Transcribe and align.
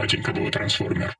Батенька 0.00 0.32
был 0.32 0.50
трансформер. 0.50 1.14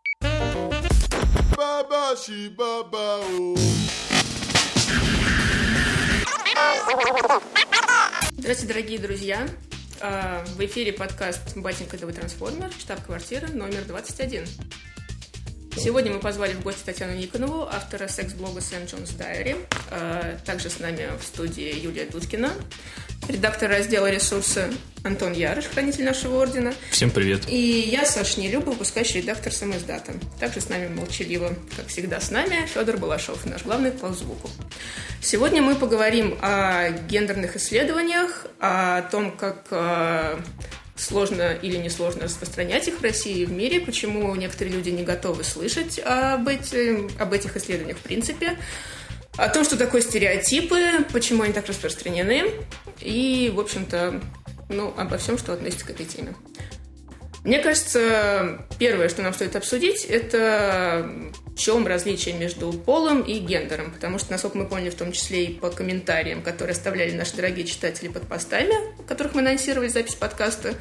Здравствуйте, 8.39 8.73
дорогие 8.73 8.99
друзья! 8.99 9.47
А, 10.01 10.43
в 10.47 10.65
эфире 10.65 10.95
подкаст 10.95 11.59
«Батенька 11.59 11.99
ТВ 11.99 12.11
Трансформер», 12.15 12.73
штаб-квартира 12.73 13.49
номер 13.49 13.85
21. 13.85 14.47
Сегодня 15.77 16.13
мы 16.13 16.21
позвали 16.21 16.55
в 16.55 16.63
гости 16.63 16.83
Татьяну 16.83 17.15
Никонову, 17.15 17.65
автора 17.65 18.09
секс-блога 18.09 18.63
Сэм 18.63 18.87
Джонс 18.87 19.11
Дайри. 19.11 19.57
А, 19.91 20.39
также 20.47 20.71
с 20.71 20.79
нами 20.79 21.11
в 21.21 21.23
студии 21.23 21.79
Юлия 21.79 22.07
Дудкина, 22.07 22.51
редактор 23.31 23.71
раздела 23.71 24.11
«Ресурсы» 24.11 24.71
Антон 25.03 25.33
Ярыш, 25.33 25.65
хранитель 25.67 26.05
нашего 26.05 26.43
ордена. 26.43 26.75
Всем 26.91 27.11
привет. 27.11 27.49
И 27.49 27.57
я, 27.57 28.05
Саша 28.05 28.39
Нелюба, 28.39 28.71
выпускающий 28.71 29.21
редактор 29.23 29.53
«Самоиздата». 29.53 30.13
Также 30.39 30.61
с 30.61 30.69
нами 30.69 30.89
молчаливо, 30.89 31.55
как 31.75 31.87
всегда 31.87 32.21
с 32.21 32.31
нами, 32.31 32.67
Федор 32.67 32.99
Балашов, 32.99 33.47
наш 33.47 33.63
главный 33.63 33.93
по 33.93 34.13
звуку. 34.13 34.51
Сегодня 35.23 35.63
мы 35.63 35.75
поговорим 35.75 36.37
о 36.43 36.91
гендерных 36.91 37.57
исследованиях, 37.57 38.47
о 38.59 39.03
том, 39.03 39.35
как 39.35 39.67
э, 39.71 40.39
сложно 40.97 41.53
или 41.53 41.77
несложно 41.77 42.25
распространять 42.25 42.89
их 42.89 43.01
в 43.01 43.03
России 43.03 43.39
и 43.39 43.47
в 43.47 43.53
мире, 43.53 43.81
почему 43.81 44.35
некоторые 44.35 44.75
люди 44.75 44.91
не 44.91 45.03
готовы 45.03 45.45
слышать 45.45 45.99
об, 46.05 46.47
эти, 46.47 47.09
об 47.21 47.33
этих 47.33 47.57
исследованиях 47.57 47.99
в 47.99 48.03
принципе, 48.03 48.59
о 49.41 49.49
том, 49.49 49.65
что 49.65 49.79
такое 49.79 50.03
стереотипы, 50.03 51.03
почему 51.13 51.45
они 51.45 51.55
так 51.55 51.67
распространены, 51.67 52.51
и, 53.01 53.51
в 53.55 53.59
общем-то, 53.59 54.21
ну, 54.69 54.93
обо 54.99 55.17
всем, 55.17 55.39
что 55.39 55.55
относится 55.55 55.87
к 55.87 55.91
этой 55.91 56.05
теме. 56.05 56.35
Мне 57.43 57.61
кажется, 57.61 58.67
первое, 58.79 59.09
что 59.09 59.23
нам 59.23 59.33
стоит 59.33 59.57
обсудить, 59.57 60.05
это 60.05 61.11
в 61.47 61.57
чем 61.57 61.87
различие 61.87 62.35
между 62.35 62.71
полом 62.71 63.23
и 63.23 63.39
гендером, 63.39 63.93
потому 63.93 64.19
что, 64.19 64.31
насколько 64.31 64.59
мы 64.59 64.69
поняли, 64.69 64.91
в 64.91 64.95
том 64.95 65.11
числе 65.13 65.47
и 65.47 65.55
по 65.55 65.71
комментариям, 65.71 66.43
которые 66.43 66.73
оставляли 66.73 67.13
наши 67.13 67.35
дорогие 67.35 67.67
читатели 67.67 68.09
под 68.09 68.29
постами, 68.29 68.75
в 69.03 69.07
которых 69.07 69.35
мы 69.35 69.41
анонсировали 69.41 69.89
запись 69.89 70.17
подкаста, 70.17 70.75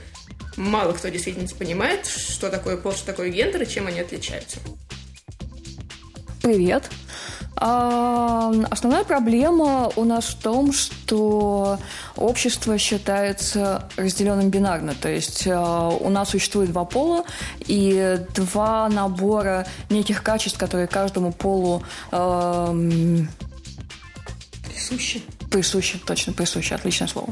мало 0.58 0.92
кто 0.92 1.08
действительно 1.08 1.48
понимает, 1.48 2.06
что 2.06 2.50
такое 2.50 2.76
пол, 2.76 2.92
что 2.92 3.06
такое 3.06 3.30
гендер 3.30 3.62
и 3.62 3.68
чем 3.70 3.88
они 3.88 4.02
отличаются. 4.02 4.58
Привет. 6.42 6.84
А, 7.55 8.52
основная 8.69 9.03
проблема 9.03 9.89
у 9.95 10.05
нас 10.05 10.25
в 10.25 10.42
том, 10.42 10.72
что 10.72 11.80
общество 12.16 12.78
считается 12.78 13.89
разделенным 13.97 14.50
бинарно. 14.50 14.94
То 14.95 15.09
есть 15.09 15.47
а, 15.47 15.89
у 15.89 16.09
нас 16.09 16.30
существует 16.30 16.72
два 16.72 16.86
пола 16.86 17.25
и 17.59 18.20
два 18.33 18.88
набора 18.89 19.66
неких 19.89 20.23
качеств, 20.23 20.58
которые 20.58 20.88
каждому 20.88 21.31
полу 21.33 21.83
присущи 24.66 25.22
Присуще, 25.50 26.00
точно, 26.05 26.33
присуще, 26.33 26.75
отличное 26.75 27.08
слово. 27.08 27.30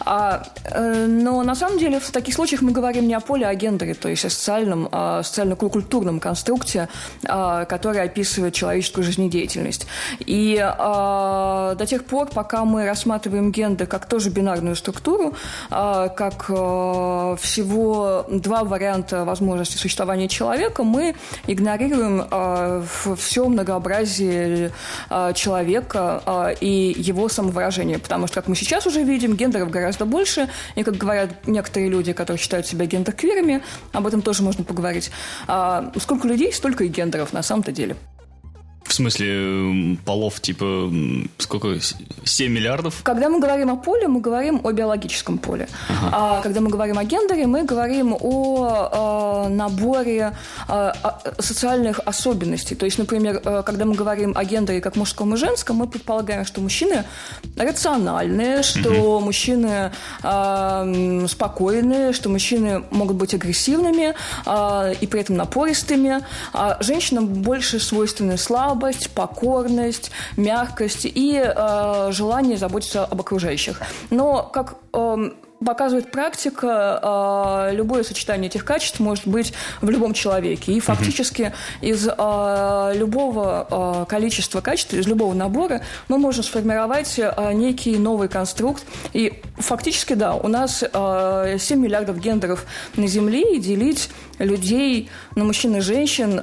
А, 0.00 0.42
э, 0.64 1.06
но 1.06 1.42
на 1.42 1.54
самом 1.54 1.78
деле 1.78 2.00
в 2.00 2.10
таких 2.10 2.34
случаях 2.34 2.62
мы 2.62 2.72
говорим 2.72 3.06
не 3.06 3.14
о 3.14 3.20
поле, 3.20 3.46
а 3.46 3.50
о 3.50 3.54
гендере, 3.54 3.92
то 3.92 4.08
есть 4.08 4.24
о 4.24 4.30
социальном, 4.30 4.88
о 4.90 5.22
социально-культурном 5.22 6.18
конструкте, 6.18 6.88
а, 7.24 7.66
который 7.66 8.02
описывает 8.02 8.54
человеческую 8.54 9.04
жизнедеятельность. 9.04 9.86
И 10.20 10.58
а, 10.62 11.74
до 11.74 11.84
тех 11.84 12.04
пор, 12.06 12.28
пока 12.28 12.64
мы 12.64 12.86
рассматриваем 12.86 13.52
гендер 13.52 13.86
как 13.86 14.06
тоже 14.06 14.30
бинарную 14.30 14.74
структуру, 14.74 15.34
а, 15.70 16.08
как 16.08 16.46
а, 16.48 17.36
всего 17.36 18.24
два 18.30 18.64
варианта 18.64 19.26
возможности 19.26 19.76
существования 19.76 20.28
человека, 20.28 20.84
мы 20.84 21.14
игнорируем 21.46 22.26
а, 22.30 22.82
все 23.16 23.46
многообразие 23.46 24.72
а, 25.10 25.34
человека 25.34 26.22
а, 26.24 26.48
и 26.48 26.94
его 26.96 27.28
самостоятельность 27.28 27.41
самовыражения, 27.42 27.98
потому 27.98 28.26
что, 28.26 28.36
как 28.36 28.48
мы 28.48 28.56
сейчас 28.56 28.86
уже 28.86 29.02
видим, 29.02 29.34
гендеров 29.34 29.70
гораздо 29.70 30.04
больше, 30.06 30.48
и, 30.76 30.82
как 30.82 30.96
говорят 30.96 31.46
некоторые 31.46 31.90
люди, 31.90 32.12
которые 32.12 32.40
считают 32.40 32.66
себя 32.66 32.86
гендер-квирами, 32.86 33.62
об 33.92 34.06
этом 34.06 34.22
тоже 34.22 34.42
можно 34.42 34.64
поговорить. 34.64 35.10
А 35.48 35.92
сколько 36.00 36.28
людей, 36.28 36.52
столько 36.52 36.84
и 36.84 36.88
гендеров 36.88 37.32
на 37.32 37.42
самом-то 37.42 37.72
деле. 37.72 37.96
В 38.84 38.94
смысле 38.94 39.96
полов, 40.04 40.40
типа, 40.40 40.90
сколько? 41.38 41.78
7 42.24 42.52
миллиардов? 42.52 43.00
Когда 43.02 43.28
мы 43.28 43.40
говорим 43.40 43.70
о 43.70 43.76
поле, 43.76 44.08
мы 44.08 44.20
говорим 44.20 44.60
о 44.64 44.72
биологическом 44.72 45.38
поле. 45.38 45.68
Ага. 45.88 46.10
А 46.12 46.40
когда 46.42 46.60
мы 46.60 46.70
говорим 46.70 46.98
о 46.98 47.04
гендере, 47.04 47.46
мы 47.46 47.64
говорим 47.64 48.14
о, 48.14 48.88
о 48.92 49.48
наборе 49.48 50.32
о 50.68 50.92
социальных 51.38 52.00
особенностей. 52.04 52.74
То 52.74 52.84
есть, 52.84 52.98
например, 52.98 53.40
э, 53.44 53.62
когда 53.64 53.84
мы 53.84 53.94
говорим 53.94 54.32
о 54.36 54.44
гендере 54.44 54.80
как 54.80 54.96
мужском 54.96 55.34
и 55.34 55.36
женском, 55.36 55.76
мы 55.76 55.86
предполагаем, 55.86 56.44
что 56.44 56.60
мужчины 56.60 57.04
рациональные, 57.56 58.62
что 58.62 58.90
угу. 58.90 59.24
мужчины 59.24 59.92
э, 60.22 61.26
спокойные, 61.28 62.12
что 62.12 62.28
мужчины 62.28 62.82
могут 62.90 63.16
быть 63.16 63.34
агрессивными 63.34 64.14
э, 64.46 64.94
и 65.00 65.06
при 65.06 65.20
этом 65.20 65.36
напористыми, 65.36 66.20
а 66.52 66.76
женщинам 66.80 67.26
больше 67.26 67.80
свойственны 67.80 68.36
слабые 68.36 68.71
слабость, 68.72 69.10
покорность, 69.10 70.10
мягкость 70.36 71.04
и 71.04 71.42
э, 71.44 72.08
желание 72.12 72.56
заботиться 72.56 73.04
об 73.04 73.20
окружающих. 73.20 73.80
Но 74.10 74.42
как 74.42 74.76
э, 74.94 75.30
показывает 75.64 76.10
практика, 76.10 77.68
э, 77.70 77.74
любое 77.74 78.02
сочетание 78.02 78.48
этих 78.48 78.64
качеств 78.64 79.00
может 79.00 79.26
быть 79.26 79.52
в 79.80 79.90
любом 79.90 80.14
человеке. 80.14 80.72
И 80.72 80.80
фактически 80.80 81.52
из 81.80 82.08
э, 82.08 82.92
любого 82.94 83.66
э, 83.70 84.06
количества 84.08 84.60
качеств, 84.60 84.94
из 84.94 85.06
любого 85.06 85.34
набора 85.34 85.82
мы 86.08 86.18
можем 86.18 86.44
сформировать 86.44 87.20
некий 87.52 87.96
новый 87.96 88.28
конструкт. 88.28 88.84
И 89.12 89.42
фактически, 89.58 90.14
да, 90.14 90.34
у 90.34 90.48
нас 90.48 90.78
7 90.78 91.78
миллиардов 91.78 92.18
гендеров 92.18 92.64
на 92.96 93.06
Земле, 93.06 93.56
и 93.56 93.60
делить 93.60 94.10
людей 94.38 95.10
на 95.34 95.44
мужчин 95.44 95.76
и 95.76 95.80
женщин 95.80 96.42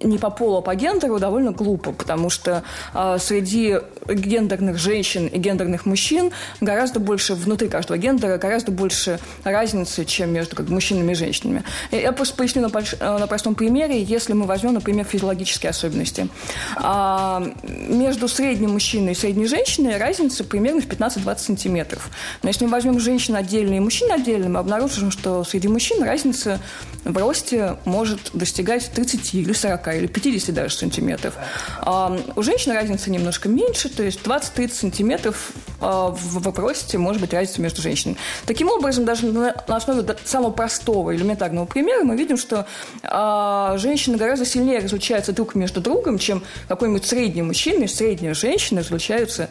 не 0.00 0.18
по 0.18 0.30
полу, 0.30 0.58
а 0.58 0.62
по 0.62 0.74
гендеру 0.74 1.18
довольно 1.18 1.52
глупо, 1.52 1.92
потому 1.92 2.30
что 2.30 2.62
э, 2.94 3.16
среди 3.18 3.78
гендерных 4.08 4.78
женщин 4.78 5.26
и 5.26 5.38
гендерных 5.38 5.86
мужчин 5.86 6.32
гораздо 6.60 7.00
больше, 7.00 7.34
внутри 7.34 7.68
каждого 7.68 7.98
гендера, 7.98 8.38
гораздо 8.38 8.72
больше 8.72 9.18
разницы, 9.44 10.04
чем 10.04 10.32
между 10.32 10.56
как, 10.56 10.68
мужчинами 10.68 11.12
и 11.12 11.14
женщинами. 11.14 11.64
Я 11.90 12.12
просто 12.12 12.36
поясню 12.36 12.62
на, 12.62 12.68
э, 12.68 13.18
на 13.18 13.26
простом 13.26 13.54
примере, 13.54 14.02
если 14.02 14.32
мы 14.32 14.46
возьмем, 14.46 14.74
например, 14.74 15.04
физиологические 15.04 15.70
особенности. 15.70 16.28
А, 16.76 17.42
между 17.64 18.28
средним 18.28 18.72
мужчиной 18.72 19.12
и 19.12 19.14
средней 19.14 19.46
женщиной 19.46 19.96
разница 19.96 20.44
примерно 20.44 20.80
в 20.80 20.86
15-20 20.86 21.38
сантиметров. 21.38 22.10
Но 22.42 22.48
если 22.48 22.64
мы 22.64 22.72
возьмем 22.72 23.00
женщин 23.00 23.36
отдельно 23.36 23.74
и 23.74 23.80
мужчин 23.80 24.10
отдельно, 24.12 24.48
мы 24.48 24.60
обнаружим, 24.60 25.10
что 25.10 25.44
среди 25.44 25.68
мужчин 25.68 26.02
разница 26.02 26.60
в 27.04 27.16
росте 27.16 27.76
может 27.84 28.30
достигать 28.32 28.90
30 28.92 29.34
или 29.34 29.52
40 29.52 29.85
или 29.94 30.06
50 30.06 30.54
даже 30.54 30.74
сантиметров. 30.74 31.34
А 31.80 32.16
у 32.34 32.42
женщин 32.42 32.72
разница 32.72 33.10
немножко 33.10 33.48
меньше, 33.48 33.88
то 33.88 34.02
есть 34.02 34.20
20-30 34.22 34.72
сантиметров 34.72 35.52
а, 35.80 36.10
в 36.10 36.42
вопросе 36.42 36.98
может 36.98 37.20
быть 37.20 37.32
разница 37.32 37.60
между 37.60 37.82
женщинами. 37.82 38.16
Таким 38.46 38.68
образом, 38.68 39.04
даже 39.04 39.26
на 39.26 39.52
основе 39.68 40.04
самого 40.24 40.50
простого 40.50 41.14
элементарного 41.14 41.66
примера 41.66 42.02
мы 42.04 42.16
видим, 42.16 42.36
что 42.36 42.66
а, 43.02 43.76
женщины 43.78 44.16
гораздо 44.16 44.46
сильнее 44.46 44.78
различаются 44.78 45.32
друг 45.32 45.54
между 45.54 45.80
другом, 45.80 46.18
чем 46.18 46.42
какой-нибудь 46.68 47.04
средний 47.04 47.42
мужчина 47.42 47.84
и 47.84 47.88
средняя 47.88 48.34
женщина 48.34 48.80
различаются. 48.80 49.48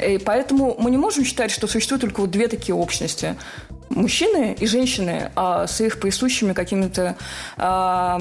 И 0.00 0.18
поэтому 0.18 0.76
мы 0.78 0.90
не 0.90 0.96
можем 0.96 1.24
считать, 1.24 1.50
что 1.50 1.66
существует 1.66 2.02
только 2.02 2.20
вот 2.20 2.30
две 2.30 2.48
такие 2.48 2.74
общности 2.74 3.36
мужчины 3.90 4.56
и 4.58 4.66
женщины 4.66 5.30
а, 5.34 5.66
с 5.66 5.80
их 5.80 6.00
присущими 6.00 6.52
какими-то 6.52 7.16
а, 7.56 8.18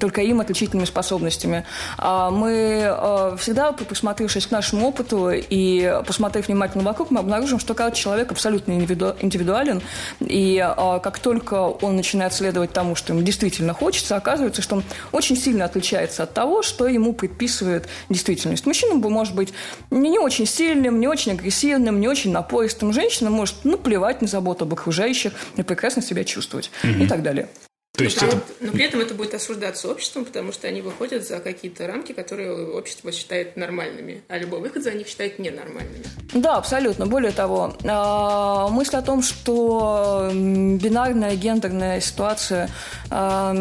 только 0.00 0.22
им 0.22 0.40
отличительными 0.40 0.86
способностями. 0.86 1.64
А, 1.96 2.30
мы 2.30 2.82
а, 2.84 3.36
всегда, 3.36 3.72
присмотревшись 3.72 4.46
к 4.46 4.50
нашему 4.50 4.88
опыту 4.88 5.30
и 5.30 6.00
посмотрев 6.06 6.48
внимательно 6.48 6.84
вокруг, 6.84 7.10
мы 7.10 7.20
обнаружим, 7.20 7.58
что 7.58 7.74
каждый 7.74 7.96
человек 7.96 8.32
абсолютно 8.32 8.72
индивиду, 8.72 9.16
индивидуален, 9.20 9.82
и 10.20 10.58
а, 10.58 10.98
как 10.98 11.18
только 11.18 11.54
он 11.54 11.96
начинает 11.96 12.32
следовать 12.32 12.72
тому, 12.72 12.94
что 12.94 13.12
ему 13.12 13.22
действительно 13.22 13.74
хочется, 13.74 14.16
оказывается, 14.16 14.62
что 14.62 14.76
он 14.76 14.84
очень 15.12 15.36
сильно 15.36 15.64
отличается 15.64 16.22
от 16.24 16.34
того, 16.34 16.62
что 16.62 16.86
ему 16.86 17.12
предписывает 17.12 17.88
действительность. 18.08 18.66
Мужчина 18.66 18.94
может 18.94 19.34
быть 19.34 19.52
не, 19.90 20.10
не 20.10 20.18
очень 20.18 20.46
сильным, 20.46 21.00
не 21.00 21.08
очень 21.08 21.32
агрессивным, 21.32 22.00
не 22.00 22.08
очень 22.08 22.32
напористым. 22.32 22.92
Женщина 22.92 23.30
может 23.30 23.64
наплевать 23.64 24.22
на 24.22 24.28
заботу 24.38 24.64
об 24.64 24.72
окружающих 24.72 25.32
и 25.56 25.62
прекрасно 25.62 26.02
себя 26.02 26.24
чувствовать 26.24 26.70
угу. 26.84 27.02
и 27.02 27.06
так 27.06 27.22
далее. 27.22 27.48
То 27.98 28.04
есть 28.04 28.22
но, 28.22 28.28
это... 28.28 28.40
но 28.60 28.72
при 28.72 28.84
этом 28.84 29.00
это 29.00 29.12
будет 29.12 29.34
осуждаться 29.34 29.88
обществом, 29.88 30.24
потому 30.24 30.52
что 30.52 30.68
они 30.68 30.82
выходят 30.82 31.26
за 31.26 31.40
какие-то 31.40 31.88
рамки, 31.88 32.12
которые 32.12 32.52
общество 32.68 33.10
считает 33.10 33.56
нормальными, 33.56 34.22
а 34.28 34.38
любой 34.38 34.60
выход 34.60 34.84
за 34.84 34.92
них 34.92 35.08
считает 35.08 35.40
ненормальными. 35.40 36.04
Да, 36.32 36.58
абсолютно. 36.58 37.08
Более 37.08 37.32
того, 37.32 37.76
а, 37.84 38.68
мысль 38.68 38.94
о 38.94 39.02
том, 39.02 39.20
что 39.20 40.30
бинарная 40.32 41.34
гендерная 41.34 42.00
ситуация, 42.00 42.70
а, 43.10 43.52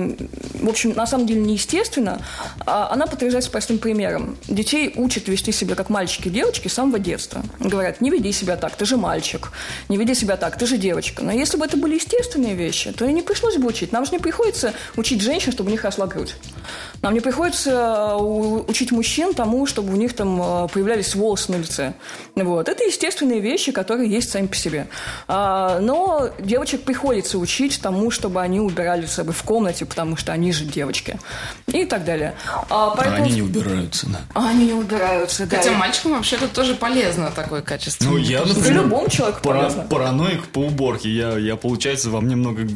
в 0.54 0.70
общем, 0.70 0.94
на 0.94 1.08
самом 1.08 1.26
деле 1.26 1.42
неестественна, 1.42 2.22
а, 2.68 2.92
она 2.92 3.08
подтверждается 3.08 3.50
простым 3.50 3.80
примером. 3.80 4.38
Детей 4.48 4.94
учат 4.98 5.28
вести 5.30 5.52
себя 5.52 5.74
как 5.74 5.90
мальчики 5.90 6.28
и 6.28 6.32
девочки 6.32 6.68
с 6.68 6.74
самого 6.74 7.00
детства. 7.00 7.42
Говорят, 7.60 8.02
не 8.02 8.12
веди 8.12 8.32
себя 8.32 8.56
так, 8.56 8.76
ты 8.76 8.86
же 8.86 8.98
мальчик. 8.98 9.52
Не 9.90 9.98
веди 9.98 10.14
себя 10.14 10.38
так, 10.38 10.60
ты 10.60 10.68
же 10.68 10.78
девочка. 10.78 11.24
Но 11.24 11.32
если 11.32 11.58
бы 11.58 11.66
это 11.66 11.76
были 11.76 11.96
естественные 11.96 12.54
вещи, 12.54 12.92
то 12.92 13.04
и 13.04 13.12
не 13.14 13.24
пришлось 13.24 13.56
бы 13.56 13.68
учить. 13.68 13.92
Нам 13.92 14.06
же 14.06 14.12
не 14.12 14.20
приходится 14.28 14.74
учить 14.98 15.22
женщин, 15.22 15.54
чтобы 15.54 15.70
у 15.70 15.72
них 15.72 15.84
росла. 15.86 16.10
Нам 17.02 17.14
не 17.14 17.20
приходится 17.20 17.72
э, 17.72 18.16
учить 18.18 18.92
мужчин 18.92 19.34
тому, 19.34 19.66
чтобы 19.66 19.94
у 19.94 19.96
них 19.96 20.14
там 20.14 20.42
э, 20.42 20.68
появлялись 20.68 21.16
волосы 21.16 21.52
на 21.52 21.58
лице. 21.58 21.94
Вот. 22.36 22.70
Это 22.70 22.84
естественные 22.84 23.40
вещи, 23.40 23.72
которые 23.72 24.10
есть 24.10 24.30
сами 24.30 24.48
по 24.48 24.56
себе. 24.56 24.88
А, 25.28 25.80
но 25.80 26.30
девочек 26.40 26.84
приходится 26.84 27.38
учить 27.38 27.80
тому, 27.82 28.12
чтобы 28.12 28.42
они 28.42 28.60
убирали 28.60 29.06
за 29.06 29.12
собой 29.12 29.34
в 29.34 29.44
комнате, 29.44 29.86
потому 29.86 30.18
что 30.18 30.32
они 30.32 30.52
же 30.52 30.66
девочки. 30.66 31.20
И 31.68 31.86
так 31.86 32.06
далее. 32.06 32.34
А, 32.70 32.92
поэтому... 32.96 33.18
а 33.18 33.20
они 33.24 33.34
не 33.34 33.42
убираются, 33.42 34.08
да. 34.08 34.22
А 34.34 34.50
они 34.50 34.68
не 34.68 34.74
убираются, 34.74 35.46
да. 35.46 35.58
Хотя 35.58 35.72
мальчикам 35.74 36.14
вообще-то 36.14 36.48
тоже 36.48 36.76
полезно 36.76 37.32
такое 37.32 37.62
качество. 37.62 38.06
Ну, 38.06 38.18
я, 38.18 38.46
например, 38.46 38.84
любому 38.84 39.10
человеку 39.10 39.42
пара- 39.44 39.60
полезно. 39.64 39.84
параноик 39.84 40.48
по 40.48 40.60
уборке. 40.60 41.10
Я, 41.10 41.38
я, 41.38 41.56
получается, 41.56 42.10
во 42.10 42.22
мне 42.22 42.36
много 42.36 42.68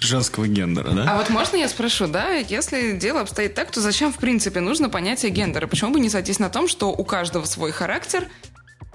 женского 0.00 0.46
гендера, 0.46 0.90
да? 0.90 1.06
А 1.08 1.16
вот 1.16 1.30
можно 1.30 1.56
я 1.56 1.68
спрошу, 1.68 2.06
да, 2.06 2.30
если 2.34 2.92
дело 2.92 3.20
обстоит 3.20 3.54
так, 3.54 3.61
то 3.70 3.80
зачем, 3.80 4.12
в 4.12 4.16
принципе, 4.16 4.60
нужно 4.60 4.88
понятие 4.88 5.30
гендера? 5.30 5.66
Почему 5.66 5.92
бы 5.92 6.00
не 6.00 6.10
сойтись 6.10 6.38
на 6.38 6.48
том, 6.48 6.68
что 6.68 6.90
у 6.90 7.04
каждого 7.04 7.44
свой 7.44 7.72
характер, 7.72 8.28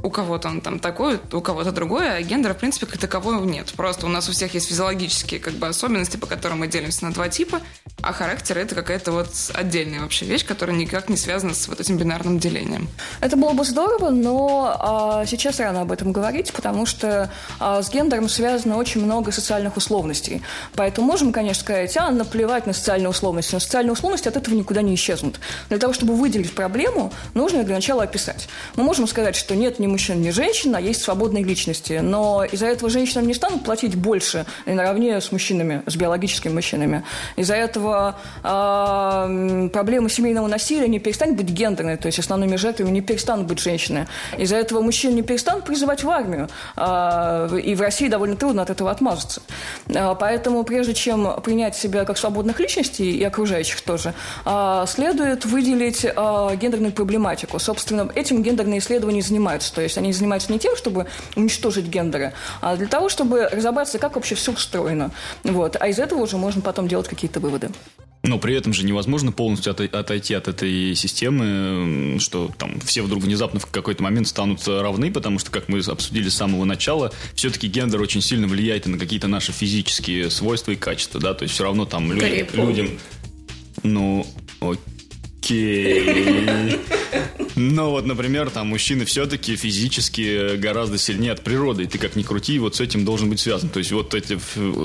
у 0.07 0.09
кого-то 0.09 0.48
он 0.48 0.62
там 0.62 0.80
такой, 0.80 1.19
у 1.33 1.42
кого-то 1.42 1.74
другой, 1.74 2.18
а 2.18 2.21
гендера, 2.21 2.54
в 2.54 2.57
принципе, 2.57 2.86
как 2.86 2.98
такового 2.98 3.44
нет. 3.44 3.74
Просто 3.75 4.06
у 4.06 4.09
нас 4.09 4.30
у 4.30 4.31
всех 4.31 4.54
есть 4.54 4.69
физиологические 4.69 5.42
как 5.42 5.54
бы 5.54 5.68
особенности, 5.68 6.15
по 6.15 6.27
которым 6.27 6.59
мы 6.59 6.68
делимся 6.68 7.04
на 7.04 7.13
два 7.13 7.27
типа, 7.27 7.59
а 8.01 8.13
характер— 8.13 8.57
это 8.59 8.74
какая-то 8.74 9.12
вот 9.12 9.27
отдельная 9.54 10.00
вообще 10.00 10.25
вещь, 10.25 10.45
которая 10.45 10.77
никак 10.77 11.09
не 11.09 11.18
связана 11.18 11.54
с 11.54 11.68
вот 11.68 11.81
этим 11.81 11.98
бинарным 11.98 12.39
делением. 12.39 12.88
Это 13.19 13.36
было 13.36 13.51
бы 13.51 13.65
здорово, 13.65 14.12
но 14.12 14.77
а, 14.80 15.25
сейчас 15.25 15.59
рано 15.59 15.81
об 15.81 15.92
этом 15.92 16.13
говорить, 16.13 16.54
потому 16.54 16.86
что 16.86 17.30
а, 17.59 17.81
с 17.81 17.89
гендером 17.89 18.30
связано 18.30 18.77
очень 18.77 19.04
много 19.04 19.33
социальных 19.33 19.75
условностей. 19.75 20.42
Поэтому 20.75 21.07
можем, 21.07 21.33
конечно, 21.33 21.63
сказать, 21.63 21.98
а, 21.98 22.12
наплевать 22.12 22.65
на 22.65 22.71
социальные 22.71 23.09
условности. 23.09 23.56
Но 23.56 23.59
социальные 23.59 23.92
условности 23.92 24.30
от 24.30 24.38
этого 24.38 24.56
никуда 24.56 24.81
не 24.81 24.95
исчезнут. 24.95 25.42
Для 25.68 25.80
того, 25.80 25.92
чтобы 25.92 26.15
выделить 26.15 26.56
проблему, 26.56 27.12
нужно 27.33 27.63
для 27.63 27.75
начала 27.75 28.04
описать. 28.04 28.48
Мы 28.77 28.83
можем 28.83 29.06
сказать, 29.07 29.36
что 29.36 29.54
нет 29.56 29.80
ни 29.80 29.88
мужчин, 29.97 30.21
ни 30.21 30.29
женщин, 30.29 30.75
а 30.75 30.79
есть 30.79 31.01
свободные 31.01 31.44
личности. 31.44 31.99
Но 32.03 32.44
из-за 32.44 32.67
этого 32.67 32.88
женщинам 32.88 33.25
не 33.25 33.33
станут 33.33 33.63
платить 33.63 33.95
больше 33.95 34.45
наравне 34.67 35.19
с 35.19 35.31
мужчинами, 35.31 35.81
с 35.88 35.95
биологическими 35.95 36.53
мужчинами. 36.53 37.03
Из-за 37.35 37.55
этого 37.55 38.19
э, 38.44 39.69
проблема 39.73 40.09
семейного 40.09 40.45
насилия 40.45 40.88
не 40.88 40.99
перестанет 40.99 41.35
быть 41.35 41.49
гендерной, 41.49 41.97
то 41.97 42.05
есть 42.05 42.19
основными 42.19 42.57
жертвами 42.57 42.91
не 42.91 43.01
перестанут 43.01 43.47
быть 43.47 43.59
женщины. 43.59 44.07
Из-за 44.38 44.57
этого 44.57 44.81
мужчин 44.81 45.15
не 45.15 45.23
перестанут 45.23 45.65
призывать 45.65 46.03
в 46.03 46.09
армию, 46.11 46.47
э, 46.75 47.59
и 47.63 47.73
в 47.73 47.81
России 47.81 48.07
довольно 48.07 48.35
трудно 48.35 48.61
от 48.61 48.69
этого 48.69 48.91
отмазаться. 48.91 49.41
Э, 49.88 50.13
поэтому 50.19 50.63
прежде 50.63 50.94
чем 50.94 51.41
принять 51.41 51.75
себя 51.75 52.05
как 52.05 52.19
свободных 52.19 52.59
личностей 52.59 53.17
и 53.17 53.23
окружающих 53.23 53.81
тоже, 53.81 54.13
э, 54.45 54.85
следует 54.88 55.45
выделить 55.45 56.05
э, 56.05 56.11
гендерную 56.61 56.91
проблематику. 56.91 57.57
Собственно, 57.57 58.11
этим 58.13 58.44
гендерные 58.44 58.77
исследования 58.77 59.23
занимаются. 59.23 59.73
То 59.77 59.83
есть 59.83 59.95
они 59.95 60.12
занимаются 60.12 60.51
не 60.51 60.57
тем, 60.57 60.75
чтобы 60.75 61.06
уничтожить 61.35 61.85
гендеры, 61.85 62.33
а 62.62 62.75
для 62.77 62.88
того, 62.88 63.09
чтобы 63.09 63.47
разобраться, 63.47 64.00
как 64.00 64.15
вообще 64.15 64.33
все 64.33 64.51
устроено. 64.51 65.12
Вот. 65.44 65.77
А 65.79 65.88
из 65.88 66.00
этого 66.00 66.21
уже 66.21 66.38
можно 66.38 66.63
потом 66.63 66.88
делать 66.88 67.07
какие-то 67.07 67.39
выводы. 67.39 67.69
Но 68.24 68.39
при 68.39 68.56
этом 68.56 68.74
же 68.74 68.83
невозможно 68.83 69.31
полностью 69.31 69.75
отойти 69.91 70.33
от 70.33 70.47
этой 70.47 70.95
системы, 70.95 72.18
что 72.19 72.50
там 72.57 72.79
все 72.79 73.03
вдруг 73.03 73.21
внезапно 73.21 73.59
в 73.59 73.68
какой-то 73.68 74.01
момент 74.01 74.27
станут 74.27 74.68
равны, 74.68 75.12
потому 75.12 75.38
что, 75.38 75.51
как 75.51 75.69
мы 75.69 75.77
обсудили 75.77 76.27
с 76.30 76.35
самого 76.35 76.65
начала, 76.65 77.13
все-таки 77.35 77.68
гендер 77.68 78.01
очень 78.01 78.23
сильно 78.23 78.47
влияет 78.47 78.88
на 78.88 78.97
какие-то 78.97 79.27
наши 79.27 79.51
физические 79.51 80.31
свойства 80.31 80.71
и 80.71 80.75
качества, 80.75 81.21
да, 81.21 81.35
то 81.35 81.44
есть 81.44 81.53
все 81.53 81.65
равно 81.65 81.85
там 81.85 82.12
люди, 82.12 82.50
людям... 82.56 82.97
Ну, 83.83 84.25
окей. 84.59 84.96
Но 87.57 87.89
вот, 87.89 88.05
например, 88.05 88.51
там 88.51 88.67
мужчины 88.67 89.03
все-таки 89.05 89.55
физически 89.55 90.57
гораздо 90.57 90.99
сильнее 90.99 91.31
от 91.31 91.41
природы. 91.41 91.83
И 91.83 91.88
ты 91.88 91.97
как 91.97 92.15
ни 92.15 92.21
крути, 92.21 92.59
вот 92.59 92.75
с 92.75 92.81
этим 92.81 93.03
должен 93.03 93.29
быть 93.29 93.39
связан. 93.39 93.69
То 93.69 93.79
есть 93.79 93.91
вот 93.91 94.13
эти, 94.13 94.38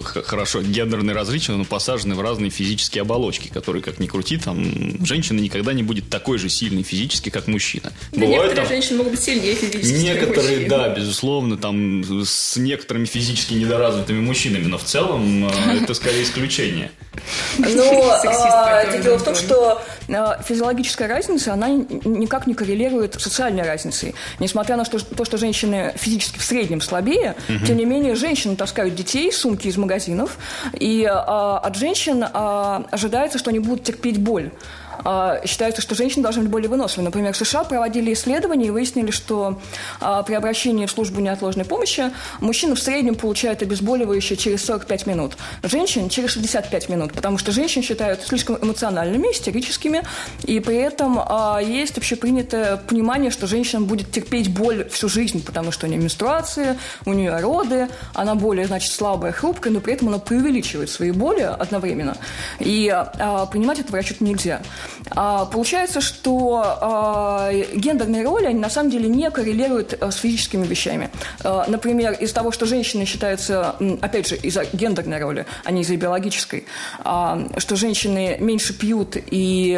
хорошо, 0.05 0.63
гендерные 0.63 1.15
различия, 1.15 1.53
но 1.53 1.65
посажены 1.65 2.15
в 2.15 2.21
разные 2.23 2.51
физические 2.51 3.03
оболочки, 3.03 3.49
которые, 3.49 3.83
как 3.83 3.99
ни 3.99 4.07
крути, 4.07 4.39
там 4.39 5.05
женщина 5.05 5.39
никогда 5.41 5.75
не 5.75 5.83
будет 5.83 6.09
такой 6.09 6.39
же 6.39 6.49
сильной 6.49 6.83
физически, 6.83 7.29
как 7.29 7.47
мужчина. 7.47 7.93
Да 8.13 8.21
Бывают, 8.21 8.31
некоторые 8.31 8.57
там, 8.57 8.67
женщины 8.69 8.97
могут 8.97 9.13
быть 9.13 9.23
сильнее 9.23 9.55
физически, 9.55 9.93
Некоторые, 9.93 10.69
да, 10.69 10.89
безусловно, 10.89 11.59
там 11.59 12.25
с 12.25 12.57
некоторыми 12.57 13.05
физически 13.05 13.53
недоразвитыми 13.53 14.21
мужчинами, 14.21 14.65
но 14.65 14.79
в 14.79 14.85
целом 14.85 15.45
э, 15.45 15.83
это 15.83 15.93
скорее 15.93 16.23
исключение. 16.23 16.91
Но 17.59 18.11
а, 18.11 18.97
дело 18.99 19.19
в 19.19 19.25
том, 19.25 19.35
что 19.35 19.83
физиологическая 20.43 21.09
разница, 21.09 21.53
она 21.53 21.69
никак 21.69 22.47
не 22.47 22.55
коррелирует 22.55 23.15
с 23.15 23.23
социальной 23.23 23.63
разницей. 23.63 24.15
Несмотря 24.39 24.77
на 24.77 24.85
то, 24.85 25.25
что 25.25 25.39
женщины 25.39 25.93
физически 25.97 26.39
в 26.39 26.45
среднем 26.45 26.81
слабее, 26.81 27.35
угу. 27.49 27.65
тем 27.67 27.77
не 27.77 27.85
менее 27.85 28.15
женщины 28.15 28.57
таскают 28.57 28.95
детей, 28.95 29.33
сумки 29.33 29.69
из 29.69 29.77
магазинов, 29.77 30.39
и 30.73 31.05
а, 31.05 31.59
от 31.59 31.77
женщин 31.77 32.25
а, 32.33 32.85
ожидается, 32.91 33.39
что 33.39 33.51
они 33.51 33.59
будут 33.59 33.85
терпеть 33.85 34.19
боль. 34.19 34.51
А, 35.05 35.41
считается, 35.47 35.83
что 35.83 35.95
женщины 35.95 36.23
должны 36.23 36.43
быть 36.43 36.51
более 36.51 36.69
выносливы. 36.69 37.05
Например, 37.05 37.33
в 37.33 37.37
США 37.37 37.65
проводили 37.65 38.13
исследования 38.13 38.67
и 38.67 38.71
выяснили, 38.71 39.11
что 39.11 39.61
а, 40.01 40.23
при 40.23 40.35
обращении 40.35 40.87
в 40.87 40.91
службу 40.91 41.21
неотложной 41.21 41.65
помощи 41.65 42.11
мужчина 42.41 42.75
в 42.75 42.81
среднем 42.81 43.15
получает 43.15 43.63
обезболивающее 43.63 44.37
через 44.37 44.65
45 44.65 45.07
минут, 45.07 45.37
женщин 45.63 46.09
через 46.09 46.31
65 46.31 46.89
минут, 46.89 47.13
потому 47.13 47.39
что 47.39 47.53
женщин 47.53 47.83
считают 47.83 48.23
слишком 48.23 48.59
эмоциональными, 48.61 49.33
истерическими, 49.33 50.03
и 50.45 50.61
при 50.61 50.77
этом 50.77 51.19
а, 51.19 51.61
есть 51.61 51.99
общепринятое 51.99 52.77
понимание, 52.77 53.31
что 53.31 53.47
женщина 53.47 53.83
будет 53.83 54.11
терпеть 54.11 54.53
боль 54.53 54.89
всю 54.89 55.09
жизнь, 55.09 55.45
потому 55.45 55.73
что 55.73 55.87
у 55.87 55.89
нее 55.89 56.01
менструации, 56.01 56.79
у 57.07 57.13
нее 57.13 57.39
роды, 57.41 57.89
она 58.15 58.35
более, 58.35 58.67
значит, 58.67 58.93
слабая, 58.93 59.33
хрупкая, 59.33 59.73
но 59.73 59.81
при 59.81 59.95
этом 59.95 60.09
она 60.09 60.19
преувеличивает 60.19 60.91
свои 60.91 61.11
боли 61.11 61.41
одновременно. 61.41 62.17
И 62.59 62.89
а, 62.89 63.47
понимать 63.47 63.81
это 63.81 63.91
врачу 63.93 64.15
нельзя. 64.21 64.63
А, 65.11 65.47
получается, 65.47 66.01
что 66.01 66.63
а, 66.65 67.51
гендерные 67.75 68.25
роли, 68.25 68.47
они 68.47 68.59
на 68.59 68.71
самом 68.71 68.91
деле 68.91 69.09
не 69.09 69.31
коррелируют 69.31 69.95
а, 70.01 70.11
с 70.11 70.17
физическими 70.17 70.67
вещами. 70.67 71.11
Например, 71.43 72.13
из 72.13 72.33
того, 72.33 72.53
что 72.53 72.67
женщины 72.67 73.05
считаются, 73.05 73.77
опять 74.01 74.29
же, 74.29 74.37
из-за 74.37 74.65
гендерной 74.73 75.21
роли, 75.21 75.47
а 75.65 75.71
не 75.71 75.83
из-за 75.83 75.97
биологической, 75.97 76.67
что 77.01 77.77
женщины 77.77 78.37
меньше 78.41 78.73
пьют 78.75 79.17
и 79.17 79.75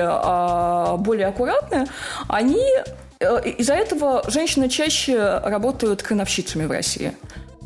более 0.98 1.26
аккуратны, 1.26 1.86
они 2.28 2.66
э, 3.20 3.50
из-за 3.58 3.74
этого 3.74 4.24
женщины 4.28 4.68
чаще 4.68 5.18
работают 5.18 6.02
крановщицами 6.02 6.64
в 6.64 6.70
России. 6.70 7.12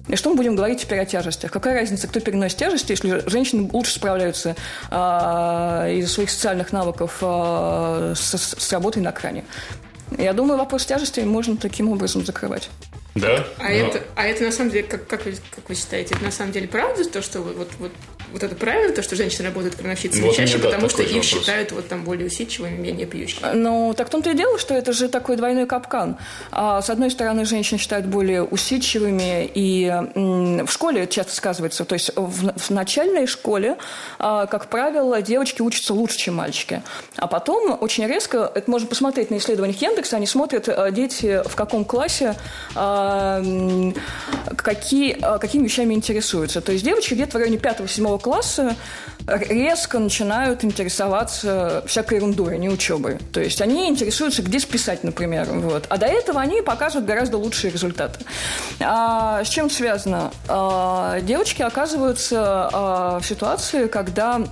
И 0.09 0.17
что 0.17 0.31
мы 0.31 0.37
будем 0.37 0.57
говорить 0.57 0.81
теперь 0.81 1.01
о 1.01 1.05
тяжестях? 1.05 1.51
Какая 1.51 1.79
разница, 1.79 2.09
кто 2.09 2.21
переносит 2.21 2.59
тяжести, 2.59 2.93
если 2.93 3.29
женщины 3.29 3.69
лучше 3.73 3.93
справляются 3.93 4.57
э, 4.91 4.95
из-за 5.99 6.13
своих 6.13 6.31
социальных 6.31 6.73
навыков 6.73 7.19
э, 7.21 8.15
с, 8.17 8.35
с 8.37 8.73
работой 8.73 9.03
на 9.03 9.13
кране? 9.13 9.45
Я 10.17 10.33
думаю, 10.33 10.59
вопрос 10.59 10.87
тяжести 10.87 11.21
можно 11.21 11.57
таким 11.57 11.91
образом 11.91 12.25
закрывать. 12.25 12.71
Да. 13.15 13.47
А, 13.59 13.65
но... 13.65 13.69
это, 13.71 14.03
а 14.15 14.27
это 14.27 14.45
на 14.45 14.53
самом 14.53 14.71
деле, 14.71 14.87
как, 14.87 15.07
как, 15.07 15.25
вы, 15.25 15.35
как 15.55 15.69
вы 15.69 15.75
считаете, 15.75 16.15
это 16.15 16.25
на 16.25 16.31
самом 16.31 16.53
деле 16.53 16.69
правда, 16.69 17.05
то, 17.05 17.23
что 17.23 17.41
вы, 17.41 17.53
вот, 17.53 17.69
вот 17.79 17.93
вот 18.33 18.43
это 18.43 18.55
правильно, 18.55 18.95
то, 18.95 19.03
что 19.03 19.17
женщины 19.17 19.49
работают 19.49 19.77
крановщицами 19.77 20.23
вот 20.23 20.37
чаще, 20.37 20.59
потому 20.59 20.83
да, 20.83 20.89
что 20.89 21.03
их 21.03 21.09
вопрос. 21.09 21.27
считают 21.27 21.73
вот 21.73 21.89
там 21.89 22.05
более 22.05 22.27
усидчивыми, 22.27 22.77
менее 22.77 23.07
пьющими. 23.07 23.47
Ну, 23.55 23.95
так 23.97 24.09
в 24.09 24.11
том-то 24.11 24.31
и 24.31 24.35
дело, 24.35 24.59
что 24.59 24.75
это 24.75 24.93
же 24.93 25.09
такой 25.09 25.37
двойной 25.37 25.67
капкан. 25.67 26.17
А, 26.51 26.83
с 26.83 26.91
одной 26.91 27.11
стороны, 27.11 27.45
женщины 27.45 27.79
считают 27.79 28.07
более 28.07 28.43
усидчивыми, 28.43 29.47
и 29.47 29.87
м, 29.87 30.67
в 30.67 30.73
школе 30.73 31.03
это 31.03 31.15
часто 31.15 31.35
сказывается. 31.35 31.85
То 31.85 31.95
есть 31.95 32.11
в, 32.15 32.53
в 32.53 32.71
начальной 32.71 33.27
школе, 33.27 33.79
а, 34.19 34.47
как 34.47 34.69
правило, 34.69 35.23
девочки 35.23 35.63
учатся 35.63 35.95
лучше, 35.95 36.19
чем 36.19 36.35
мальчики. 36.35 36.83
А 37.17 37.27
потом 37.27 37.79
очень 37.81 38.07
резко, 38.07 38.51
это 38.55 38.71
можно 38.71 38.87
посмотреть 38.87 39.31
на 39.31 39.39
исследованиях 39.39 39.81
Яндекса, 39.81 40.17
они 40.17 40.27
смотрят, 40.27 40.69
а, 40.69 40.91
дети 40.91 41.43
в 41.47 41.55
каком 41.55 41.85
классе 41.85 42.37
а, 42.75 42.98
какие, 44.57 45.17
а, 45.21 45.39
какими 45.39 45.65
вещами 45.65 45.95
интересуются. 45.95 46.61
То 46.61 46.73
есть 46.73 46.85
девочки 46.85 47.15
где-то 47.15 47.33
в 47.33 47.41
районе 47.41 47.57
5-7 47.59 48.19
класса 48.19 48.77
резко 49.27 49.99
начинают 49.99 50.65
интересоваться 50.65 51.83
всякой 51.87 52.15
ерундой, 52.15 52.55
а 52.55 52.59
не 52.59 52.69
учебой. 52.69 53.19
То 53.33 53.41
есть 53.41 53.61
они 53.61 53.89
интересуются, 53.89 54.43
где 54.43 54.59
списать, 54.59 55.05
например. 55.05 55.47
Вот. 55.51 55.87
А 55.89 55.99
до 55.99 56.07
этого 56.07 56.41
они 56.41 56.63
показывают 56.63 57.07
гораздо 57.07 57.37
лучшие 57.39 57.71
результаты. 57.71 58.25
А, 58.81 59.45
с 59.45 59.49
чем 59.49 59.71
связано? 59.71 60.31
А, 60.49 61.21
девочки 61.21 61.63
оказываются 61.63 62.71
а, 62.73 63.21
в 63.21 63.27
ситуации, 63.27 63.87
когда 63.87 64.43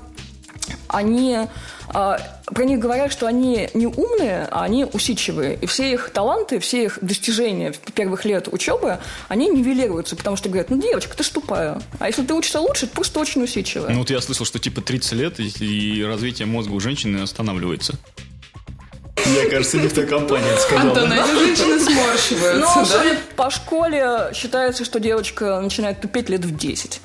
они 0.88 1.48
про 1.96 2.64
них 2.64 2.78
говорят, 2.78 3.10
что 3.10 3.26
они 3.26 3.70
не 3.72 3.86
умные, 3.86 4.46
а 4.50 4.64
они 4.64 4.84
усидчивые. 4.84 5.58
И 5.62 5.66
все 5.66 5.92
их 5.92 6.10
таланты, 6.10 6.58
все 6.58 6.84
их 6.84 6.98
достижения 7.00 7.72
первых 7.94 8.26
лет 8.26 8.48
учебы, 8.52 8.98
они 9.28 9.48
нивелируются, 9.48 10.14
потому 10.14 10.36
что 10.36 10.48
говорят, 10.48 10.68
ну, 10.68 10.80
девочка, 10.80 11.16
ты 11.16 11.24
ж 11.24 11.28
тупая. 11.28 11.80
А 11.98 12.06
если 12.06 12.22
ты 12.22 12.34
учишься 12.34 12.60
лучше, 12.60 12.86
ты 12.86 12.92
просто 12.92 13.18
очень 13.18 13.42
усидчивая. 13.42 13.90
Ну, 13.90 14.00
вот 14.00 14.10
я 14.10 14.20
слышал, 14.20 14.44
что 14.44 14.58
типа 14.58 14.82
30 14.82 15.12
лет, 15.12 15.40
и 15.40 16.04
развитие 16.06 16.46
мозга 16.46 16.72
у 16.72 16.80
женщины 16.80 17.22
останавливается. 17.22 17.94
Мне 19.24 19.46
кажется, 19.46 19.78
не 19.78 19.88
в 19.88 19.94
той 19.94 20.06
компании 20.06 20.48
это 20.50 20.60
сказал. 20.60 20.88
Антон, 20.88 21.10
эти 21.12 21.38
женщины 21.38 21.80
сморщиваются, 21.80 22.78
Ну, 22.78 22.86
да? 22.86 23.16
по 23.34 23.50
школе 23.50 24.30
считается, 24.34 24.84
что 24.84 25.00
девочка 25.00 25.58
начинает 25.60 26.00
тупеть 26.00 26.28
лет 26.28 26.44
в 26.44 26.54
10. 26.54 27.00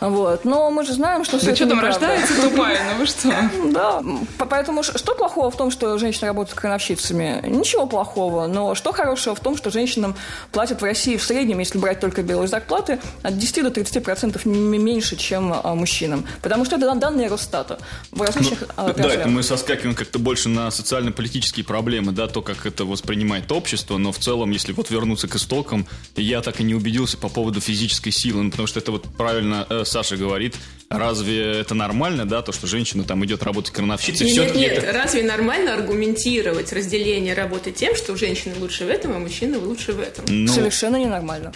Вот. 0.00 0.44
Но 0.44 0.70
мы 0.70 0.84
же 0.84 0.94
знаем, 0.94 1.24
что 1.24 1.36
все 1.38 1.46
Да 1.46 1.52
это 1.52 1.56
что 1.56 1.68
там, 1.68 1.76
неправда. 1.78 2.06
рождается 2.06 2.42
тупая, 2.42 2.80
ну 2.92 2.98
вы 2.98 3.06
что? 3.06 3.28
Да, 3.72 4.02
по- 4.38 4.46
поэтому 4.46 4.82
что 4.82 5.14
плохого 5.14 5.50
в 5.50 5.56
том, 5.56 5.70
что 5.70 5.96
женщины 5.98 6.26
работают 6.28 6.58
крановщицами? 6.58 7.40
Ничего 7.46 7.86
плохого, 7.86 8.46
но 8.48 8.74
что 8.74 8.92
хорошего 8.92 9.34
в 9.36 9.40
том, 9.40 9.56
что 9.56 9.70
женщинам 9.70 10.16
платят 10.50 10.80
в 10.80 10.84
России 10.84 11.16
в 11.16 11.22
среднем, 11.22 11.58
если 11.60 11.78
брать 11.78 12.00
только 12.00 12.22
белые 12.22 12.48
зарплаты, 12.48 12.98
от 13.22 13.38
10 13.38 13.62
до 13.62 13.70
30 13.70 14.02
процентов 14.02 14.44
меньше, 14.46 15.16
чем 15.16 15.52
а, 15.62 15.74
мужчинам. 15.74 16.26
Потому 16.42 16.64
что 16.64 16.76
это 16.76 16.92
данные 16.94 17.28
Росстата 17.28 17.78
в 18.10 18.20
различных 18.22 18.64
а, 18.76 18.92
Да, 18.92 19.08
это 19.08 19.28
мы 19.28 19.42
соскакиваем 19.42 19.94
как-то 19.94 20.18
больше 20.18 20.48
на 20.48 20.70
социально-политические 20.70 21.41
проблемы, 21.64 22.12
да, 22.12 22.28
то, 22.28 22.42
как 22.42 22.66
это 22.66 22.84
воспринимает 22.84 23.50
общество, 23.50 23.98
но 23.98 24.12
в 24.12 24.18
целом, 24.18 24.50
если 24.50 24.72
вот 24.72 24.90
вернуться 24.90 25.28
к 25.28 25.36
истокам, 25.36 25.86
я 26.16 26.40
так 26.40 26.60
и 26.60 26.64
не 26.64 26.74
убедился 26.74 27.18
по 27.18 27.28
поводу 27.28 27.60
физической 27.60 28.10
силы, 28.10 28.42
ну, 28.42 28.50
потому 28.50 28.66
что 28.66 28.78
это 28.78 28.92
вот 28.92 29.04
правильно 29.16 29.66
э, 29.68 29.82
Саша 29.84 30.16
говорит, 30.16 30.56
разве 30.88 31.40
это 31.60 31.74
нормально, 31.74 32.26
да, 32.26 32.42
то, 32.42 32.52
что 32.52 32.66
женщина 32.66 33.04
там 33.04 33.24
идет 33.24 33.42
работать 33.42 33.72
крановщицей, 33.72 34.26
Нет, 34.26 34.34
все-таки 34.34 34.58
нет, 34.60 34.78
это... 34.78 34.92
разве 34.92 35.22
нормально 35.22 35.74
аргументировать 35.74 36.72
разделение 36.72 37.34
работы 37.34 37.72
тем, 37.72 37.96
что 37.96 38.16
женщины 38.16 38.54
лучше 38.58 38.84
в 38.84 38.88
этом, 38.88 39.12
а 39.16 39.18
мужчины 39.18 39.58
лучше 39.58 39.92
в 39.92 40.00
этом? 40.00 40.24
Ну, 40.28 40.52
Совершенно 40.52 40.96
ненормально. 40.96 41.52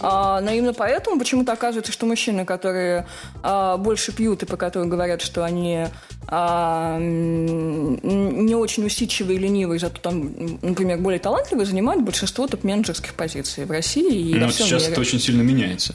А, 0.00 0.40
но 0.40 0.50
именно 0.50 0.74
поэтому 0.74 1.18
почему-то 1.18 1.52
оказывается, 1.52 1.92
что 1.92 2.06
мужчины, 2.06 2.44
которые 2.44 3.06
а, 3.42 3.76
больше 3.76 4.12
пьют 4.12 4.42
и 4.42 4.46
по 4.46 4.56
которым 4.56 4.88
говорят, 4.88 5.22
что 5.22 5.44
они 5.44 5.86
а, 6.28 6.98
не 7.00 8.54
очень 8.54 8.84
усидчивые 8.84 9.38
и 9.38 9.40
ленивые, 9.40 9.78
зато 9.78 10.00
там, 10.00 10.58
например, 10.62 10.98
более 10.98 11.20
талантливые, 11.20 11.66
занимают 11.66 12.04
большинство 12.04 12.46
топ-менеджерских 12.46 13.14
позиций 13.14 13.64
в 13.64 13.70
России 13.70 14.30
и 14.30 14.34
ну, 14.34 14.46
во 14.46 14.52
всем 14.52 14.66
сейчас 14.66 14.82
мире. 14.82 14.92
это 14.92 15.00
очень 15.00 15.20
сильно 15.20 15.42
меняется. 15.42 15.94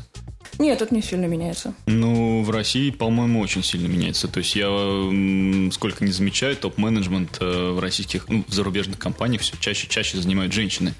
Нет, 0.59 0.81
это 0.81 0.93
не 0.93 1.01
сильно 1.01 1.25
меняется. 1.25 1.73
Ну, 1.87 2.43
в 2.43 2.51
России, 2.51 2.91
по-моему, 2.91 3.39
очень 3.39 3.63
сильно 3.63 3.87
меняется. 3.87 4.27
То 4.27 4.39
есть 4.39 4.55
я 4.55 4.67
сколько 5.71 6.05
не 6.05 6.11
замечаю, 6.11 6.55
топ-менеджмент 6.55 7.37
э, 7.39 7.71
в 7.71 7.79
российских, 7.79 8.29
ну, 8.29 8.43
в 8.47 8.53
зарубежных 8.53 8.99
компаниях 8.99 9.41
все 9.41 9.55
чаще 9.59 9.87
чаще 9.87 10.17
занимают 10.19 10.53
женщины. 10.53 10.93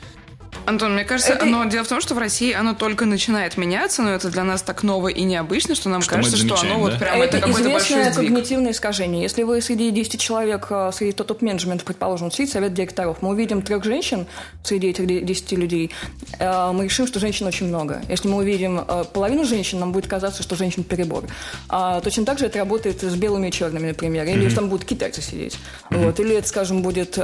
Антон, 0.65 0.94
мне 0.94 1.03
кажется, 1.03 1.34
Это- 1.34 1.44
оно, 1.44 1.65
дело 1.65 1.84
в 1.84 1.88
том, 1.88 2.01
что 2.01 2.13
в 2.15 2.18
России 2.18 2.53
оно 2.53 2.74
только 2.74 3.06
начинает 3.06 3.58
меняться, 3.58 4.01
но 4.03 4.12
это 4.12 4.30
для 4.30 4.44
нас 4.44 4.62
так 4.62 4.84
ново 4.84 5.08
и 5.08 5.24
необычно, 5.24 5.75
что 5.75 5.89
нам 5.89 6.01
Что 6.01 6.15
кажется, 6.15 6.38
что 6.38 6.46
оно 6.48 6.56
замечаем, 6.58 6.80
вот 6.82 6.91
да? 6.94 6.98
прям 6.98 7.22
это, 7.22 7.38
это 7.38 7.51
известное 7.51 8.13
когнитивное 8.13 8.72
искажение. 8.72 9.22
Если 9.24 9.44
вы 9.44 9.62
среди 9.62 9.89
10 9.91 10.20
человек, 10.22 10.68
э, 10.70 10.91
среди 10.94 11.12
топ-менеджмента, 11.13 11.84
предположим, 11.84 12.32
сидит 12.32 12.51
совет 12.51 12.74
директоров, 12.74 13.18
мы 13.22 13.30
увидим 13.30 13.62
трех 13.62 13.84
женщин 13.84 14.27
среди 14.63 14.89
этих 14.89 15.08
де- 15.08 15.22
10 15.22 15.58
людей, 15.58 15.91
э, 16.39 16.72
мы 16.72 16.86
решим, 16.86 17.08
что 17.08 17.20
женщин 17.20 17.48
очень 17.48 17.68
много. 17.68 18.01
Если 18.08 18.27
мы 18.27 18.38
увидим 18.38 18.80
э, 18.88 19.03
половину 19.12 19.46
женщин, 19.46 19.80
нам 19.80 19.91
будет 19.91 20.08
казаться, 20.08 20.44
что 20.44 20.56
женщин 20.56 20.84
перебор. 20.84 21.24
А 21.70 22.01
точно 22.01 22.25
так 22.25 22.39
же 22.39 22.46
это 22.46 22.60
работает 22.60 23.01
с 23.01 23.15
белыми 23.15 23.48
и 23.48 23.51
черными, 23.51 23.88
например. 23.89 24.25
Или 24.25 24.44
если 24.44 24.56
там 24.58 24.70
будут 24.70 24.86
китайцы 24.88 25.22
сидеть. 25.22 25.58
Вот. 25.89 26.20
Или 26.20 26.36
это, 26.36 26.48
скажем, 26.48 26.82
будет... 26.82 27.18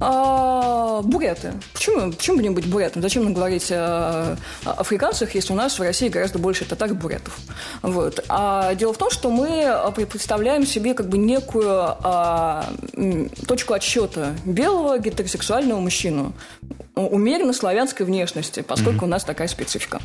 а, 0.00 1.02
буряты. 1.02 1.52
Почему, 1.74 2.10
почему 2.10 2.38
бы 2.38 2.42
не 2.42 2.50
быть 2.50 2.66
бурятом? 2.66 3.02
Зачем 3.02 3.24
нам 3.24 3.34
говорить 3.34 3.70
о, 3.70 4.36
о 4.64 4.70
африканцах, 4.78 5.34
если 5.34 5.52
у 5.52 5.56
нас 5.56 5.78
в 5.78 5.82
России 5.82 6.08
гораздо 6.08 6.38
больше 6.38 6.64
татар 6.64 6.90
и 6.90 6.94
бурятов? 6.94 7.36
Вот. 7.82 8.24
А 8.28 8.74
дело 8.74 8.94
в 8.94 8.98
том, 8.98 9.10
что 9.10 9.30
мы 9.30 9.64
а, 9.64 9.90
пре- 9.90 10.06
представляем 10.06 10.66
себе 10.66 10.94
как 10.94 11.08
бы 11.08 11.18
некую 11.18 11.68
а, 11.70 12.66
точку 13.46 13.74
отсчета 13.74 14.34
белого 14.44 14.98
гетеросексуального 14.98 15.80
мужчину 15.80 16.32
умеренно 16.94 17.52
славянской 17.52 18.04
внешности, 18.04 18.60
поскольку 18.60 19.04
у 19.04 19.08
нас 19.08 19.24
такая 19.24 19.48
специфика. 19.48 20.00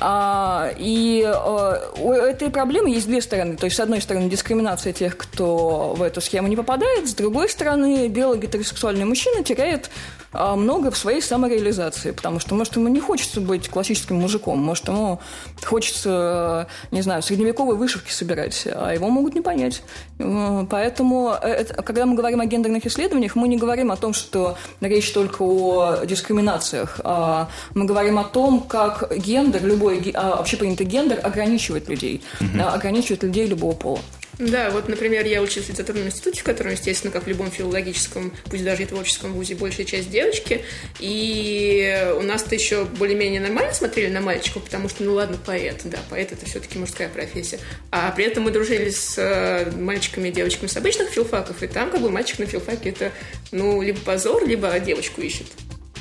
А, 0.00 0.70
и 0.76 1.22
а, 1.26 1.92
у 1.98 2.12
этой 2.12 2.50
проблемы 2.50 2.90
есть 2.90 3.06
две 3.06 3.20
стороны. 3.20 3.56
То 3.56 3.66
есть, 3.66 3.76
с 3.76 3.80
одной 3.80 4.00
стороны, 4.00 4.28
дискриминация 4.28 4.92
тех, 4.92 5.16
кто 5.16 5.94
в 5.96 6.02
эту 6.02 6.20
схему 6.20 6.48
не 6.48 6.56
попадает, 6.56 7.08
с 7.08 7.14
другой 7.14 7.48
стороны, 7.48 8.08
белый 8.08 8.38
гетеросексуальный 8.38 9.04
мужчина 9.04 9.23
теряет 9.44 9.90
а, 10.34 10.56
много 10.56 10.90
в 10.90 10.98
своей 10.98 11.22
самореализации, 11.22 12.10
потому 12.10 12.40
что, 12.40 12.54
может, 12.54 12.74
ему 12.76 12.88
не 12.88 13.00
хочется 13.00 13.40
быть 13.40 13.68
классическим 13.68 14.16
мужиком, 14.16 14.58
может, 14.58 14.88
ему 14.88 15.20
хочется, 15.62 16.66
не 16.90 17.02
знаю, 17.02 17.22
средневековые 17.22 17.76
вышивки 17.76 18.10
собирать, 18.10 18.66
а 18.66 18.92
его 18.92 19.08
могут 19.08 19.34
не 19.34 19.40
понять. 19.40 19.82
М, 20.18 20.66
Поэтому, 20.66 21.34
э, 21.40 21.64
когда 21.64 22.04
мы 22.04 22.16
говорим 22.16 22.40
о 22.40 22.46
гендерных 22.46 22.84
исследованиях, 22.86 23.36
мы 23.36 23.46
не 23.46 23.56
говорим 23.56 23.92
о 23.92 23.96
том, 23.96 24.12
что 24.12 24.56
речь 24.80 25.12
только 25.12 25.42
о 25.42 26.04
дискриминациях, 26.04 27.00
а 27.04 27.48
мы 27.74 27.84
говорим 27.84 28.18
о 28.18 28.24
том, 28.24 28.60
как 28.60 29.16
гендер, 29.16 29.64
любой 29.64 30.10
а, 30.14 30.34
общепринятый 30.34 30.86
гендер 30.86 31.20
ограничивает 31.22 31.88
людей, 31.88 32.22
а, 32.58 32.74
ограничивает 32.74 33.22
людей 33.22 33.46
любого 33.46 33.74
пола. 33.74 34.00
Да, 34.38 34.70
вот, 34.70 34.88
например, 34.88 35.26
я 35.26 35.42
училась 35.42 35.68
в 35.68 35.70
литературном 35.70 36.06
институте, 36.06 36.40
в 36.40 36.44
котором, 36.44 36.72
естественно, 36.72 37.12
как 37.12 37.24
в 37.24 37.28
любом 37.28 37.50
филологическом, 37.50 38.32
пусть 38.46 38.64
даже 38.64 38.82
и 38.82 38.86
творческом 38.86 39.32
вузе, 39.32 39.54
большая 39.54 39.86
часть 39.86 40.10
девочки. 40.10 40.64
И 40.98 42.12
у 42.18 42.22
нас-то 42.22 42.54
еще 42.54 42.84
более-менее 42.84 43.40
нормально 43.40 43.72
смотрели 43.72 44.10
на 44.10 44.20
мальчиков, 44.20 44.64
потому 44.64 44.88
что, 44.88 45.04
ну 45.04 45.14
ладно, 45.14 45.38
поэт, 45.44 45.82
да, 45.84 45.98
поэт 46.10 46.32
это 46.32 46.46
все-таки 46.46 46.78
мужская 46.78 47.08
профессия. 47.08 47.58
А 47.90 48.10
при 48.10 48.24
этом 48.24 48.44
мы 48.44 48.50
дружили 48.50 48.90
с 48.90 49.14
э, 49.18 49.70
мальчиками 49.70 50.28
и 50.28 50.32
девочками 50.32 50.68
с 50.68 50.76
обычных 50.76 51.10
филфаков, 51.10 51.62
и 51.62 51.66
там 51.66 51.90
как 51.90 52.00
бы 52.00 52.10
мальчик 52.10 52.38
на 52.40 52.46
филфаке 52.46 52.90
это, 52.90 53.12
ну, 53.52 53.82
либо 53.82 54.00
позор, 54.00 54.46
либо 54.46 54.78
девочку 54.80 55.20
ищет. 55.20 55.46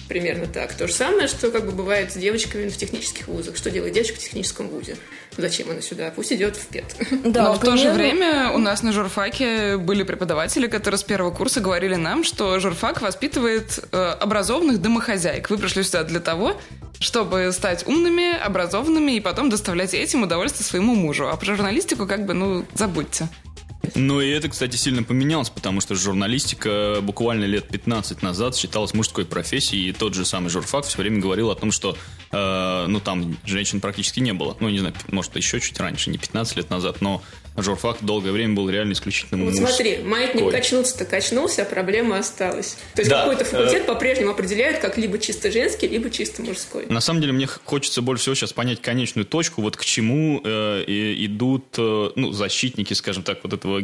Примерно 0.07 0.47
так. 0.47 0.73
То 0.73 0.87
же 0.87 0.93
самое, 0.93 1.27
что 1.27 1.49
как 1.49 1.65
бы 1.65 1.71
бывает 1.71 2.11
с 2.11 2.15
девочками 2.15 2.69
в 2.69 2.77
технических 2.77 3.27
вузах. 3.27 3.55
Что 3.55 3.69
делает 3.71 3.93
девочка 3.93 4.15
в 4.15 4.19
техническом 4.19 4.67
вузе? 4.67 4.97
Зачем 5.37 5.71
она 5.71 5.81
сюда? 5.81 6.11
Пусть 6.15 6.31
идет 6.33 6.55
в 6.55 6.67
ПЕТ. 6.67 6.95
Да, 7.23 7.43
Но 7.43 7.53
в 7.53 7.59
то 7.59 7.77
же 7.77 7.89
например, 7.89 8.15
время 8.15 8.51
у 8.51 8.57
нас 8.57 8.83
на 8.83 8.91
журфаке 8.91 9.77
были 9.77 10.03
преподаватели, 10.03 10.67
которые 10.67 10.97
с 10.97 11.03
первого 11.03 11.31
курса 11.31 11.61
говорили 11.61 11.95
нам, 11.95 12.23
что 12.23 12.59
журфак 12.59 13.01
воспитывает 13.01 13.79
э, 13.91 13.97
образованных 13.97 14.81
домохозяек. 14.81 15.49
Вы 15.49 15.57
пришли 15.57 15.83
сюда 15.83 16.03
для 16.03 16.19
того, 16.19 16.59
чтобы 16.99 17.51
стать 17.53 17.87
умными, 17.87 18.37
образованными 18.37 19.13
и 19.13 19.19
потом 19.19 19.49
доставлять 19.49 19.93
этим 19.93 20.23
удовольствие 20.23 20.65
своему 20.65 20.95
мужу. 20.95 21.27
А 21.27 21.35
про 21.37 21.45
журналистику 21.45 22.05
как 22.05 22.25
бы, 22.25 22.33
ну, 22.33 22.65
забудьте. 22.75 23.29
Ну 23.95 24.21
и 24.21 24.29
это, 24.29 24.49
кстати, 24.49 24.75
сильно 24.75 25.03
поменялось, 25.03 25.49
потому 25.49 25.79
что 25.79 25.93
журналистика 25.95 26.97
буквально 27.01 27.45
лет 27.45 27.67
15 27.67 28.23
назад 28.23 28.55
считалась 28.55 28.93
мужской 28.93 29.25
профессией, 29.25 29.89
и 29.89 29.93
тот 29.93 30.15
же 30.15 30.25
самый 30.25 30.49
журфак 30.49 30.85
все 30.85 30.97
время 30.97 31.19
говорил 31.19 31.51
о 31.51 31.55
том, 31.55 31.71
что 31.71 31.95
э, 32.31 32.85
ну 32.87 32.99
там 32.99 33.37
женщин 33.45 33.81
практически 33.81 34.19
не 34.19 34.33
было. 34.33 34.57
Ну, 34.59 34.69
не 34.69 34.79
знаю, 34.79 34.95
может, 35.11 35.35
еще 35.35 35.59
чуть 35.59 35.79
раньше, 35.79 36.09
не 36.09 36.17
15 36.17 36.57
лет 36.57 36.69
назад, 36.69 37.01
но 37.01 37.21
журфак 37.57 37.97
долгое 38.01 38.31
время 38.31 38.55
был 38.55 38.69
реально 38.69 38.93
исключительно 38.93 39.43
Вот 39.43 39.51
мужской. 39.53 39.67
смотри, 39.67 39.97
маятник 40.03 40.49
качнулся-то 40.51 41.05
качнулся, 41.05 41.61
а 41.63 41.65
проблема 41.65 42.17
осталась. 42.19 42.77
То 42.95 43.01
есть 43.01 43.09
Да, 43.09 43.21
какой-то 43.21 43.45
факультет 43.45 43.83
э, 43.83 43.85
по-прежнему 43.85 44.31
определяет 44.31 44.79
как 44.79 44.97
либо 44.97 45.19
чисто 45.19 45.51
женский, 45.51 45.87
либо 45.87 46.09
чисто 46.09 46.41
мужской. 46.41 46.85
На 46.87 47.01
самом 47.01 47.21
деле 47.21 47.33
мне 47.33 47.47
хочется 47.47 48.01
больше 48.01 48.23
всего 48.23 48.35
сейчас 48.35 48.53
понять 48.53 48.81
конечную 48.81 49.25
точку, 49.25 49.61
вот 49.61 49.77
к 49.77 49.85
чему 49.85 50.41
э, 50.43 50.83
идут 50.87 51.65
э, 51.77 52.09
ну, 52.15 52.31
защитники, 52.31 52.93
скажем 52.93 53.23
так, 53.23 53.39
вот 53.43 53.53
этого 53.53 53.81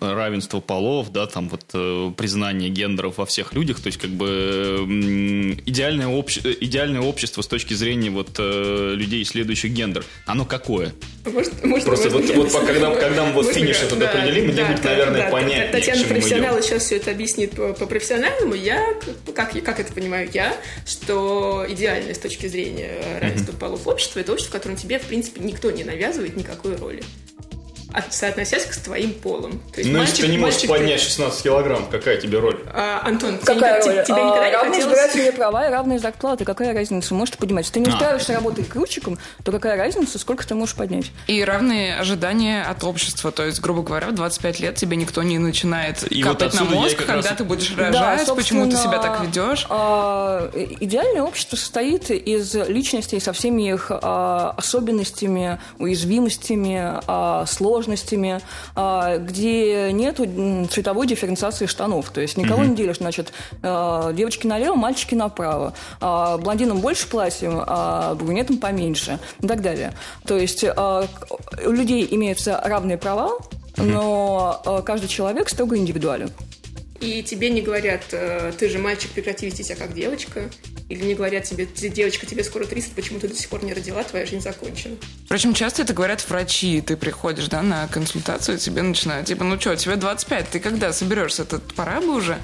равенства 0.00 0.60
полов, 0.60 1.10
да, 1.12 1.26
там 1.26 1.48
вот 1.48 1.64
э, 1.74 2.12
признание 2.16 2.70
гендеров 2.70 3.18
во 3.18 3.26
всех 3.26 3.54
людях, 3.54 3.80
то 3.80 3.86
есть 3.88 3.98
как 3.98 4.10
бы 4.10 4.76
м, 4.80 5.52
идеальное, 5.66 6.06
обще- 6.06 6.40
э, 6.44 6.56
идеальное 6.60 7.00
общество 7.00 7.42
с 7.42 7.46
точки 7.46 7.74
зрения 7.74 8.10
вот 8.10 8.30
э, 8.38 8.94
людей, 8.96 9.22
исследующих 9.22 9.72
гендер, 9.72 10.04
оно 10.26 10.44
какое? 10.44 10.92
Может, 11.24 11.64
может, 11.64 11.84
Просто 11.86 12.08
вот, 12.10 12.24
вот 12.30 12.52
по- 12.52 12.60
когда, 12.60 12.94
когда 12.94 13.24
мы 13.24 13.32
вот 13.32 13.44
Можно 13.46 13.60
финиш 13.60 13.82
этот 13.82 13.98
Да, 13.98 14.10
определим, 14.10 14.44
мне 14.46 14.54
да, 14.54 14.66
будет, 14.66 14.82
да, 14.82 14.88
наверное, 14.90 15.20
да. 15.24 15.30
понятнее, 15.30 15.68
Татьяна 15.68 16.04
профессионал 16.04 16.62
сейчас 16.62 16.84
все 16.84 16.96
это 16.96 17.10
объяснит 17.10 17.50
по, 17.52 17.72
по 17.74 17.86
профессиональному. 17.86 18.54
Я, 18.54 18.94
как, 19.34 19.52
как 19.62 19.80
это 19.80 19.92
понимаю 19.92 20.28
я, 20.32 20.56
что 20.86 21.66
идеальное 21.68 22.14
с 22.14 22.18
точки 22.18 22.46
зрения 22.46 22.92
равенства 23.20 23.52
полов 23.52 23.86
общества, 23.86 24.20
это 24.20 24.32
общество, 24.32 24.50
в 24.50 24.58
котором 24.60 24.76
тебе, 24.76 24.98
в 24.98 25.02
принципе, 25.02 25.40
никто 25.42 25.70
не 25.70 25.84
навязывает 25.84 26.36
никакой 26.36 26.76
роли. 26.76 27.02
А 27.92 28.02
соотносясь 28.08 28.64
к 28.66 28.76
твоим 28.76 29.12
полом. 29.14 29.60
То 29.74 29.80
есть 29.80 29.90
Ну, 29.92 29.98
мальчик- 29.98 30.10
если 30.18 30.26
ты 30.26 30.32
не 30.32 30.38
можешь 30.38 30.54
мальчик- 30.62 30.70
поднять 30.70 31.00
16 31.00 31.42
килограмм, 31.42 31.86
какая 31.90 32.16
тебе 32.18 32.38
роль? 32.38 32.58
А, 32.72 33.02
Антон, 33.04 33.38
тебе 33.38 33.46
Какая 33.54 33.78
никогда- 33.80 33.96
роль? 33.96 34.04
тебе 34.06 34.16
А, 34.16 34.24
никогда 34.24 34.46
не 34.46 34.52
равные 34.52 34.72
хотелось... 34.72 34.94
избирательные 34.94 35.32
права 35.32 35.66
и 35.66 35.70
равные 35.70 35.98
зарплаты. 35.98 36.44
Какая 36.44 36.72
разница? 36.74 37.14
Можете 37.14 37.38
поднимать. 37.38 37.64
Если 37.64 37.74
ты 37.74 37.80
не 37.80 37.86
А. 37.90 37.94
устраиваешься 37.94 38.34
работать 38.34 38.68
грузчиком, 38.68 39.18
то 39.44 39.52
какая 39.52 39.76
разница, 39.76 40.18
сколько 40.18 40.46
ты 40.46 40.54
можешь 40.54 40.74
поднять? 40.74 41.10
И 41.26 41.42
равные 41.44 41.96
ожидания 41.96 42.62
от 42.62 42.84
общества. 42.84 43.32
То 43.32 43.44
есть, 43.44 43.60
грубо 43.60 43.82
говоря, 43.82 44.08
в 44.08 44.14
25 44.14 44.60
лет 44.60 44.76
тебе 44.76 44.96
никто 44.96 45.22
не 45.22 45.38
начинает 45.38 46.10
И 46.12 46.22
вот 46.22 46.38
капать 46.38 46.54
на 46.54 46.60
отсюда 46.60 46.74
я 46.74 46.80
мозг, 46.82 46.96
как 46.98 47.06
когда 47.06 47.28
раз- 47.28 47.38
ты 47.38 47.44
будешь 47.44 47.68
Да, 47.70 47.86
рожать, 47.88 48.34
почему 48.34 48.70
ты 48.70 48.76
себя 48.76 48.98
так 48.98 49.20
ведешь. 49.22 49.66
а, 49.68 50.50
идеальное 50.80 51.22
общество 51.22 51.56
состоит 51.56 52.10
из 52.10 52.54
личностей 52.54 53.20
со 53.20 53.32
всеми 53.32 53.70
их 53.72 53.90
а, 53.90 54.54
особенностями, 54.56 55.58
уязвимостями, 55.78 57.00
а, 57.06 57.44
сложностями, 57.46 57.79
а, 58.74 59.18
где 59.18 59.92
нет 59.92 60.16
цветовой 60.70 61.06
дифференциации 61.06 61.66
штанов. 61.66 62.10
То 62.10 62.20
есть 62.20 62.36
никого 62.36 62.64
не 62.64 62.74
делишь, 62.74 62.98
значит, 62.98 63.32
а, 63.62 64.12
девочки 64.12 64.46
налево, 64.46 64.74
мальчики 64.74 65.14
направо. 65.14 65.74
А, 66.00 66.38
блондинам 66.38 66.80
больше 66.80 67.08
платьем, 67.08 67.62
а 67.66 68.14
брюнетам 68.14 68.58
поменьше 68.58 69.18
и 69.40 69.46
так 69.46 69.62
далее. 69.62 69.92
То 70.26 70.36
есть 70.36 70.64
у 70.64 71.70
людей 71.70 72.06
имеются 72.10 72.60
равные 72.64 72.98
права, 72.98 73.38
но 73.76 74.82
каждый 74.84 75.08
человек 75.08 75.48
строго 75.48 75.76
индивидуален. 75.76 76.30
И 77.00 77.22
тебе 77.22 77.48
не 77.48 77.62
говорят, 77.62 78.02
э, 78.12 78.52
ты 78.58 78.68
же 78.68 78.78
мальчик, 78.78 79.10
прекрати 79.12 79.46
вести 79.46 79.62
себя 79.62 79.76
как 79.76 79.94
девочка. 79.94 80.50
Или 80.90 81.04
не 81.04 81.14
говорят 81.14 81.44
тебе, 81.44 81.66
«Ты 81.66 81.88
девочка, 81.88 82.26
тебе 82.26 82.42
скоро 82.42 82.64
30, 82.64 82.92
почему 82.94 83.20
ты 83.20 83.28
до 83.28 83.34
сих 83.36 83.48
пор 83.48 83.62
не 83.62 83.72
родила, 83.72 84.02
твоя 84.02 84.26
жизнь 84.26 84.42
закончена. 84.42 84.96
Впрочем, 85.26 85.54
часто 85.54 85.82
это 85.82 85.92
говорят 85.94 86.28
врачи. 86.28 86.80
Ты 86.80 86.96
приходишь, 86.96 87.46
да, 87.46 87.62
на 87.62 87.86
консультацию, 87.86 88.58
тебе 88.58 88.82
начинают, 88.82 89.28
типа, 89.28 89.44
ну 89.44 89.58
что, 89.60 89.76
тебе 89.76 89.94
25, 89.94 90.48
ты 90.50 90.58
когда 90.58 90.92
соберешься? 90.92 91.44
Это 91.44 91.60
пора 91.76 92.00
бы 92.00 92.16
уже? 92.16 92.38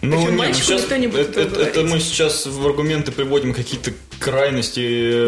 Ну, 0.00 0.16
Причем 0.16 0.30
нет, 0.30 0.38
мальчику 0.38 0.64
сейчас- 0.64 0.80
никто 0.82 0.96
не 0.96 1.06
будет 1.08 1.28
это, 1.36 1.40
это- 1.42 1.60
это 1.60 1.82
мы 1.82 2.00
сейчас 2.00 2.46
в 2.46 2.66
аргументы 2.66 3.12
приводим 3.12 3.52
какие-то 3.52 3.92
крайности. 4.18 4.80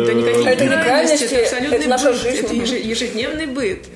Да 0.06 0.12
никакие 0.14 0.46
Это 0.48 0.64
не 0.64 0.70
крайности, 0.70 1.26
крайности, 1.28 1.34
абсолютный 1.34 1.78
это 1.78 1.88
наша 1.88 2.12
быт, 2.12 2.22
жизнь. 2.22 2.38
Это 2.38 2.54
еже- 2.54 2.78
ежедневный 2.82 3.46
быт. 3.46 3.86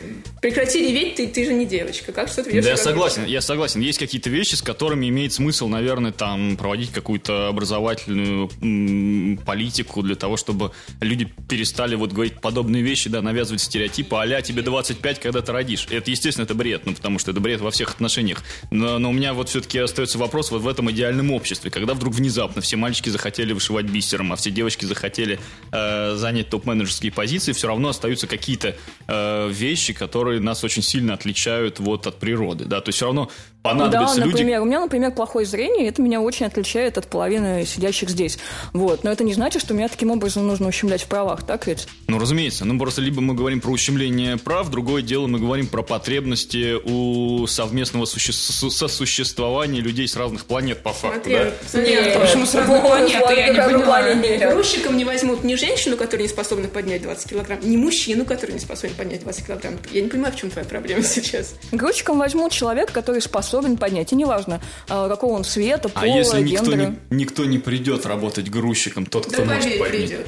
Прекрати 0.40 0.87
реветь, 0.87 1.14
ты, 1.14 1.26
ты 1.28 1.45
же 1.45 1.55
не 1.55 1.64
девочка. 1.64 2.12
Как 2.12 2.28
что 2.28 2.45
ты 2.45 2.50
ведешь 2.50 2.64
Да, 2.64 2.71
я 2.71 2.76
согласен, 2.76 3.25
я 3.25 3.40
согласен. 3.40 3.81
Есть 3.81 3.99
какие-то 3.99 4.28
вещи, 4.28 4.55
с 4.55 4.62
которыми 4.62 5.09
имеет 5.09 5.33
смысл, 5.33 5.66
наверное, 5.69 6.12
там 6.12 6.57
проводить 6.57 6.93
какую-то 6.93 7.49
образовательную 7.49 8.50
м, 8.61 9.38
политику 9.38 10.02
для 10.02 10.14
того, 10.14 10.37
чтобы 10.37 10.73
люди 11.00 11.26
перестали 11.49 11.95
вот 11.95 12.12
говорить 12.12 12.40
подобные 12.40 12.83
вещи, 12.83 13.09
да, 13.09 13.23
навязывать 13.23 13.62
стереотипы, 13.62 14.16
а 14.16 14.43
тебе 14.43 14.62
25, 14.62 15.21
когда 15.21 15.40
ты 15.40 15.52
родишь. 15.52 15.87
Это, 15.90 16.11
естественно, 16.11 16.45
это 16.45 16.55
бред, 16.55 16.83
ну, 16.85 16.95
потому 16.95 17.19
что 17.19 17.31
это 17.31 17.40
бред 17.40 17.61
во 17.61 17.71
всех 17.71 17.90
отношениях. 17.90 18.43
Но, 18.71 18.99
но 18.99 19.11
у 19.11 19.12
меня 19.12 19.33
вот 19.33 19.49
все-таки 19.49 19.78
остается 19.78 20.19
вопрос 20.19 20.50
вот 20.50 20.61
в 20.61 20.69
этом 20.69 20.90
идеальном 20.90 21.33
обществе, 21.33 21.71
когда 21.71 21.95
вдруг 21.95 22.14
внезапно 22.14 22.61
все 22.61 22.76
мальчики 22.76 23.09
захотели 23.09 23.52
вышивать 23.52 23.87
бисером, 23.87 24.33
а 24.33 24.37
все 24.37 24.50
девочки 24.50 24.85
захотели 24.85 25.38
э, 25.73 26.14
занять 26.16 26.50
топ-менеджерские 26.50 27.11
позиции, 27.12 27.52
все 27.52 27.69
равно 27.69 27.88
остаются 27.88 28.26
какие-то 28.26 28.76
э, 29.09 29.49
вещи, 29.50 29.95
которые 29.95 30.25
нас 30.33 30.64
очень 30.64 30.83
сильно 30.83 31.14
отличают 31.14 31.80
вот 31.80 32.06
от 32.06 32.18
природы, 32.18 32.64
да, 32.64 32.80
то 32.80 32.88
есть 32.88 32.97
все 32.97 33.06
равно 33.06 33.30
Да, 33.75 33.85
понадобятся 33.85 34.16
люди... 34.20 34.28
например, 34.30 34.61
у 34.62 34.64
меня, 34.64 34.80
например, 34.80 35.12
плохое 35.12 35.46
зрение, 35.46 35.85
и 35.87 35.88
это 35.88 36.02
меня 36.02 36.20
очень 36.20 36.46
отличает 36.46 36.99
от 36.99 37.06
половины 37.08 37.64
сидящих 37.66 38.11
здесь. 38.11 38.38
Вот. 38.73 39.04
Но 39.04 39.11
это 39.11 39.25
не 39.25 39.35
значит, 39.35 39.62
что 39.62 39.75
меня 39.75 39.88
таким 39.88 40.11
образом 40.11 40.46
нужно 40.46 40.68
ущемлять 40.68 41.02
в 41.02 41.06
правах, 41.06 41.44
так 41.46 41.66
ведь? 41.66 41.87
Ну, 42.08 42.18
разумеется. 42.18 42.64
Ну, 42.64 42.78
просто 42.78 43.00
либо 43.00 43.20
мы 43.20 43.35
говорим 43.35 43.61
про 43.61 43.70
ущемление 43.70 44.37
прав, 44.37 44.70
другое 44.70 45.02
дело 45.02 45.26
мы 45.26 45.38
говорим 45.38 45.66
про 45.66 45.82
потребности 45.82 46.75
у 46.85 47.46
совместного 47.46 48.04
суще- 48.04 48.32
су- 48.32 48.70
сосуществования 48.70 49.80
людей 49.80 50.06
с 50.08 50.16
разных 50.16 50.44
планет, 50.46 50.82
по 50.82 50.92
факту, 50.92 51.20
Смотри, 51.30 51.35
да? 51.35 51.50
смотри, 51.68 51.90
Нет, 51.90 52.20
Почему 52.20 52.46
с 52.46 52.54
разной 52.54 52.80
планеты? 52.80 53.35
Я 53.35 53.49
не 53.49 53.61
поняла. 53.61 54.52
Грузчиком 54.52 54.96
не 54.96 55.04
возьмут 55.04 55.44
ни 55.44 55.54
женщину, 55.54 55.96
которая 55.96 56.23
не 56.26 56.28
способна 56.28 56.68
поднять 56.68 57.02
20 57.02 57.30
килограмм, 57.30 57.58
ни 57.62 57.76
мужчину, 57.76 58.25
который 58.25 58.52
не 58.52 58.61
способен 58.61 58.94
поднять 58.94 59.22
20 59.22 59.46
килограмм. 59.46 59.74
Я 59.92 60.02
не 60.02 60.09
понимаю, 60.09 60.33
в 60.33 60.37
чем 60.37 60.50
твоя 60.50 60.66
проблема 60.66 61.02
сейчас. 61.02 61.55
Грузчиком 61.72 62.18
возьмут 62.18 62.52
человека, 62.52 62.92
который 62.92 63.20
способен 63.20 63.56
поднять. 63.79 64.12
И 64.12 64.16
неважно, 64.16 64.61
а, 64.88 65.09
какого 65.09 65.33
он 65.35 65.45
цвета, 65.45 65.90
А 65.95 66.01
пола, 66.01 66.16
если 66.16 66.40
никто 66.42 66.64
гендера. 66.71 66.97
не, 67.11 67.16
никто 67.16 67.45
не 67.45 67.59
придет 67.59 68.07
работать 68.07 68.51
грузчиком, 68.51 69.07
тот, 69.07 69.27
кто 69.27 69.38
Да 69.45 69.45
может 69.55 69.64
поверь, 69.64 69.79
поднять? 69.81 70.09
придет. 70.11 70.27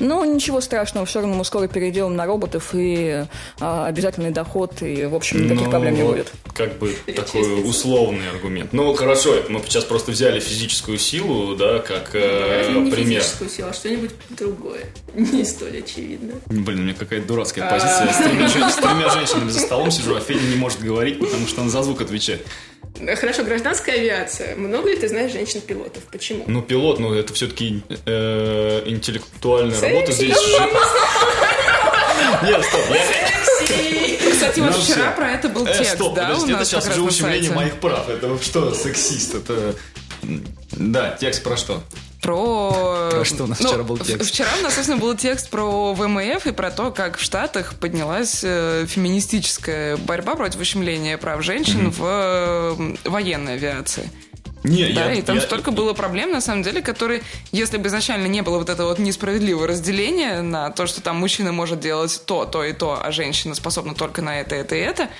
Ну, 0.00 0.24
ничего 0.24 0.60
страшного, 0.60 1.06
все 1.06 1.20
равно 1.20 1.34
мы 1.36 1.44
скоро 1.44 1.68
перейдем 1.68 2.16
на 2.16 2.26
роботов, 2.26 2.70
и 2.72 3.24
а, 3.60 3.86
обязательный 3.86 4.30
доход, 4.30 4.82
и, 4.82 5.04
в 5.06 5.14
общем, 5.14 5.44
никаких 5.44 5.66
Ну, 5.66 5.70
проблем 5.70 5.94
не 5.94 6.02
будет. 6.02 6.32
Как 6.52 6.78
бы 6.78 6.96
такой 7.14 7.62
условный 7.68 8.28
аргумент. 8.28 8.72
Ну, 8.72 8.92
хорошо, 8.94 9.34
это 9.34 9.52
мы 9.52 9.60
сейчас 9.64 9.84
просто 9.84 10.10
взяли 10.10 10.40
физическую 10.40 10.98
силу, 10.98 11.54
да, 11.54 11.78
как 11.78 12.10
э, 12.14 12.58
Разве 12.64 12.80
не 12.80 12.90
пример. 12.90 13.20
физическую 13.20 13.50
силу, 13.50 13.68
а 13.68 13.72
что-нибудь 13.72 14.10
другое. 14.30 14.84
Не 15.14 15.44
столь 15.44 15.78
очевидно. 15.78 16.34
Блин, 16.46 16.80
у 16.80 16.82
меня 16.82 16.94
какая-то 16.94 17.26
дурацкая 17.28 17.68
А. 17.68 17.70
позиция. 17.70 18.06
Я 18.58 18.70
с 18.70 18.74
тремя 18.76 19.08
женщинами 19.14 19.50
за 19.50 19.60
столом 19.60 19.92
сижу, 19.92 20.16
а 20.16 20.20
Федя 20.20 20.44
не 20.48 20.56
может 20.56 20.80
говорить, 20.80 21.20
потому 21.20 21.46
что 21.46 21.60
он 21.60 21.70
за 21.70 21.82
звук 21.84 22.00
отвечает. 22.00 22.44
Хорошо, 23.16 23.42
гражданская 23.42 23.96
авиация. 23.96 24.54
Много 24.56 24.88
ли 24.90 24.96
ты 24.96 25.08
знаешь 25.08 25.32
женщин-пилотов? 25.32 26.04
Почему? 26.04 26.44
Ну, 26.46 26.62
пилот, 26.62 27.00
ну, 27.00 27.12
это 27.12 27.32
все-таки 27.34 27.82
интеллектуальная 28.86 29.74
Секси. 29.76 29.94
работа 29.94 30.12
здесь. 30.12 30.36
же- 30.40 30.58
Нет, 32.42 32.64
стоп. 32.64 32.80
Кстати, 34.32 34.60
вот 34.60 34.70
Ну, 34.76 34.80
вчера 34.80 35.10
про 35.12 35.32
это 35.32 35.48
был 35.48 35.66
Э, 35.66 35.76
текст, 35.76 35.94
стоп, 35.96 36.14
да, 36.14 36.22
подожди, 36.28 36.44
у 36.44 36.48
это 36.50 36.58
нас 36.58 36.68
сейчас 36.68 36.84
как 36.84 36.92
уже 36.92 37.02
ущемление 37.02 37.50
моих 37.50 37.74
прав. 37.80 38.08
Это 38.08 38.38
что, 38.42 38.72
сексист? 38.74 39.34
Это... 39.34 39.74
Да, 40.72 41.16
текст 41.20 41.42
про 41.42 41.56
что? 41.56 41.82
Про... 42.24 43.08
Про 43.10 43.24
что 43.24 43.44
у 43.44 43.46
нас 43.46 43.58
вчера 43.58 43.82
был 43.82 43.98
текст? 43.98 44.30
Вчера 44.30 44.48
у 44.58 44.62
нас, 44.62 44.74
собственно, 44.74 44.98
был 44.98 45.14
текст 45.14 45.50
про 45.50 45.92
ВМФ 45.92 46.46
и 46.46 46.52
про 46.52 46.70
то, 46.70 46.90
как 46.90 47.18
в 47.18 47.22
Штатах 47.22 47.74
поднялась 47.74 48.40
э, 48.42 48.86
феминистическая 48.88 49.98
борьба 49.98 50.34
против 50.34 50.58
ущемления 50.60 51.18
прав 51.18 51.42
женщин 51.44 51.90
в 51.90 52.02
э, 52.02 52.94
военной 53.04 53.54
авиации. 53.54 54.10
Не, 54.62 54.94
Да, 54.94 55.10
я- 55.10 55.12
и 55.16 55.20
там 55.22 55.36
я- 55.36 55.42
столько 55.42 55.70
было 55.70 55.92
проблем, 55.92 56.32
на 56.32 56.40
самом 56.40 56.62
деле, 56.62 56.80
которые, 56.80 57.22
если 57.52 57.76
бы 57.76 57.88
изначально 57.88 58.26
не 58.26 58.40
было 58.40 58.56
вот 58.56 58.70
этого 58.70 58.88
вот 58.88 58.98
несправедливого 58.98 59.66
разделения 59.66 60.40
на 60.40 60.70
то, 60.70 60.86
что 60.86 61.02
там 61.02 61.16
мужчина 61.18 61.52
может 61.52 61.80
делать 61.80 62.22
то, 62.24 62.46
то 62.46 62.64
и 62.64 62.72
то, 62.72 62.98
а 63.04 63.12
женщина 63.12 63.54
способна 63.54 63.94
только 63.94 64.22
на 64.22 64.40
это, 64.40 64.54
это 64.54 64.74
и 64.74 64.78
это, 64.78 65.10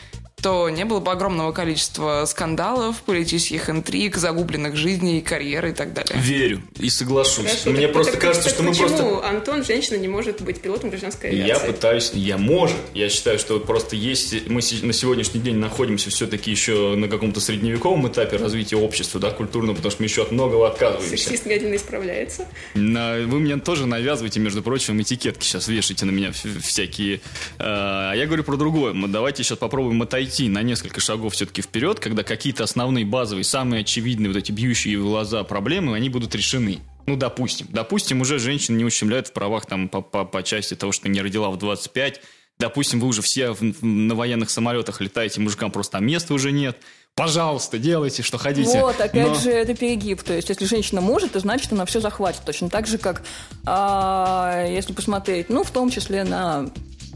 то 0.45 0.69
не 0.69 0.85
было 0.85 1.01
бы 1.01 1.11
огромного 1.11 1.53
количества 1.53 2.25
скандалов, 2.27 3.01
политических 3.01 3.71
интриг, 3.71 4.17
загубленных 4.19 4.77
жизней, 4.77 5.23
карьеры 5.23 5.71
и 5.71 5.73
так 5.73 5.95
далее. 5.95 6.13
Верю 6.21 6.61
и 6.79 6.91
соглашусь. 6.91 7.47
Хорошо, 7.47 7.71
Мне 7.71 7.83
так- 7.87 7.93
просто 7.95 8.13
так- 8.13 8.21
кажется, 8.21 8.45
так 8.45 8.53
что 8.53 8.63
мы 8.63 8.71
почему 8.73 8.89
просто... 8.89 9.27
Антон, 9.27 9.65
женщина, 9.65 9.97
не 9.97 10.07
может 10.09 10.43
быть 10.43 10.61
пилотом 10.61 10.91
гражданской 10.91 11.35
Я 11.35 11.45
авиации? 11.45 11.67
пытаюсь, 11.69 12.11
я 12.13 12.37
может. 12.37 12.77
Я 12.93 13.09
считаю, 13.09 13.39
что 13.39 13.55
вот 13.55 13.65
просто 13.67 13.97
есть, 13.97 14.47
мы 14.47 14.57
на 14.83 14.93
сегодняшний 14.93 15.41
день 15.41 15.57
находимся 15.57 16.11
все-таки 16.11 16.51
еще 16.51 16.95
на 16.95 17.09
каком-то 17.09 17.41
средневековом 17.41 18.07
этапе 18.09 18.37
развития 18.37 18.77
общества, 18.77 19.19
да, 19.21 19.31
культурного, 19.31 19.77
потому 19.77 19.93
что 19.93 20.03
мы 20.03 20.09
еще 20.09 20.25
от 20.25 20.31
многого 20.31 20.69
отказываемся. 20.69 21.17
Сексист 21.17 21.47
медленно 21.47 21.77
исправляется. 21.77 22.47
На- 22.75 23.15
Вы 23.25 23.41
мне 23.41 23.57
тоже 23.57 23.87
навязываете, 23.87 24.41
между 24.41 24.63
прочим, 24.63 25.01
этикетки 25.01 25.43
сейчас 25.47 25.69
вешаете 25.69 26.05
на 26.05 26.11
меня 26.11 26.29
вс- 26.29 26.61
всякие. 26.61 27.23
А 27.59 28.13
я 28.13 28.27
говорю 28.27 28.45
про 28.45 28.57
другое. 28.57 28.93
Давайте 29.09 29.43
сейчас 29.43 29.57
попробуем 29.57 30.03
отойти 30.03 30.34
на 30.43 30.63
несколько 30.63 31.01
шагов 31.01 31.35
все-таки 31.35 31.63
вперед, 31.63 32.01
когда 32.01 32.23
какие-то 32.23 32.65
основные 32.65 33.05
базовые, 33.05 33.45
самые 33.45 33.81
очевидные 33.83 34.29
вот 34.29 34.37
эти 34.37 34.53
бьющие 34.53 34.99
в 34.99 35.03
глаза 35.05 35.43
проблемы, 35.45 35.97
они 35.97 36.09
будут 36.09 36.35
решены. 36.35 36.81
Ну, 37.07 37.17
допустим. 37.17 37.67
Допустим, 37.71 38.21
уже 38.21 38.39
женщин 38.39 38.77
не 38.79 38.85
ущемляют 38.85 39.29
в 39.29 39.33
правах 39.33 39.67
там 39.67 39.89
по, 39.89 40.01
по, 40.01 40.25
по 40.25 40.43
части 40.43 40.75
того, 40.75 40.93
что 40.93 41.09
не 41.09 41.21
родила 41.21 41.51
в 41.51 41.59
25. 41.59 42.21
Допустим, 42.59 43.01
вы 43.01 43.09
уже 43.09 43.21
все 43.21 43.51
в- 43.53 43.85
на 43.85 44.15
военных 44.15 44.49
самолетах 44.49 45.01
летаете, 45.01 45.41
мужикам 45.41 45.71
просто 45.71 45.93
там 45.99 46.07
места 46.07 46.33
уже 46.35 46.53
нет. 46.53 46.79
Пожалуйста, 47.17 47.79
делайте, 47.79 48.23
что 48.23 48.39
хотите. 48.39 48.81
Вот, 48.81 49.01
опять 49.01 49.29
Но- 49.29 49.35
же, 49.35 49.51
это 49.51 49.75
перегиб. 49.75 50.23
То 50.23 50.33
есть, 50.33 50.49
если 50.49 50.65
женщина 50.65 51.01
может, 51.01 51.33
то 51.33 51.41
значит, 51.41 51.73
она 51.73 51.85
все 51.85 52.01
захватит. 52.01 52.43
Точно 52.45 52.69
так 52.71 52.87
же, 52.87 52.99
как, 52.99 53.23
а, 53.67 54.67
если 54.69 54.93
посмотреть, 54.93 55.49
ну, 55.49 55.63
в 55.65 55.71
том 55.71 55.91
числе 55.91 56.25
на 56.25 56.71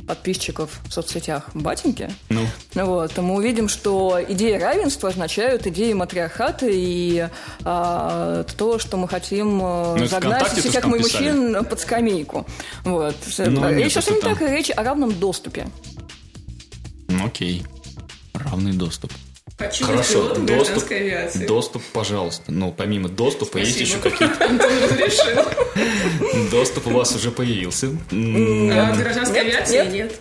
подписчиков 0.08 0.80
в 0.88 0.92
соцсетях 0.92 1.50
батеньки, 1.54 2.10
Ну. 2.30 2.46
вот, 2.74 3.12
то 3.12 3.22
мы 3.22 3.34
увидим, 3.36 3.68
что 3.68 4.18
идеи 4.28 4.54
равенства 4.54 5.10
означают 5.10 5.66
идеи 5.66 5.92
матриархата 5.92 6.66
и 6.68 7.28
а, 7.64 8.44
то, 8.56 8.78
что 8.78 8.96
мы 8.96 9.06
хотим 9.06 9.60
э, 9.62 9.96
Ну, 9.98 10.06
загнать 10.06 10.48
всех 10.48 10.84
мы 10.86 10.98
мужчин 10.98 11.64
под 11.64 11.78
скамейку. 11.80 12.46
Вот. 12.84 13.14
Ну, 13.38 13.68
речь 13.70 13.92
совсем 13.92 14.16
не 14.16 14.20
так, 14.22 14.40
речь 14.40 14.70
о 14.74 14.82
равном 14.82 15.12
доступе. 15.12 15.68
Ну, 17.08 17.26
окей. 17.26 17.64
Равный 18.32 18.72
доступ. 18.72 19.12
Быть 19.58 19.80
Хорошо, 19.80 20.28
доступ, 20.28 20.44
гражданской 20.44 21.00
авиации. 21.00 21.46
доступ, 21.46 21.82
пожалуйста. 21.92 22.52
Но 22.52 22.70
помимо 22.70 23.08
доступа 23.08 23.58
есть 23.58 23.80
еще 23.80 23.96
Спасибо. 23.98 24.28
какие-то... 24.28 25.50
Доступ 26.50 26.86
у 26.86 26.90
вас 26.90 27.14
уже 27.16 27.30
появился. 27.32 27.88
А 28.12 28.94
гражданской 28.96 29.44
Нет, 29.44 29.46
авиации 29.54 29.90
нет. 29.90 30.20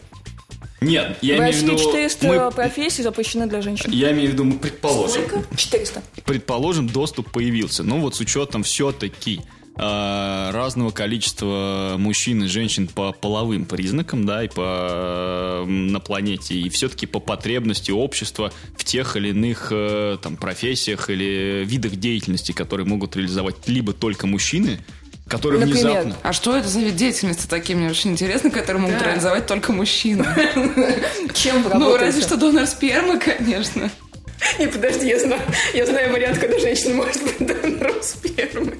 нет. 0.82 1.17
Я 1.21 1.36
В 1.36 1.39
имею 1.39 1.54
в 1.54 1.58
виду... 1.58 1.78
400 1.78 2.28
мы- 2.28 2.52
профессий 2.52 3.04
запрещены 3.04 3.47
для 3.47 3.62
женщин. 3.62 3.91
Я 3.91 4.12
имею 4.12 4.30
в 4.30 4.34
виду, 4.34 4.43
мы 4.43 4.58
предположим. 4.58 5.28
Сколько? 5.28 5.56
400. 5.56 6.02
Предположим, 6.26 6.88
доступ 6.89 7.32
появился. 7.32 7.84
Но 7.84 7.97
вот 8.00 8.15
с 8.15 8.19
учетом 8.19 8.63
все-таки 8.63 9.41
разного 9.78 10.92
количества 10.92 11.96
мужчин 11.98 12.44
и 12.44 12.48
женщин 12.48 12.88
по 12.88 13.12
половым 13.13 13.66
признакам, 13.66 14.26
да, 14.26 14.44
и 14.44 14.48
по 14.48 15.63
м, 15.66 15.88
на 15.88 16.00
планете, 16.00 16.56
и 16.56 16.70
все-таки 16.70 17.06
по 17.06 17.20
потребности 17.20 17.92
общества 17.92 18.52
в 18.78 18.84
тех 18.84 19.16
или 19.16 19.30
иных 19.30 19.68
э, 19.72 20.18
там 20.22 20.36
профессиях 20.36 21.10
или 21.10 21.63
видах 21.66 21.96
деятельности, 21.96 22.52
которые 22.52 22.88
могут 22.88 23.16
реализовать 23.16 23.68
либо 23.68 23.94
только 23.94 24.26
мужчины, 24.28 24.80
которые 25.28 25.60
Например? 25.66 25.86
внезапно 25.86 26.16
А 26.24 26.34
что 26.34 26.56
это 26.58 26.68
за 26.68 26.80
вид 26.80 26.96
деятельности 26.96 27.48
такие, 27.48 27.78
мне 27.78 27.90
очень 27.90 28.12
интересно, 28.12 28.50
которые 28.50 28.82
могут 28.82 28.98
Да. 29.00 29.06
реализовать 29.06 29.46
только 29.46 29.74
мужчины? 29.74 30.26
Чем 31.34 31.63
вы 31.63 31.76
Ну, 31.76 31.98
разве 31.98 32.22
что 32.22 32.38
донор 32.38 32.66
спермы, 32.66 33.20
конечно. 33.20 33.92
Не, 34.60 34.67
подожди, 34.67 35.08
я 35.08 35.19
знаю, 35.19 35.41
я 35.73 35.86
знаю 35.86 36.12
вариант, 36.12 36.39
когда 36.39 36.60
женщина 36.60 36.95
может 36.95 37.23
быть 37.23 37.38
донором 37.39 38.02
спермы. 38.02 38.78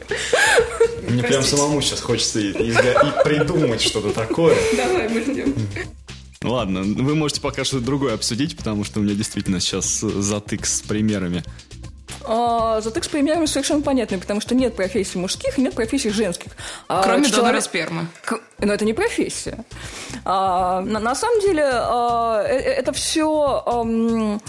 Мне 1.08 1.24
прям 1.24 1.41
Простите. 1.41 1.58
самому 1.58 1.82
сейчас 1.82 2.02
хочется 2.02 2.39
и, 2.39 2.52
и 2.52 2.74
придумать 3.24 3.82
что-то 3.82 4.12
такое. 4.12 4.56
Давай, 4.76 5.10
мы 5.10 5.22
ждем. 5.22 5.54
Ладно, 6.43 6.82
вы 6.82 7.15
можете 7.15 7.41
пока 7.41 7.63
что 7.63 7.80
другое 7.80 8.13
обсудить, 8.13 8.56
потому 8.56 8.84
что 8.84 9.00
у 9.00 9.04
меня 9.04 9.15
действительно 9.15 9.60
сейчас 9.60 10.00
затык 10.00 10.65
с 10.65 10.82
примерами. 10.82 11.43
А, 12.30 12.82
затык 12.82 13.04
с 13.06 13.08
примерами 13.08 13.46
совершенно 13.46 13.82
понятный, 13.82 14.18
потому 14.18 14.42
что 14.42 14.54
нет 14.54 14.76
профессий 14.76 15.18
мужских 15.18 15.58
и 15.58 15.62
нет 15.62 15.74
профессий 15.76 16.10
женских. 16.10 16.52
А 16.90 17.02
Кроме 17.04 17.24
человек- 17.26 17.36
донора 17.38 17.62
спермы. 17.62 18.08
К- 18.26 18.40
Но 18.60 18.74
это 18.74 18.84
не 18.86 18.94
профессия. 18.94 19.63
А, 20.26 20.82
на, 20.82 21.00
на 21.00 21.16
самом 21.16 21.40
деле 21.42 21.63
а, 21.72 22.44
э- 22.44 22.58
э- 22.58 22.74
это 22.74 22.92
все 22.92 24.40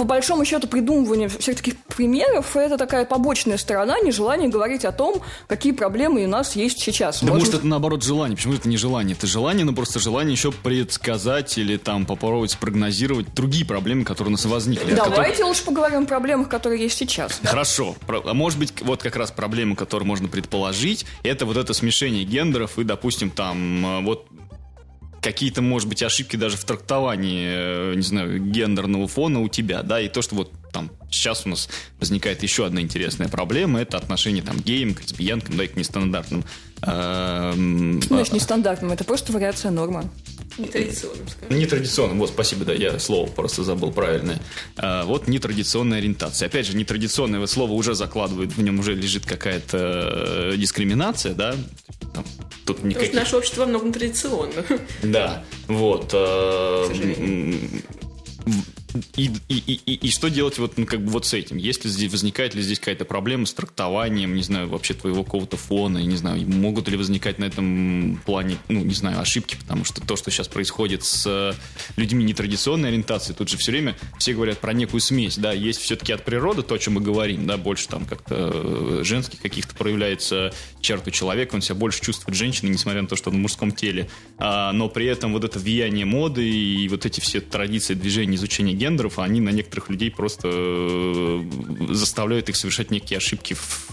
по 0.00 0.04
большому 0.04 0.46
счету 0.46 0.66
придумывание 0.66 1.28
всех 1.28 1.56
таких 1.56 1.76
примеров 1.94 2.56
это 2.56 2.78
такая 2.78 3.04
побочная 3.04 3.58
сторона 3.58 4.00
нежелание 4.00 4.48
говорить 4.48 4.86
о 4.86 4.92
том, 4.92 5.20
какие 5.46 5.72
проблемы 5.72 6.24
у 6.24 6.26
нас 6.26 6.56
есть 6.56 6.78
сейчас. 6.78 7.20
Да 7.20 7.26
Может 7.26 7.40
может 7.40 7.54
это 7.56 7.66
наоборот 7.66 8.02
желание. 8.02 8.34
Почему 8.34 8.54
это 8.54 8.66
не 8.66 8.78
желание? 8.78 9.14
Это 9.14 9.26
желание, 9.26 9.66
но 9.66 9.74
просто 9.74 9.98
желание 9.98 10.32
еще 10.32 10.52
предсказать 10.52 11.58
или 11.58 11.76
там 11.76 12.06
попробовать 12.06 12.52
спрогнозировать 12.52 13.34
другие 13.34 13.66
проблемы, 13.66 14.04
которые 14.04 14.28
у 14.28 14.32
нас 14.32 14.46
возникли. 14.46 14.94
Давайте 14.94 15.16
Которые- 15.16 15.44
лучше 15.44 15.64
поговорим 15.66 16.04
о 16.04 16.06
проблемах, 16.06 16.48
которые 16.48 16.82
есть 16.82 16.96
сейчас. 16.96 17.38
Хорошо. 17.44 17.94
А 18.08 18.32
может 18.32 18.58
быть, 18.58 18.72
вот 18.80 19.02
как 19.02 19.16
раз 19.16 19.30
проблема, 19.30 19.76
которую 19.76 20.06
можно 20.08 20.28
предположить, 20.28 21.04
это 21.24 21.44
вот 21.44 21.58
это 21.58 21.74
смешение 21.74 22.24
гендеров 22.24 22.78
и, 22.78 22.84
допустим, 22.84 23.30
там 23.30 23.84
э, 23.84 24.02
вот 24.02 24.24
какие-то, 25.20 25.62
может 25.62 25.88
быть, 25.88 26.02
ошибки 26.02 26.36
даже 26.36 26.56
в 26.56 26.64
трактовании, 26.64 27.48
э, 27.50 27.94
не 27.94 28.02
знаю, 28.02 28.40
гендерного 28.40 29.06
фона 29.08 29.40
у 29.40 29.48
тебя, 29.48 29.82
да, 29.82 30.00
и 30.00 30.08
то, 30.08 30.22
что 30.22 30.34
вот 30.34 30.52
там 30.72 30.90
сейчас 31.10 31.46
у 31.46 31.48
нас 31.48 31.68
возникает 31.98 32.42
еще 32.42 32.66
одна 32.66 32.80
интересная 32.80 33.28
проблема, 33.28 33.80
это 33.80 33.96
отношение 33.96 34.42
там 34.42 34.58
к 34.60 34.64
геям, 34.64 34.94
к 34.94 35.02
лесбиянкам, 35.02 35.56
да, 35.56 35.64
и 35.64 35.68
к 35.68 35.76
нестандартным. 35.76 36.44
эм, 36.82 38.02
Значит, 38.02 38.32
нестандартным, 38.32 38.92
это 38.92 39.04
просто 39.04 39.32
вариация 39.32 39.70
нормы. 39.70 40.08
Нетрадиционным, 40.60 41.28
скажем. 41.28 41.58
Нетрадиционным, 41.58 42.18
вот 42.18 42.30
спасибо, 42.30 42.64
да, 42.64 42.72
я 42.72 42.98
слово 42.98 43.28
просто 43.28 43.64
забыл 43.64 43.92
правильное. 43.92 44.40
А, 44.76 45.04
вот 45.04 45.28
нетрадиционная 45.28 45.98
ориентация. 45.98 46.46
Опять 46.46 46.66
же, 46.66 46.76
нетрадиционное 46.76 47.44
слово 47.46 47.72
уже 47.72 47.94
закладывает, 47.94 48.52
в 48.52 48.62
нем 48.62 48.78
уже 48.78 48.94
лежит 48.94 49.26
какая-то 49.26 50.52
э, 50.52 50.56
дискриминация, 50.56 51.34
да? 51.34 51.54
Там, 52.14 52.24
тут 52.66 52.76
Потому 52.76 52.76
что 52.76 52.86
никаких... 52.86 53.14
наше 53.14 53.36
общество 53.36 53.60
во 53.60 53.66
многом 53.66 53.92
традиционно. 53.92 54.64
Да, 55.02 55.44
вот. 55.66 56.10
э, 56.12 56.86
И, 59.16 59.30
и, 59.48 59.80
и, 59.86 59.94
и, 59.94 60.10
что 60.10 60.28
делать 60.28 60.58
вот, 60.58 60.78
ну, 60.78 60.86
как 60.86 61.04
бы 61.04 61.10
вот 61.10 61.26
с 61.26 61.34
этим? 61.34 61.56
Если 61.56 61.88
здесь 61.88 62.10
возникает 62.10 62.54
ли 62.54 62.62
здесь 62.62 62.78
какая-то 62.78 63.04
проблема 63.04 63.46
с 63.46 63.54
трактованием, 63.54 64.34
не 64.34 64.42
знаю, 64.42 64.68
вообще 64.68 64.94
твоего 64.94 65.24
какого-то 65.24 65.56
фона, 65.56 65.98
не 65.98 66.16
знаю, 66.16 66.48
могут 66.48 66.88
ли 66.88 66.96
возникать 66.96 67.38
на 67.38 67.44
этом 67.44 68.20
плане, 68.24 68.56
ну, 68.68 68.82
не 68.84 68.94
знаю, 68.94 69.20
ошибки, 69.20 69.56
потому 69.56 69.84
что 69.84 70.00
то, 70.00 70.16
что 70.16 70.30
сейчас 70.30 70.48
происходит 70.48 71.04
с 71.04 71.26
э, 71.26 71.52
людьми 71.96 72.24
нетрадиционной 72.24 72.88
ориентации, 72.88 73.32
тут 73.32 73.48
же 73.48 73.56
все 73.56 73.72
время 73.72 73.96
все 74.18 74.34
говорят 74.34 74.58
про 74.58 74.72
некую 74.72 75.00
смесь, 75.00 75.38
да, 75.38 75.52
есть 75.52 75.80
все-таки 75.80 76.12
от 76.12 76.24
природы 76.24 76.62
то, 76.62 76.74
о 76.74 76.78
чем 76.78 76.94
мы 76.94 77.00
говорим, 77.00 77.46
да, 77.46 77.56
больше 77.56 77.88
там 77.88 78.04
как-то 78.04 78.50
э, 78.52 79.00
женских 79.04 79.40
каких-то 79.40 79.74
проявляется 79.74 80.52
черт 80.80 81.06
у 81.06 81.10
человека, 81.10 81.54
он 81.54 81.62
себя 81.62 81.76
больше 81.76 82.00
чувствует 82.00 82.36
женщиной, 82.36 82.70
несмотря 82.70 83.02
на 83.02 83.08
то, 83.08 83.16
что 83.16 83.30
он 83.30 83.36
в 83.36 83.38
мужском 83.40 83.72
теле, 83.72 84.08
А, 84.38 84.72
но 84.72 84.88
при 84.88 85.06
этом 85.06 85.32
вот 85.32 85.44
это 85.44 85.58
влияние 85.58 86.04
моды 86.04 86.48
и 86.48 86.88
вот 86.88 87.06
эти 87.06 87.20
все 87.20 87.40
традиции 87.40 87.94
движения 87.94 88.36
изучения 88.36 88.74
гендеров, 88.80 89.18
они 89.18 89.40
на 89.40 89.50
некоторых 89.50 89.90
людей 89.90 90.10
просто 90.10 90.48
э, 90.50 91.42
заставляют 91.90 92.48
их 92.48 92.56
совершать 92.56 92.90
некие 92.90 93.18
ошибки 93.18 93.54
в 93.54 93.90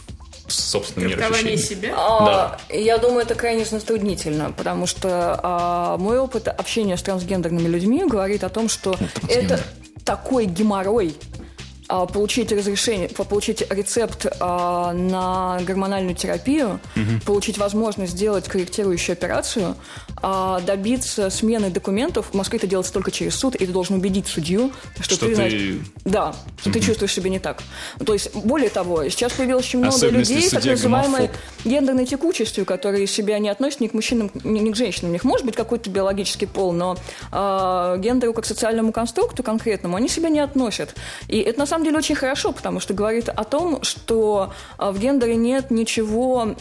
собственном 0.48 1.10
мироощущении. 1.10 1.58
себя. 1.58 1.94
А, 1.98 2.60
Я 2.70 2.98
думаю, 2.98 3.22
это 3.22 3.36
крайне 3.36 3.66
затруднительно, 3.66 4.52
потому 4.52 4.88
что 4.88 5.40
а, 5.44 5.98
мой 5.98 6.20
опыт 6.20 6.48
общения 6.48 6.96
с 6.96 7.02
трансгендерными 7.04 7.68
людьми 7.68 8.06
говорит 8.06 8.44
о 8.44 8.50
том, 8.50 8.70
что 8.70 8.98
это 9.30 9.60
такой 10.06 10.46
геморрой 10.46 11.16
а, 11.16 11.47
получить 11.88 12.52
разрешение, 12.52 13.08
по- 13.10 13.24
получить 13.24 13.64
рецепт 13.72 14.26
а, 14.40 14.92
на 14.94 15.60
гормональную 15.66 16.16
терапию, 16.16 16.80
получить 17.26 17.58
возможность 17.58 18.12
сделать 18.14 18.48
корректирующую 18.48 19.14
операцию, 19.14 19.76
а, 20.22 20.60
добиться 20.62 21.30
смены 21.30 21.70
документов. 21.70 22.28
В 22.32 22.34
Москве 22.34 22.58
это 22.58 22.68
делается 22.68 22.92
только 22.94 23.12
через 23.12 23.36
суд, 23.36 23.56
и 23.56 23.66
ты 23.66 23.72
должен 23.72 23.96
убедить 23.96 24.28
судью, 24.28 24.72
что, 25.00 25.16
Что 25.16 25.26
ты, 25.26 25.28
ты- 25.28 25.36
значит, 25.36 25.62
да, 26.06 26.36
что 26.60 26.72
ты 26.72 26.80
чувствуешь 26.82 27.14
себя 27.14 27.30
не 27.30 27.40
так. 27.40 27.64
То 28.06 28.14
есть, 28.14 28.34
более 28.36 28.70
того, 28.70 29.08
сейчас 29.10 29.32
появилось 29.34 29.66
очень 29.66 29.80
много 29.80 29.96
людей, 30.12 30.50
так 30.50 30.64
называемой 30.66 31.30
гендерной 31.64 32.06
текучестью, 32.06 32.66
которые 32.66 33.08
себя 33.08 33.40
не 33.40 33.50
относят 33.50 33.80
ни 33.80 33.88
к 33.88 33.94
мужчинам, 33.94 34.30
ни 34.44 34.72
к 34.72 34.76
женщинам. 34.76 35.12
У 35.12 35.14
них 35.14 35.24
может 35.24 35.46
быть 35.46 35.56
какой-то 35.56 35.90
биологический 35.90 36.46
пол, 36.48 36.74
но 36.74 36.98
э, 37.32 37.96
гендеру 38.00 38.34
как 38.34 38.46
социальному 38.46 38.92
конструкту 38.92 39.44
конкретному 39.44 39.96
они 39.96 40.10
себя 40.10 40.30
не 40.30 40.40
относят. 40.40 40.96
И 41.28 41.40
это 41.40 41.60
на 41.60 41.66
самом 41.66 41.77
деле 41.84 41.98
очень 41.98 42.16
хорошо, 42.16 42.52
потому 42.52 42.80
что 42.80 42.94
говорит 42.94 43.30
о 43.30 43.44
том, 43.44 43.84
что 43.84 44.54
э, 44.78 44.90
в 44.92 45.00
гендере 45.00 45.36
нет 45.36 45.72
ничего 45.72 46.56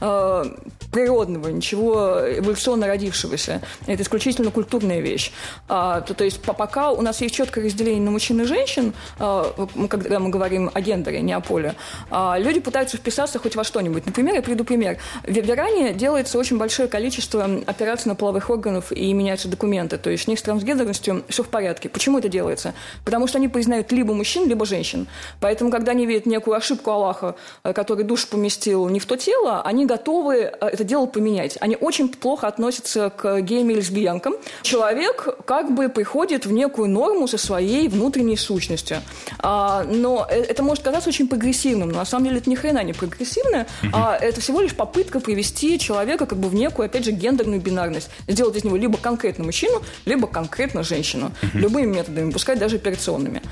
э, 0.00 0.48
природного, 0.92 1.48
ничего 1.48 2.20
эволюционно 2.38 2.86
родившегося. 2.86 3.62
Это 3.86 4.02
исключительно 4.02 4.50
культурная 4.50 5.00
вещь. 5.00 5.32
А, 5.66 6.02
то, 6.02 6.14
то 6.14 6.22
есть 6.22 6.40
по- 6.42 6.52
пока 6.52 6.92
у 6.92 7.00
нас 7.00 7.20
есть 7.22 7.34
четкое 7.34 7.64
разделение 7.64 8.02
на 8.02 8.10
мужчин 8.10 8.40
и 8.42 8.44
женщин, 8.44 8.92
а, 9.18 9.52
когда 9.88 10.20
мы 10.20 10.28
говорим 10.28 10.70
о 10.72 10.80
гендере, 10.80 11.22
не 11.22 11.32
о 11.32 11.40
поле, 11.40 11.74
а, 12.10 12.36
люди 12.38 12.60
пытаются 12.60 12.98
вписаться 12.98 13.38
хоть 13.38 13.56
во 13.56 13.64
что-нибудь. 13.64 14.04
Например, 14.04 14.34
я 14.34 14.42
приведу 14.42 14.64
пример. 14.64 14.98
В 15.22 15.36
Иране 15.36 15.94
делается 15.94 16.38
очень 16.38 16.58
большое 16.58 16.88
количество 16.88 17.44
операций 17.66 18.10
на 18.10 18.14
половых 18.14 18.50
органов 18.50 18.92
и 18.92 19.12
меняются 19.14 19.48
документы. 19.48 19.96
То 19.96 20.10
есть 20.10 20.28
у 20.28 20.30
них 20.30 20.38
с 20.38 20.42
трансгендерностью 20.42 21.24
все 21.28 21.42
в 21.42 21.48
порядке. 21.48 21.88
Почему 21.88 22.18
это 22.18 22.28
делается? 22.28 22.74
Потому 23.04 23.26
что 23.26 23.38
они 23.38 23.48
признают 23.48 23.90
либо 23.92 24.12
мужчин, 24.12 24.46
либо 24.46 24.66
женщин. 24.66 25.06
Поэтому, 25.40 25.70
когда 25.70 25.92
они 25.92 26.04
видят 26.04 26.26
некую 26.26 26.54
ошибку 26.54 26.90
Аллаха, 26.90 27.34
э, 27.64 27.72
который 27.72 28.04
душу 28.04 28.28
поместил 28.28 28.88
не 28.88 29.00
в 29.00 29.06
то 29.06 29.16
тело, 29.16 29.62
они 29.62 29.86
готовы 29.86 30.52
э, 30.60 30.76
это 30.82 30.88
дело 30.88 31.06
поменять. 31.06 31.56
Они 31.60 31.76
очень 31.76 32.08
плохо 32.08 32.48
относятся 32.48 33.10
к 33.10 33.40
геям 33.40 33.70
и 33.70 33.74
лесбиянкам. 33.74 34.34
Человек 34.62 35.28
как 35.46 35.74
бы 35.74 35.88
приходит 35.88 36.44
в 36.44 36.52
некую 36.52 36.88
норму 36.88 37.28
со 37.28 37.38
своей 37.38 37.88
внутренней 37.88 38.36
сущностью. 38.36 38.98
А, 39.38 39.84
но 39.84 40.26
э- 40.28 40.42
это 40.42 40.62
может 40.62 40.84
казаться 40.84 41.08
очень 41.08 41.28
прогрессивным, 41.28 41.90
но 41.90 41.98
на 41.98 42.04
самом 42.04 42.26
деле 42.26 42.38
это 42.38 42.50
ни 42.50 42.56
хрена 42.56 42.82
не 42.82 42.92
прогрессивно, 42.92 43.66
а 43.92 44.16
это 44.16 44.40
всего 44.40 44.60
лишь 44.60 44.74
попытка 44.74 45.20
привести 45.20 45.78
человека 45.78 46.26
как 46.26 46.38
бы 46.38 46.48
в 46.48 46.54
некую, 46.54 46.86
опять 46.86 47.04
же, 47.04 47.12
гендерную 47.12 47.60
бинарность. 47.60 48.10
Сделать 48.26 48.56
из 48.56 48.64
него 48.64 48.76
либо 48.76 48.98
конкретно 48.98 49.44
мужчину, 49.44 49.82
либо 50.04 50.26
конкретно 50.26 50.82
женщину. 50.82 51.30
Любыми 51.54 51.86
методами, 51.96 52.30
пускай 52.30 52.56
даже 52.56 52.76
операционными. 52.76 53.42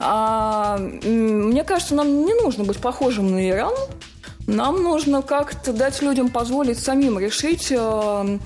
А, 0.00 0.78
мне 0.78 1.62
кажется, 1.62 1.94
нам 1.94 2.26
не 2.26 2.34
нужно 2.34 2.64
быть 2.64 2.78
похожим 2.78 3.30
на 3.30 3.48
Иран, 3.48 3.74
Нам 4.50 4.82
нужно 4.82 5.22
как-то 5.22 5.72
дать 5.72 6.02
людям 6.02 6.28
позволить 6.28 6.78
самим 6.78 7.20
решить, 7.20 7.70
э, 7.70 8.38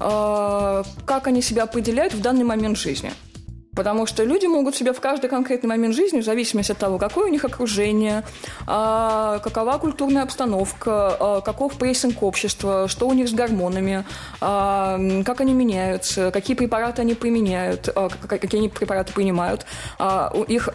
э, 0.00 0.82
как 1.04 1.26
они 1.26 1.42
себя 1.42 1.64
определяют 1.64 2.14
в 2.14 2.20
данный 2.20 2.44
момент 2.44 2.78
жизни. 2.78 3.12
Потому 3.78 4.06
что 4.06 4.24
люди 4.24 4.44
могут 4.44 4.74
себя 4.74 4.92
в 4.92 5.00
каждый 5.00 5.30
конкретный 5.30 5.68
момент 5.68 5.94
жизни, 5.94 6.18
в 6.18 6.24
зависимости 6.24 6.72
от 6.72 6.78
того, 6.78 6.98
какое 6.98 7.26
у 7.26 7.28
них 7.28 7.44
окружение, 7.44 8.24
а, 8.66 9.38
какова 9.38 9.78
культурная 9.78 10.24
обстановка, 10.24 11.16
а, 11.20 11.40
каков 11.42 11.78
прессинг 11.78 12.24
общества, 12.24 12.88
что 12.88 13.06
у 13.06 13.12
них 13.12 13.28
с 13.28 13.32
гормонами, 13.32 14.04
а, 14.40 14.98
как 15.24 15.42
они 15.42 15.52
меняются, 15.52 16.32
какие 16.32 16.56
препараты 16.56 17.02
они 17.02 17.14
применяют, 17.14 17.88
какие 18.28 18.58
они 18.58 18.68
препараты 18.68 19.12
принимают, 19.12 19.64
их 20.48 20.68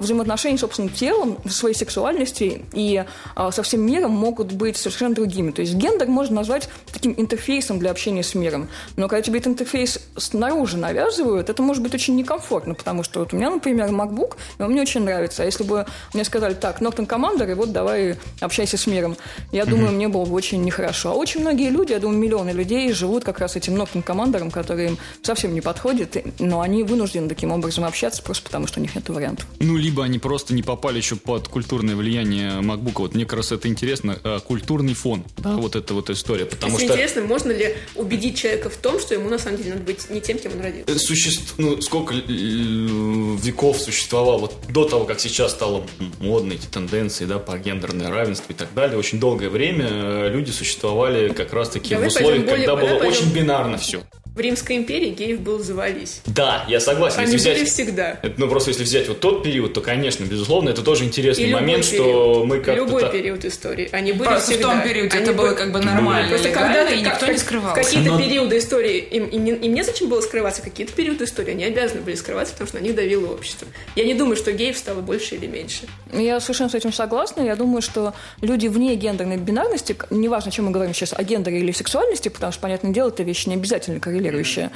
взаимоотношения 0.00 0.56
с 0.56 0.60
собственным 0.60 0.90
телом, 0.90 1.36
своей 1.50 1.74
сексуальности 1.74 2.64
и 2.72 3.04
со 3.50 3.62
всем 3.62 3.82
миром 3.82 4.12
могут 4.12 4.52
быть 4.52 4.78
совершенно 4.78 5.14
другими. 5.14 5.50
То 5.50 5.60
есть 5.60 5.74
гендер 5.74 6.08
можно 6.08 6.36
назвать 6.36 6.70
таким 6.90 7.12
интерфейсом 7.18 7.78
для 7.78 7.90
общения 7.90 8.22
с 8.22 8.34
миром. 8.34 8.70
Но 8.96 9.08
когда 9.08 9.20
тебе 9.20 9.40
этот 9.40 9.52
интерфейс 9.52 10.00
снаружи 10.16 10.78
навязывают, 10.78 11.50
это 11.50 11.62
может 11.62 11.82
быть 11.82 11.94
очень 11.94 12.16
некомфортно 12.16 12.45
комфортно, 12.46 12.74
потому 12.74 13.02
что 13.02 13.20
вот 13.20 13.32
у 13.32 13.36
меня, 13.36 13.50
например, 13.50 13.88
MacBook, 13.88 14.36
и 14.58 14.62
он 14.62 14.70
мне 14.70 14.82
очень 14.82 15.02
нравится. 15.02 15.42
А 15.42 15.46
если 15.46 15.64
бы 15.64 15.84
мне 16.14 16.24
сказали, 16.24 16.54
так, 16.54 16.80
Norton 16.80 17.06
Commander, 17.06 17.50
и 17.50 17.54
вот 17.54 17.72
давай 17.72 18.16
общайся 18.40 18.76
с 18.76 18.86
миром, 18.86 19.16
я 19.50 19.62
mm-hmm. 19.62 19.68
думаю, 19.68 19.92
мне 19.92 20.08
было 20.08 20.24
бы 20.24 20.34
очень 20.34 20.62
нехорошо. 20.62 21.10
А 21.10 21.14
очень 21.14 21.40
многие 21.40 21.70
люди, 21.70 21.92
я 21.92 21.98
думаю, 21.98 22.18
миллионы 22.18 22.50
людей 22.50 22.92
живут 22.92 23.24
как 23.24 23.40
раз 23.40 23.56
этим 23.56 23.74
Norton 23.74 24.04
Commander, 24.04 24.48
который 24.50 24.86
им 24.86 24.98
совсем 25.22 25.54
не 25.54 25.60
подходит, 25.60 26.16
но 26.38 26.60
они 26.60 26.84
вынуждены 26.84 27.28
таким 27.28 27.50
образом 27.50 27.84
общаться 27.84 28.22
просто 28.22 28.44
потому, 28.44 28.66
что 28.68 28.78
у 28.78 28.82
них 28.82 28.94
нет 28.94 29.08
вариантов. 29.08 29.46
Ну, 29.58 29.76
либо 29.76 30.04
они 30.04 30.18
просто 30.18 30.54
не 30.54 30.62
попали 30.62 30.98
еще 30.98 31.16
под 31.16 31.48
культурное 31.48 31.96
влияние 31.96 32.60
MacBook. 32.60 32.98
Вот 32.98 33.14
мне 33.14 33.24
как 33.24 33.38
раз 33.38 33.52
это 33.52 33.66
интересно, 33.66 34.18
а, 34.22 34.38
культурный 34.38 34.94
фон, 34.94 35.24
да, 35.38 35.56
вот 35.56 35.74
эта 35.74 35.94
вот 35.94 36.10
история. 36.10 36.46
Потому 36.46 36.74
Если 36.74 36.86
что... 36.86 36.94
интересно, 36.94 37.22
можно 37.22 37.50
ли 37.50 37.74
убедить 37.96 38.38
человека 38.38 38.70
в 38.70 38.76
том, 38.76 39.00
что 39.00 39.14
ему 39.14 39.28
на 39.28 39.38
самом 39.38 39.58
деле 39.58 39.70
надо 39.70 39.82
быть 39.82 40.08
не 40.10 40.20
тем, 40.20 40.38
кем 40.38 40.52
он 40.52 40.60
родился? 40.60 40.98
Существ... 40.98 41.54
Ну, 41.58 41.80
сколько 41.80 42.14
веков 42.28 43.78
существовал, 43.78 44.38
вот 44.38 44.54
до 44.68 44.84
того, 44.84 45.04
как 45.04 45.20
сейчас 45.20 45.52
стало 45.52 45.84
модно 46.20 46.54
эти 46.54 46.66
тенденции, 46.66 47.24
да, 47.24 47.38
по 47.38 47.56
гендерное 47.58 48.10
равенство 48.10 48.52
и 48.52 48.56
так 48.56 48.72
далее, 48.74 48.98
очень 48.98 49.20
долгое 49.20 49.48
время 49.48 49.86
э, 49.88 50.30
люди 50.30 50.50
существовали 50.50 51.28
как 51.28 51.52
раз-таки 51.52 51.94
в 51.94 52.06
условиях, 52.06 52.46
когда 52.46 52.76
было 52.76 52.94
очень 53.04 53.32
бинарно 53.32 53.78
все. 53.78 54.02
В 54.36 54.40
Римской 54.40 54.76
империи 54.76 55.08
геев 55.08 55.40
был 55.40 55.60
завались. 55.60 56.20
Да, 56.26 56.66
я 56.68 56.78
согласен. 56.78 57.20
Они 57.20 57.32
если 57.32 57.48
были 57.48 57.62
взять, 57.62 57.72
всегда. 57.72 58.18
Это, 58.22 58.34
ну, 58.36 58.48
просто 58.48 58.68
если 58.68 58.84
взять 58.84 59.08
вот 59.08 59.18
тот 59.20 59.42
период, 59.42 59.72
то, 59.72 59.80
конечно, 59.80 60.24
безусловно, 60.24 60.68
это 60.68 60.82
тоже 60.82 61.04
интересный 61.04 61.50
момент, 61.50 61.88
период. 61.88 62.06
что 62.06 62.44
мы 62.44 62.56
как-то... 62.56 62.74
Любой 62.74 63.00
так... 63.00 63.12
период 63.12 63.42
истории. 63.46 63.88
Они 63.92 64.12
были 64.12 64.28
просто 64.28 64.50
всегда. 64.52 64.68
в 64.68 64.72
том 64.72 64.82
периоде 64.82 65.16
это 65.16 65.32
было 65.32 65.52
как 65.52 65.72
бы 65.72 65.80
нормально, 65.80 66.28
просто 66.28 66.50
когда 66.50 66.86
и 66.86 67.00
никто 67.00 67.20
как, 67.20 67.28
не 67.30 67.38
скрывался. 67.38 67.82
Какие-то 67.82 68.10
Но... 68.10 68.18
периоды 68.18 68.58
истории, 68.58 68.98
им, 68.98 69.24
им, 69.24 69.54
им 69.54 69.72
незачем 69.72 70.10
было 70.10 70.20
скрываться, 70.20 70.60
какие-то 70.60 70.92
периоды 70.92 71.24
истории 71.24 71.52
они 71.52 71.64
обязаны 71.64 72.02
были 72.02 72.14
скрываться, 72.14 72.52
потому 72.52 72.68
что 72.68 72.78
на 72.78 72.82
них 72.82 72.94
давило 72.94 73.32
общество. 73.32 73.66
Я 73.94 74.04
не 74.04 74.12
думаю, 74.12 74.36
что 74.36 74.52
геев 74.52 74.76
стало 74.76 75.00
больше 75.00 75.36
или 75.36 75.46
меньше. 75.46 75.86
Я 76.12 76.40
совершенно 76.40 76.68
с 76.68 76.74
этим 76.74 76.92
согласна. 76.92 77.40
Я 77.40 77.56
думаю, 77.56 77.80
что 77.80 78.12
люди 78.42 78.66
вне 78.66 78.96
гендерной 78.96 79.38
бинарности, 79.38 79.96
неважно, 80.10 80.50
о 80.50 80.52
чем 80.52 80.66
мы 80.66 80.72
говорим 80.72 80.92
сейчас, 80.92 81.14
о 81.16 81.22
гендере 81.22 81.60
или 81.60 81.72
сексуальности, 81.72 82.28
потому 82.28 82.52
что, 82.52 82.60
понятное 82.60 82.92
дело, 82.92 83.08
это 83.08 83.22
вещи 83.22 83.48
не 83.48 83.54
обязательно 83.54 83.98
коррелирующие, 83.98 84.25
Э, 84.30 84.70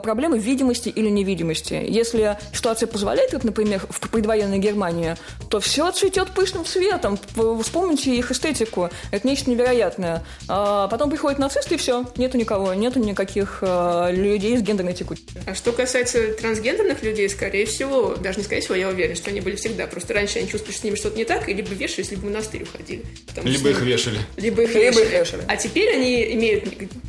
проблемы 0.00 0.38
видимости 0.38 0.90
или 0.90 1.08
невидимости. 1.08 1.74
Если 1.74 2.36
ситуация 2.52 2.86
позволяет, 2.86 3.30
как, 3.30 3.44
например, 3.44 3.80
в 3.88 4.10
предвоенной 4.10 4.58
Германии, 4.58 5.16
то 5.48 5.58
все 5.58 5.90
цветет 5.90 6.32
пышным 6.32 6.66
цветом. 6.66 7.18
Вспомните 7.62 8.14
их 8.14 8.30
эстетику. 8.30 8.90
Это 9.10 9.26
нечто 9.26 9.50
невероятное. 9.50 10.22
А 10.48 10.88
потом 10.88 11.08
приходят 11.08 11.38
нацисты, 11.38 11.76
и 11.76 11.78
все. 11.78 12.04
Нету 12.16 12.36
никого. 12.36 12.74
Нету 12.74 12.98
никаких 12.98 13.58
э, 13.62 14.08
людей 14.12 14.58
с 14.58 14.60
гендерной 14.60 14.92
текучей. 14.92 15.24
А 15.46 15.54
что 15.54 15.72
касается 15.72 16.34
трансгендерных 16.34 17.02
людей, 17.02 17.28
скорее 17.30 17.64
всего, 17.64 18.16
даже 18.16 18.38
не 18.38 18.44
скорее 18.44 18.60
всего, 18.60 18.74
я 18.74 18.88
уверена, 18.88 19.14
что 19.14 19.30
они 19.30 19.40
были 19.40 19.56
всегда. 19.56 19.86
Просто 19.86 20.12
раньше 20.12 20.40
они 20.40 20.48
чувствовали, 20.48 20.72
что 20.72 20.80
с 20.80 20.84
ними 20.84 20.96
что-то 20.96 21.16
не 21.16 21.24
так, 21.24 21.48
и 21.48 21.54
либо 21.54 21.70
вешались, 21.70 22.10
либо 22.10 22.20
в 22.20 22.24
монастырь 22.24 22.64
уходили. 22.64 23.02
Либо 23.42 23.70
их 23.70 23.80
вешали. 23.80 24.18
Либо 24.36 24.62
их 24.62 24.74
либо 24.74 25.00
вешали. 25.00 25.18
Вешали. 25.18 25.44
А 25.48 25.56
теперь 25.56 25.94
они 25.94 26.34
имеют 26.34 26.64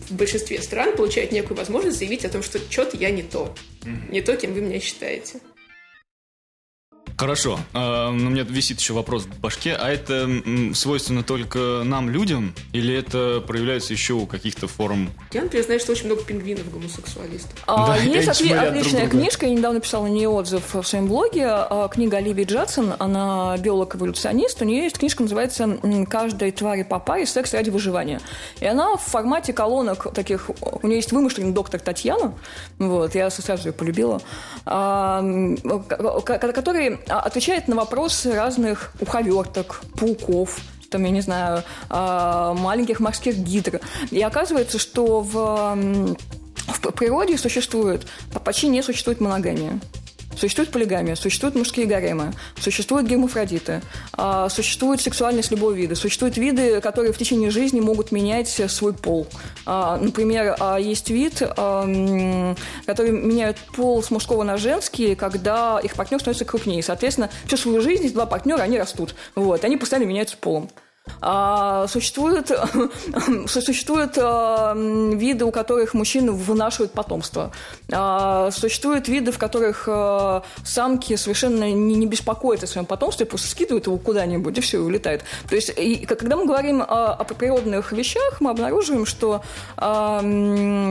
в 0.10 0.16
большинстве 0.16 0.62
стран 0.62 0.85
стран 0.86 0.98
получает 0.98 1.32
некую 1.32 1.58
возможность 1.58 1.98
заявить 1.98 2.26
о 2.26 2.30
том, 2.30 2.44
что 2.44 2.60
что-то 2.60 2.98
я 2.98 3.10
не 3.10 3.24
то. 3.24 3.54
Не 4.10 4.22
то, 4.22 4.36
кем 4.36 4.54
вы 4.54 4.62
меня 4.62 4.80
считаете. 4.80 5.40
Хорошо. 7.18 7.60
А, 7.74 8.12
но 8.12 8.28
у 8.28 8.30
меня 8.30 8.44
висит 8.44 8.80
еще 8.80 8.94
вопрос 8.94 9.24
в 9.24 9.40
башке. 9.40 9.74
А 9.74 9.90
это 9.90 10.30
свойственно 10.74 11.24
только 11.24 11.82
нам, 11.86 12.10
людям? 12.10 12.54
Или 12.74 12.94
это 12.94 13.42
проявляется 13.46 13.94
еще 13.94 14.14
у 14.14 14.26
каких-то 14.26 14.68
форм? 14.68 15.10
Я, 15.32 15.44
например, 15.44 15.66
знаю, 15.66 15.80
что 15.80 15.94
очень 15.94 16.08
много 16.08 16.24
пингвинов 16.24 16.70
гомосексуалистов. 16.72 17.58
А, 17.68 17.88
да, 17.88 17.98
есть 17.98 18.28
отли- 18.28 18.54
отличная 18.54 19.08
книжка. 19.08 19.46
Я 19.46 19.54
недавно 19.54 19.80
писала 19.80 20.04
на 20.04 20.10
нее 20.10 20.28
отзыв 20.28 20.74
в 20.74 20.84
своем 20.84 21.08
блоге. 21.08 21.46
А, 21.48 21.88
книга 21.88 22.18
Оливии 22.18 22.44
Джадсон. 22.44 22.96
Она 23.00 23.56
биолог-эволюционист. 23.60 24.62
У 24.62 24.66
нее 24.66 24.84
есть 24.84 24.98
книжка, 24.98 25.24
называется 25.24 25.80
«Каждой 26.10 26.52
твари 26.52 26.84
по 26.84 27.00
паре. 27.00 27.26
Секс 27.26 27.54
ради 27.54 27.70
выживания». 27.70 28.20
И 28.60 28.66
она 28.66 28.98
в 28.98 29.02
формате 29.02 29.54
колонок 29.54 30.14
таких... 30.14 30.50
У 30.62 30.86
нее 30.86 30.98
есть 30.98 31.14
вымышленный 31.14 31.54
доктор 31.54 31.80
Татьяна. 31.80 32.34
Вот, 32.78 33.16
я 33.16 33.30
сразу 33.30 33.70
ее 33.70 33.74
полюбила. 33.74 34.22
А, 34.66 35.22
который 36.26 37.05
отвечает 37.08 37.68
на 37.68 37.76
вопросы 37.76 38.34
разных 38.34 38.94
уховерток, 39.00 39.82
пауков, 39.98 40.60
там, 40.90 41.04
я 41.04 41.10
не 41.12 41.22
знаю, 41.22 41.64
а, 41.90 42.54
маленьких 42.54 43.00
морских 43.00 43.38
гидр. 43.38 43.82
И 44.12 44.22
оказывается, 44.22 44.80
что 44.80 45.22
в, 45.22 45.78
в 46.68 46.92
природе 46.92 47.38
существует, 47.38 48.08
почти 48.44 48.68
не 48.68 48.82
существует 48.82 49.20
моногамия. 49.20 49.80
Существует 50.38 50.72
полигамия, 50.72 51.16
существуют 51.16 51.56
мужские 51.56 51.86
гаремы, 51.86 52.34
существуют 52.60 53.08
гермафродиты, 53.08 53.82
а, 54.14 54.50
существует 54.50 55.02
сексуальность 55.02 55.52
любого 55.52 55.72
вида, 55.72 55.96
существуют 55.96 56.38
виды, 56.38 56.82
которые 56.82 57.14
в 57.14 57.18
течение 57.18 57.52
жизни 57.52 57.80
могут 57.80 58.12
менять 58.12 58.50
свой 58.50 58.94
пол. 58.94 59.28
А, 59.66 59.98
например, 59.98 60.56
а, 60.60 60.78
есть 60.78 61.10
вид, 61.10 61.40
который 61.40 63.12
меняют 63.12 63.58
пол 63.76 64.04
с 64.04 64.12
мужского 64.12 64.44
на 64.44 64.58
женский, 64.58 65.16
когда 65.16 65.80
их 65.82 65.94
партнер 65.94 66.20
становится 66.20 66.46
крупнее. 66.46 66.84
Соответственно, 66.84 67.30
всю 67.46 67.58
свою 67.58 67.82
жизнь 67.82 68.12
два 68.14 68.26
партнера, 68.26 68.62
они 68.62 68.78
растут. 68.78 69.16
Вот, 69.36 69.64
они 69.64 69.78
постоянно 69.78 70.08
меняются 70.08 70.38
полом. 70.38 70.70
А, 71.22 71.88
существуют, 71.88 72.52
существуют 73.48 74.18
а, 74.18 74.74
виды, 74.76 75.46
у 75.46 75.52
которых 75.52 75.94
мужчины 75.94 76.32
вынашивают 76.32 76.92
потомство. 76.92 77.52
А, 77.92 78.52
существуют 78.52 79.08
виды, 79.08 79.32
в 79.32 79.38
которых 79.38 79.88
а, 79.88 80.44
самки 80.64 81.16
совершенно 81.16 81.72
не, 81.72 81.96
не 81.96 82.06
беспокоятся 82.06 82.66
о 82.66 82.70
своем 82.70 82.86
потомстве, 82.86 83.26
просто 83.26 83.48
скидывают 83.48 83.88
его 83.88 83.98
куда-нибудь, 83.98 84.58
и 84.58 84.62
все, 84.62 84.78
и 84.78 84.82
улетает. 84.82 85.24
То 85.50 85.56
есть, 85.56 85.72
и, 85.76 86.06
когда 86.06 86.36
мы 86.36 86.46
говорим 86.46 86.82
о, 86.82 87.14
о 87.14 87.24
природных 87.24 87.92
вещах, 87.92 88.42
мы 88.42 88.52
обнаруживаем, 88.52 89.06
что 89.06 89.44
а, 89.78 90.20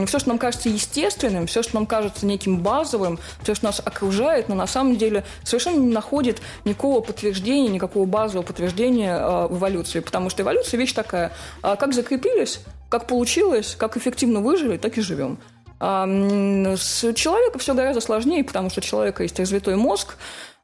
все, 0.05 0.19
что 0.19 0.29
нам 0.29 0.37
кажется 0.37 0.69
естественным, 0.69 1.47
все, 1.47 1.63
что 1.63 1.75
нам 1.75 1.85
кажется 1.85 2.25
неким 2.25 2.59
базовым, 2.59 3.19
все, 3.43 3.55
что 3.55 3.65
нас 3.65 3.81
окружает, 3.83 4.49
но 4.49 4.55
на 4.55 4.67
самом 4.67 4.95
деле 4.97 5.23
совершенно 5.43 5.79
не 5.79 5.93
находит 5.93 6.41
никакого 6.63 7.01
подтверждения, 7.01 7.69
никакого 7.69 8.05
базового 8.05 8.45
подтверждения 8.45 9.15
а, 9.15 9.47
в 9.47 9.57
эволюции 9.57 9.99
потому 10.05 10.29
что 10.29 10.43
эволюция 10.43 10.77
вещь 10.77 10.93
такая. 10.93 11.31
А 11.61 11.75
как 11.75 11.93
закрепились, 11.93 12.61
как 12.89 13.07
получилось, 13.07 13.75
как 13.77 13.97
эффективно 13.97 14.39
выжили, 14.39 14.77
так 14.77 14.97
и 14.97 15.01
живем. 15.01 15.37
А 15.79 16.07
с 16.07 17.13
человеком 17.13 17.59
все 17.59 17.73
гораздо 17.73 18.01
сложнее, 18.01 18.43
потому 18.43 18.69
что 18.69 18.79
у 18.79 18.83
человека 18.83 19.23
есть 19.23 19.37
развитой 19.39 19.75
мозг. 19.75 20.15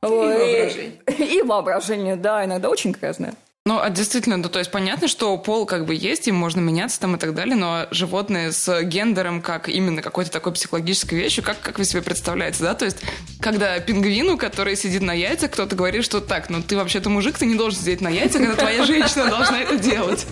И 0.03 0.07
воображение. 0.07 0.93
И 1.19 1.41
воображение, 1.41 2.15
да, 2.15 2.45
иногда 2.45 2.69
очень 2.69 2.91
грязное. 2.91 3.35
Ну, 3.63 3.79
а 3.79 3.91
действительно, 3.91 4.37
ну, 4.37 4.49
то 4.49 4.57
есть 4.57 4.71
понятно, 4.71 5.07
что 5.07 5.37
пол 5.37 5.67
как 5.67 5.85
бы 5.85 5.93
есть, 5.93 6.27
им 6.27 6.33
можно 6.33 6.59
меняться 6.59 6.99
там 6.99 7.15
и 7.15 7.19
так 7.19 7.35
далее, 7.35 7.55
но 7.55 7.85
животные 7.91 8.51
с 8.51 8.81
гендером 8.81 9.39
как 9.39 9.69
именно 9.69 10.01
какой-то 10.01 10.31
такой 10.31 10.53
психологической 10.53 11.19
вещью, 11.19 11.43
как, 11.43 11.61
как 11.61 11.77
вы 11.77 11.85
себе 11.85 12.01
представляете, 12.01 12.63
да? 12.63 12.73
То 12.73 12.85
есть, 12.85 12.97
когда 13.39 13.79
пингвину, 13.79 14.35
который 14.39 14.75
сидит 14.75 15.03
на 15.03 15.13
яйцах, 15.13 15.51
кто-то 15.51 15.75
говорит, 15.75 16.03
что 16.03 16.21
так, 16.21 16.49
ну 16.49 16.63
ты 16.63 16.75
вообще-то 16.75 17.11
мужик, 17.11 17.37
ты 17.37 17.45
не 17.45 17.53
должен 17.53 17.79
сидеть 17.79 18.01
на 18.01 18.09
яйцах, 18.09 18.41
когда 18.41 18.55
твоя 18.55 18.83
женщина 18.87 19.29
должна 19.29 19.59
это 19.59 19.77
делать. 19.77 20.25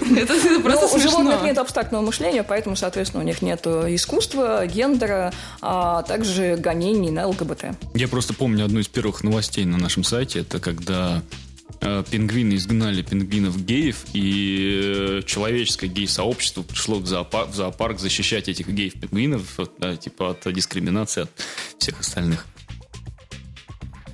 Это 0.00 0.60
просто 0.60 0.88
смешно. 0.88 0.96
У 0.96 1.10
животных 1.10 1.42
нет 1.42 1.58
абстрактного 1.58 2.00
мышления, 2.00 2.42
поэтому, 2.42 2.74
соответственно, 2.74 3.22
у 3.22 3.26
них 3.26 3.42
нет 3.42 3.66
искусства, 3.66 4.66
гендера, 4.66 5.34
а 5.60 6.04
также 6.04 6.56
гонений 6.56 7.10
на 7.10 7.26
ЛГБТ. 7.26 7.64
Я 7.92 8.08
просто 8.08 8.32
помню 8.32 8.64
одну 8.64 8.80
из 8.80 8.88
первых 8.88 9.22
новостей 9.24 9.66
на 9.66 9.76
нашем 9.76 10.04
сайте, 10.04 10.40
это 10.40 10.58
когда 10.58 11.20
Э, 11.20 11.49
пингвины 11.80 12.54
изгнали 12.54 13.02
пингвинов-геев, 13.02 14.04
и 14.12 14.80
э, 14.82 15.22
человеческое 15.26 15.88
гей-сообщество 15.88 16.62
пришло 16.62 16.98
в 16.98 17.06
зоопарк, 17.06 17.50
в 17.50 17.54
зоопарк 17.54 17.98
защищать 17.98 18.48
этих 18.48 18.68
геев-пингвинов 18.68 19.58
да, 19.78 19.96
типа 19.96 20.30
от 20.30 20.52
дискриминации 20.52 21.22
от 21.22 21.30
всех 21.78 22.00
остальных. 22.00 22.46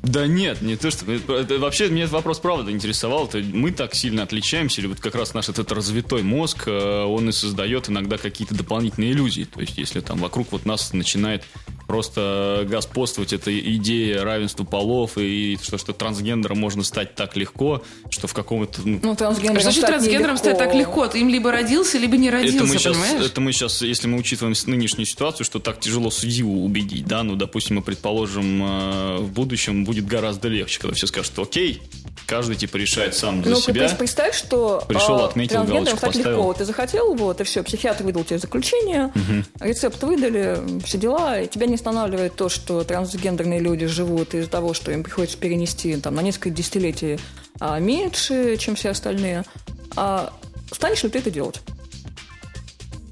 Да 0.06 0.28
нет, 0.28 0.62
не 0.62 0.76
то, 0.76 0.90
что... 0.90 1.10
Это, 1.10 1.58
вообще, 1.58 1.88
меня 1.88 2.04
этот 2.04 2.14
вопрос 2.14 2.38
правда 2.38 2.70
интересовал. 2.70 3.26
Это 3.26 3.38
мы 3.38 3.72
так 3.72 3.94
сильно 3.94 4.22
отличаемся, 4.22 4.80
или 4.80 4.86
вот 4.86 5.00
как 5.00 5.16
раз 5.16 5.34
наш 5.34 5.48
этот 5.48 5.72
развитой 5.72 6.22
мозг, 6.22 6.68
э, 6.68 7.02
он 7.02 7.28
и 7.28 7.32
создает 7.32 7.88
иногда 7.88 8.16
какие-то 8.16 8.54
дополнительные 8.54 9.10
иллюзии. 9.10 9.42
То 9.42 9.60
есть, 9.60 9.76
если 9.78 10.00
там 10.00 10.18
вокруг 10.18 10.52
вот 10.52 10.64
нас 10.64 10.92
начинает 10.92 11.44
просто 11.86 12.66
господствовать 12.68 13.32
эта 13.32 13.56
идея 13.76 14.24
равенства 14.24 14.64
полов 14.64 15.12
и 15.16 15.58
что, 15.62 15.78
что 15.78 15.92
трансгендером 15.92 16.58
можно 16.58 16.82
стать 16.82 17.14
так 17.14 17.36
легко, 17.36 17.82
что 18.10 18.26
в 18.26 18.34
каком-то... 18.34 18.80
Ну, 18.84 19.00
ну 19.02 19.14
трансгендером 19.14 19.62
Значит, 19.62 19.82
стать 19.82 19.90
трансгендером 19.90 20.36
стать 20.36 20.58
так 20.58 20.74
легко? 20.74 21.06
Ты 21.06 21.20
им 21.20 21.28
либо 21.28 21.52
родился, 21.52 21.98
либо 21.98 22.16
не 22.16 22.30
родился, 22.30 22.56
это 22.56 22.66
мы 22.66 22.78
сейчас, 22.78 22.96
понимаешь? 22.96 23.26
Это 23.26 23.40
мы 23.40 23.52
сейчас, 23.52 23.82
если 23.82 24.08
мы 24.08 24.18
учитываем 24.18 24.54
нынешнюю 24.66 25.06
ситуацию, 25.06 25.44
что 25.44 25.58
так 25.58 25.80
тяжело 25.80 26.10
судью 26.10 26.64
убедить, 26.64 27.06
да, 27.06 27.22
ну, 27.22 27.36
допустим, 27.36 27.76
мы 27.76 27.82
предположим, 27.82 28.62
э, 28.62 29.16
в 29.18 29.30
будущем 29.32 29.84
будет 29.84 30.06
гораздо 30.06 30.48
легче, 30.48 30.80
когда 30.80 30.94
все 30.94 31.06
скажут, 31.06 31.38
окей, 31.38 31.82
каждый 32.26 32.56
типа 32.56 32.76
решает 32.76 33.14
сам 33.14 33.40
для 33.40 33.52
ну, 33.52 33.60
себя. 33.60 33.88
Ну, 33.88 33.96
представь, 33.96 34.36
что 34.36 34.84
пришел, 34.86 35.20
а, 35.20 35.26
отметил, 35.26 35.64
галочку 35.64 35.96
так 35.96 36.12
поставил. 36.12 36.38
легко. 36.38 36.54
Ты 36.54 36.64
захотел, 36.64 37.14
вот, 37.14 37.40
и 37.40 37.44
все, 37.44 37.62
психиатр 37.62 38.04
выдал 38.04 38.24
тебе 38.24 38.38
заключение, 38.38 39.06
угу. 39.06 39.44
рецепт 39.60 40.02
выдали, 40.02 40.58
все 40.84 40.98
дела, 40.98 41.40
и 41.40 41.46
тебя 41.46 41.66
не 41.66 41.76
останавливает 41.76 42.34
то, 42.34 42.48
что 42.48 42.84
трансгендерные 42.84 43.60
люди 43.60 43.86
живут 43.86 44.34
из-за 44.34 44.50
того, 44.50 44.74
что 44.74 44.90
им 44.90 45.02
приходится 45.02 45.38
перенести 45.38 45.96
там, 45.96 46.14
на 46.14 46.20
несколько 46.20 46.50
десятилетий 46.50 47.18
а, 47.60 47.78
меньше, 47.78 48.56
чем 48.56 48.74
все 48.74 48.90
остальные. 48.90 49.44
А 49.94 50.32
станешь 50.72 51.02
ли 51.02 51.08
ты 51.08 51.20
это 51.20 51.30
делать? 51.30 51.60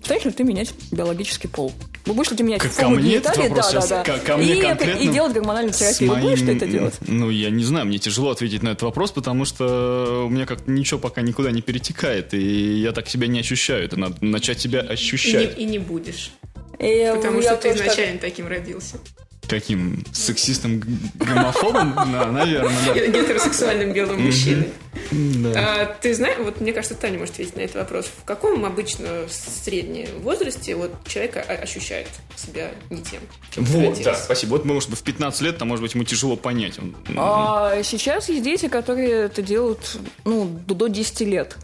Станешь 0.03 0.25
ли 0.25 0.33
ты 0.33 0.45
менять 0.45 0.75
биологический 0.91 1.49
пол? 1.49 1.73
Вы 2.07 2.13
будешь 2.13 2.31
ли 2.31 2.37
ты 2.37 2.43
менять 2.43 2.63
ко 2.63 2.89
мне 2.89 3.17
этот 3.17 3.37
вопрос 3.37 3.73
да, 3.73 3.81
да, 3.81 4.05
да. 4.05 4.19
Ко, 4.19 4.37
мне 4.37 4.57
и, 4.57 4.61
конкретно? 4.61 5.01
И 5.01 5.09
делать 5.09 5.33
гормональную 5.33 5.73
терапию. 5.73 6.11
Моим... 6.11 6.23
Вы 6.23 6.31
будешь 6.31 6.43
ли 6.43 6.57
это 6.57 6.67
делать? 6.67 6.95
Ну, 7.07 7.31
я 7.31 7.51
не 7.51 7.65
знаю, 7.65 7.87
мне 7.87 7.99
тяжело 7.99 8.31
ответить 8.31 8.63
на 8.63 8.71
этот 8.71 8.83
вопрос, 8.83 9.11
потому 9.13 9.45
что 9.47 10.25
у 10.27 10.29
меня 10.29 10.45
как 10.45 10.67
ничего 10.67 11.01
пока 11.01 11.23
никуда 11.23 11.51
не 11.51 11.63
перетекает, 11.63 12.35
и 12.35 12.81
я 12.81 12.93
так 12.93 13.09
себя 13.09 13.27
не 13.27 13.41
ощущаю. 13.41 13.85
Это 13.85 13.99
надо 13.99 14.17
начать 14.21 14.61
себя 14.61 14.81
ощущать. 14.81 15.57
И 15.57 15.65
не, 15.65 15.65
и 15.65 15.71
не 15.73 15.79
будешь. 15.79 16.33
И 16.79 17.13
потому 17.15 17.41
что 17.41 17.57
ты 17.57 17.71
изначально 17.71 18.19
так... 18.19 18.31
таким 18.31 18.49
родился. 18.49 18.99
Каким? 19.49 20.05
Сексистом 20.13 20.83
гомофобом? 21.15 21.95
Наверное, 22.33 22.73
да. 22.87 22.95
Гетеросексуальным 22.95 23.93
белым 23.93 24.23
мужчиной. 24.25 24.69
А, 25.57 25.87
ты 26.01 26.15
знаешь, 26.15 26.39
вот 26.39 26.61
мне 26.61 26.73
кажется, 26.73 26.95
Таня 26.95 27.19
может 27.19 27.35
ответить 27.35 27.57
на 27.57 27.61
этот 27.61 27.77
вопрос. 27.77 28.07
В 28.07 28.25
каком 28.25 28.65
обычно 28.65 29.27
среднем 29.29 30.09
возрасте 30.21 30.75
вот 30.77 30.93
человек 31.07 31.37
ощущает 31.49 32.09
себя 32.37 32.71
не 32.91 33.03
тем, 33.03 33.21
Вот, 33.57 34.03
да, 34.03 34.15
спасибо. 34.15 34.51
Вот, 34.53 34.65
может 34.65 34.91
быть, 34.91 34.99
в 34.99 35.03
15 35.03 35.41
лет, 35.43 35.59
там, 35.59 35.69
может 35.69 35.83
быть, 35.83 35.95
ему 35.95 36.05
тяжело 36.05 36.37
понять. 36.37 36.79
А, 37.17 37.83
сейчас 37.83 38.29
есть 38.29 38.43
дети, 38.43 38.69
которые 38.69 39.25
это 39.25 39.43
делают 39.43 39.99
ну, 40.25 40.45
до 40.67 40.89
10 40.89 41.21
лет. 41.23 41.57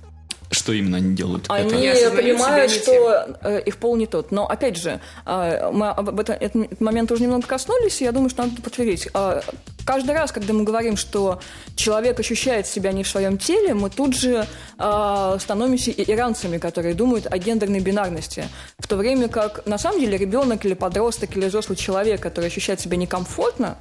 Что 0.71 0.79
именно 0.79 0.99
они 0.99 1.17
делают? 1.17 1.47
Они 1.49 1.85
это? 1.85 2.15
понимают, 2.15 2.71
что 2.71 3.37
э, 3.43 3.61
их 3.67 3.77
пол 3.79 3.97
не 3.97 4.07
тот. 4.07 4.31
Но, 4.31 4.47
опять 4.47 4.77
же, 4.77 5.01
э, 5.27 5.71
мы 5.73 5.89
об 5.89 6.21
этом, 6.21 6.37
этот 6.39 6.81
момент 6.81 7.11
уже 7.11 7.25
немного 7.25 7.45
коснулись, 7.45 8.01
и 8.01 8.05
я 8.05 8.13
думаю, 8.13 8.31
что 8.31 8.45
надо 8.45 8.63
подтвердить. 8.63 9.09
Э, 9.13 9.41
каждый 9.85 10.15
раз, 10.15 10.31
когда 10.31 10.53
мы 10.53 10.63
говорим, 10.63 10.97
что 10.97 11.41
человек 11.75 12.21
ощущает 12.21 12.69
себя 12.69 12.93
не 12.93 13.03
в 13.03 13.09
своем 13.09 13.37
теле, 13.37 13.75
мы 13.75 13.91
тут 13.91 14.15
же 14.15 14.47
становимся 14.77 15.91
иранцами, 15.91 16.59
которые 16.59 16.95
думают 16.95 17.27
о 17.27 17.37
гендерной 17.37 17.81
бинарности. 17.81 18.45
В 18.79 18.87
то 18.87 18.97
время 18.97 19.29
как, 19.29 19.67
на 19.67 19.79
самом 19.79 20.01
деле, 20.01 20.17
ребенок 20.17 20.65
или 20.65 20.75
подросток 20.75 21.37
или 21.37 21.47
взрослый 21.47 21.77
человек, 21.77 22.21
который 22.21 22.47
ощущает 22.47 22.81
себя 22.81 22.97
некомфортно, 22.97 23.77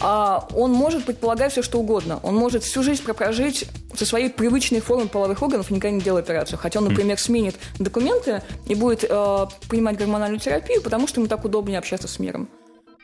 а 0.00 0.46
он 0.54 0.72
может 0.72 1.04
предполагать 1.04 1.52
все, 1.52 1.62
что 1.62 1.78
угодно. 1.78 2.20
Он 2.22 2.34
может 2.34 2.62
всю 2.62 2.82
жизнь 2.82 3.02
прожить 3.02 3.66
со 3.94 4.06
своей 4.06 4.30
привычной 4.30 4.80
формой 4.80 5.08
половых 5.08 5.42
органов 5.42 5.70
и 5.70 5.74
никогда 5.74 5.96
не 5.96 6.02
делать 6.02 6.24
операцию. 6.24 6.58
Хотя 6.58 6.78
он, 6.78 6.86
например, 6.86 7.18
сменит 7.18 7.56
документы 7.78 8.42
и 8.66 8.74
будет 8.74 9.04
э, 9.04 9.46
принимать 9.68 9.98
гормональную 9.98 10.40
терапию, 10.40 10.82
потому 10.82 11.08
что 11.08 11.20
ему 11.20 11.28
так 11.28 11.44
удобнее 11.44 11.78
общаться 11.78 12.06
с 12.06 12.18
миром. 12.18 12.48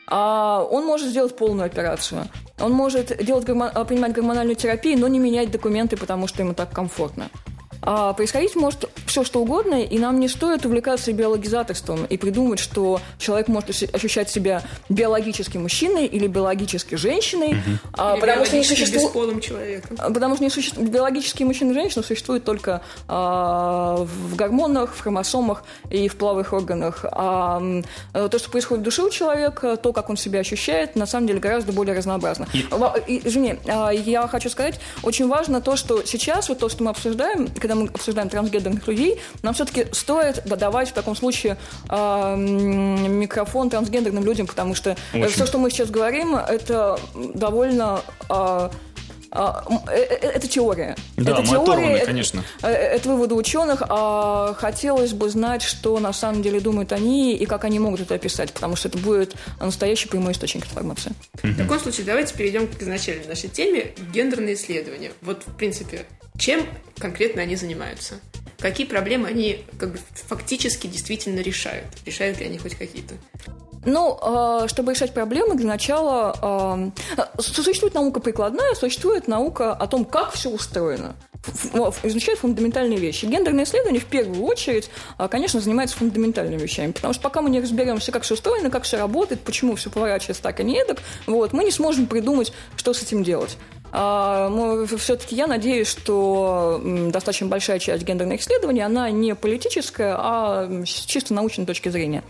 А 0.07 0.63
он 0.63 0.85
может 0.85 1.09
сделать 1.09 1.35
полную 1.35 1.65
операцию. 1.65 2.29
Он 2.59 2.71
может 2.71 3.23
делать 3.23 3.43
гормон... 3.43 3.71
принимать 3.87 4.13
гормональную 4.13 4.55
терапию, 4.55 4.99
но 4.99 5.07
не 5.07 5.19
менять 5.19 5.51
документы, 5.51 5.97
потому 5.97 6.27
что 6.27 6.43
ему 6.43 6.53
так 6.53 6.71
комфортно. 6.71 7.29
А 7.85 8.13
происходить 8.13 8.55
может 8.55 8.89
все 9.05 9.23
что 9.23 9.41
угодно, 9.41 9.81
и 9.81 9.99
нам 9.99 10.19
не 10.19 10.27
стоит 10.27 10.65
увлекаться 10.65 11.13
биологизаторством 11.13 12.05
и 12.05 12.17
придумать, 12.17 12.59
что 12.59 12.99
человек 13.17 13.47
может 13.47 13.69
ощущать 13.93 14.29
себя 14.29 14.63
биологически 14.89 15.57
мужчиной 15.57 16.05
или 16.05 16.27
биологически 16.27 16.95
женщиной, 16.95 17.49
угу. 17.49 17.77
а, 17.93 18.13
или 18.13 18.21
потому 18.21 18.45
что 18.45 18.57
не 18.57 18.63
существует 18.63 19.43
человеком. 19.43 19.97
Потому 19.97 20.35
что 20.35 20.43
не 20.43 20.49
существует 20.49 20.89
биологические 20.91 21.45
мужчины 21.45 21.71
и 21.71 21.73
женщины 21.73 22.03
существуют 22.03 22.43
только 22.43 22.81
а, 23.07 23.97
в 23.97 24.35
гормонах, 24.35 24.93
в 24.95 25.01
хромосомах 25.01 25.63
и 25.89 26.07
в 26.07 26.15
половых 26.15 26.53
органах. 26.53 27.05
А 27.11 27.61
то, 28.13 28.39
что 28.39 28.49
происходит 28.49 28.81
в 28.81 28.83
душе 28.85 29.03
у 29.03 29.09
человека, 29.09 29.77
то, 29.77 29.93
как 29.93 30.09
он 30.09 30.17
себя 30.17 30.39
ощущает, 30.39 30.95
на 30.95 31.05
самом 31.05 31.27
деле 31.27 31.39
гораздо 31.39 31.71
более 31.71 31.95
разнообразно. 31.95 32.47
И... 33.07 33.21
Извини, 33.23 33.55
а, 33.67 33.91
я 33.91 34.27
хочу 34.27 34.49
сказать, 34.49 34.79
очень 35.03 35.27
важно 35.27 35.61
то, 35.61 35.75
что 35.75 36.03
сейчас 36.03 36.49
вот 36.49 36.59
то, 36.59 36.69
что 36.69 36.83
мы 36.83 36.89
обсуждаем, 36.91 37.47
когда 37.47 37.74
мы 37.75 37.87
обсуждаем 37.87 38.29
трансгендерных 38.29 38.87
людей, 38.87 39.19
нам 39.43 39.53
все-таки 39.53 39.87
стоит 39.91 40.43
давать 40.45 40.89
в 40.89 40.93
таком 40.93 41.15
случае 41.15 41.57
э, 41.89 42.35
микрофон 42.37 43.69
трансгендерным 43.69 44.23
людям, 44.23 44.47
потому 44.47 44.75
что 44.75 44.95
Очень. 45.13 45.27
все, 45.27 45.45
что 45.45 45.57
мы 45.57 45.69
сейчас 45.69 45.89
говорим, 45.89 46.35
это 46.35 46.99
довольно... 47.13 48.01
Э, 48.29 48.69
это 49.35 50.47
теория. 50.47 50.95
Да, 51.17 51.33
это 51.33 51.43
теория, 51.43 51.63
оторваны, 51.63 51.99
конечно. 52.05 52.43
Это, 52.59 52.67
это 52.69 53.09
выводы 53.09 53.35
ученых. 53.35 53.83
А 53.89 54.53
хотелось 54.53 55.11
бы 55.11 55.29
знать, 55.29 55.61
что 55.61 55.99
на 55.99 56.13
самом 56.13 56.41
деле 56.41 56.61
думают 56.61 56.93
они 56.93 57.35
и 57.35 57.45
как 57.45 57.65
они 57.65 57.79
могут 57.79 57.99
это 57.99 58.15
описать, 58.15 58.53
потому 58.53 58.77
что 58.77 58.87
это 58.87 58.97
будет 58.97 59.35
настоящий 59.59 60.07
прямой 60.07 60.31
источник 60.31 60.63
информации. 60.63 61.11
В 61.43 61.57
таком 61.57 61.79
случае 61.79 62.05
давайте 62.05 62.33
перейдем 62.33 62.67
к 62.67 62.81
изначальной 62.81 63.27
нашей 63.27 63.49
теме– 63.49 63.93
гендерные 64.13 64.53
исследования. 64.53 65.11
Вот, 65.21 65.43
в 65.45 65.53
принципе, 65.57 66.05
чем 66.37 66.65
конкретно 66.97 67.41
они 67.41 67.55
занимаются? 67.55 68.15
Какие 68.59 68.87
проблемы 68.87 69.27
они 69.27 69.65
как 69.77 69.91
бы, 69.91 69.99
фактически 70.27 70.87
действительно 70.87 71.39
решают? 71.41 71.87
Решают 72.05 72.39
ли 72.39 72.45
они 72.45 72.57
хоть 72.57 72.75
какие-то? 72.75 73.15
Ну, 73.85 74.17
а, 74.21 74.67
чтобы 74.67 74.93
решать 74.93 75.13
проблемы, 75.13 75.55
для 75.55 75.67
начала 75.67 76.35
а, 76.41 76.91
существует 77.39 77.93
наука 77.93 78.19
прикладная, 78.19 78.73
существует 78.73 79.27
наука 79.27 79.73
о 79.73 79.87
том, 79.87 80.05
как 80.05 80.31
все 80.31 80.49
устроено 80.49 81.15
изучают 82.03 82.39
фундаментальные 82.39 82.99
вещи. 82.99 83.25
Гендерное 83.25 83.65
исследование 83.65 84.01
в 84.01 84.05
первую 84.05 84.43
очередь, 84.43 84.89
а, 85.17 85.27
конечно, 85.27 85.59
занимается 85.59 85.97
фундаментальными 85.97 86.61
вещами, 86.61 86.91
потому 86.91 87.13
что 87.13 87.23
пока 87.23 87.41
мы 87.41 87.49
не 87.49 87.59
разберемся, 87.59 88.11
как 88.11 88.23
все 88.23 88.33
устроено, 88.35 88.69
как 88.69 88.83
все 88.83 88.97
работает, 88.97 89.41
почему 89.41 89.75
все 89.75 89.89
поворачивается 89.89 90.43
так, 90.43 90.59
а 90.59 90.63
не 90.63 90.77
эдак, 90.79 91.01
вот, 91.27 91.53
мы 91.53 91.63
не 91.63 91.71
сможем 91.71 92.07
придумать, 92.07 92.53
что 92.75 92.93
с 92.93 93.01
этим 93.01 93.23
делать. 93.23 93.57
А, 93.91 94.51
все-таки 94.97 95.35
я 95.35 95.47
надеюсь, 95.47 95.87
что 95.87 96.81
достаточно 96.83 97.47
большая 97.47 97.79
часть 97.79 98.03
гендерных 98.03 98.41
исследований, 98.41 98.81
она 98.81 99.09
не 99.09 99.35
политическая, 99.35 100.15
а 100.17 100.83
с 100.85 101.05
чисто 101.05 101.33
научной 101.33 101.65
точки 101.65 101.89
зрения. 101.89 102.23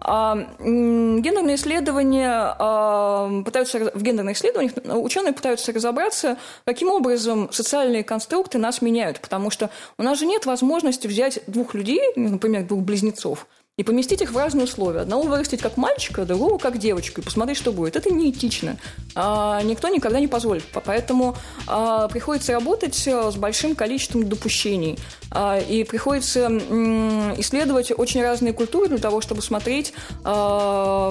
А, 0.00 0.36
гендерные 0.58 1.56
исследования 1.56 2.30
а, 2.58 3.42
пытаются 3.44 3.90
в 3.94 4.02
гендерных 4.02 4.36
исследованиях 4.36 4.72
ученые 4.84 5.32
пытаются 5.32 5.72
разобраться, 5.72 6.36
каким 6.64 6.88
образом 6.90 7.50
социальные 7.52 8.04
конструкты 8.04 8.58
нас 8.58 8.80
меняют, 8.82 9.20
потому 9.20 9.50
что 9.50 9.70
у 9.96 10.02
нас 10.02 10.18
же 10.18 10.26
нет 10.26 10.46
возможности 10.46 11.06
взять 11.06 11.40
двух 11.46 11.74
людей, 11.74 12.00
например, 12.16 12.64
двух 12.64 12.82
близнецов, 12.82 13.46
и 13.78 13.84
поместить 13.84 14.20
их 14.20 14.32
в 14.32 14.36
разные 14.36 14.64
условия. 14.64 15.00
Одного 15.00 15.22
вырастить 15.22 15.60
как 15.60 15.76
мальчика, 15.76 16.26
другого 16.26 16.58
как 16.58 16.78
девочку, 16.78 17.20
и 17.20 17.24
посмотреть, 17.24 17.56
что 17.56 17.72
будет. 17.72 17.94
Это 17.94 18.12
неэтично. 18.12 18.76
А, 19.14 19.62
никто 19.62 19.88
никогда 19.88 20.18
не 20.18 20.26
позволит. 20.26 20.64
Поэтому 20.84 21.36
а, 21.68 22.08
приходится 22.08 22.52
работать 22.52 23.06
э, 23.06 23.30
с 23.30 23.36
большим 23.36 23.76
количеством 23.76 24.28
допущений. 24.28 24.98
А, 25.30 25.60
и 25.60 25.84
приходится 25.84 26.40
м, 26.40 27.40
исследовать 27.40 27.92
очень 27.96 28.20
разные 28.20 28.52
культуры 28.52 28.88
для 28.88 28.98
того, 28.98 29.20
чтобы 29.20 29.42
смотреть, 29.42 29.92
а, 30.24 31.10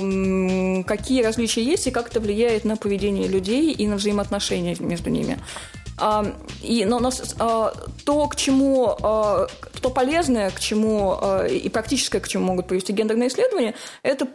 какие 0.86 1.24
различия 1.24 1.64
есть 1.64 1.88
и 1.88 1.92
как 1.92 2.10
это 2.10 2.20
влияет 2.20 2.66
на 2.66 2.76
поведение 2.76 3.30
людей 3.30 3.72
и 3.72 3.88
на 3.88 3.96
взаимоотношения 3.96 4.76
между 4.80 5.10
ними. 5.10 5.38
А, 6.00 6.36
и, 6.62 6.86
но, 6.86 7.00
но 7.00 7.12
а, 7.40 7.74
то, 8.06 8.28
к 8.28 8.36
чему, 8.36 8.96
а, 9.02 9.48
то 9.82 9.90
полезное, 9.90 10.52
к 10.52 10.60
чему 10.60 11.20
и 11.50 11.70
практическое, 11.70 12.20
к 12.20 12.28
чему 12.28 12.46
могут 12.46 12.68
привести 12.68 12.94
гендерные 12.94 13.30
исследования, 13.30 13.74
это 14.04 14.26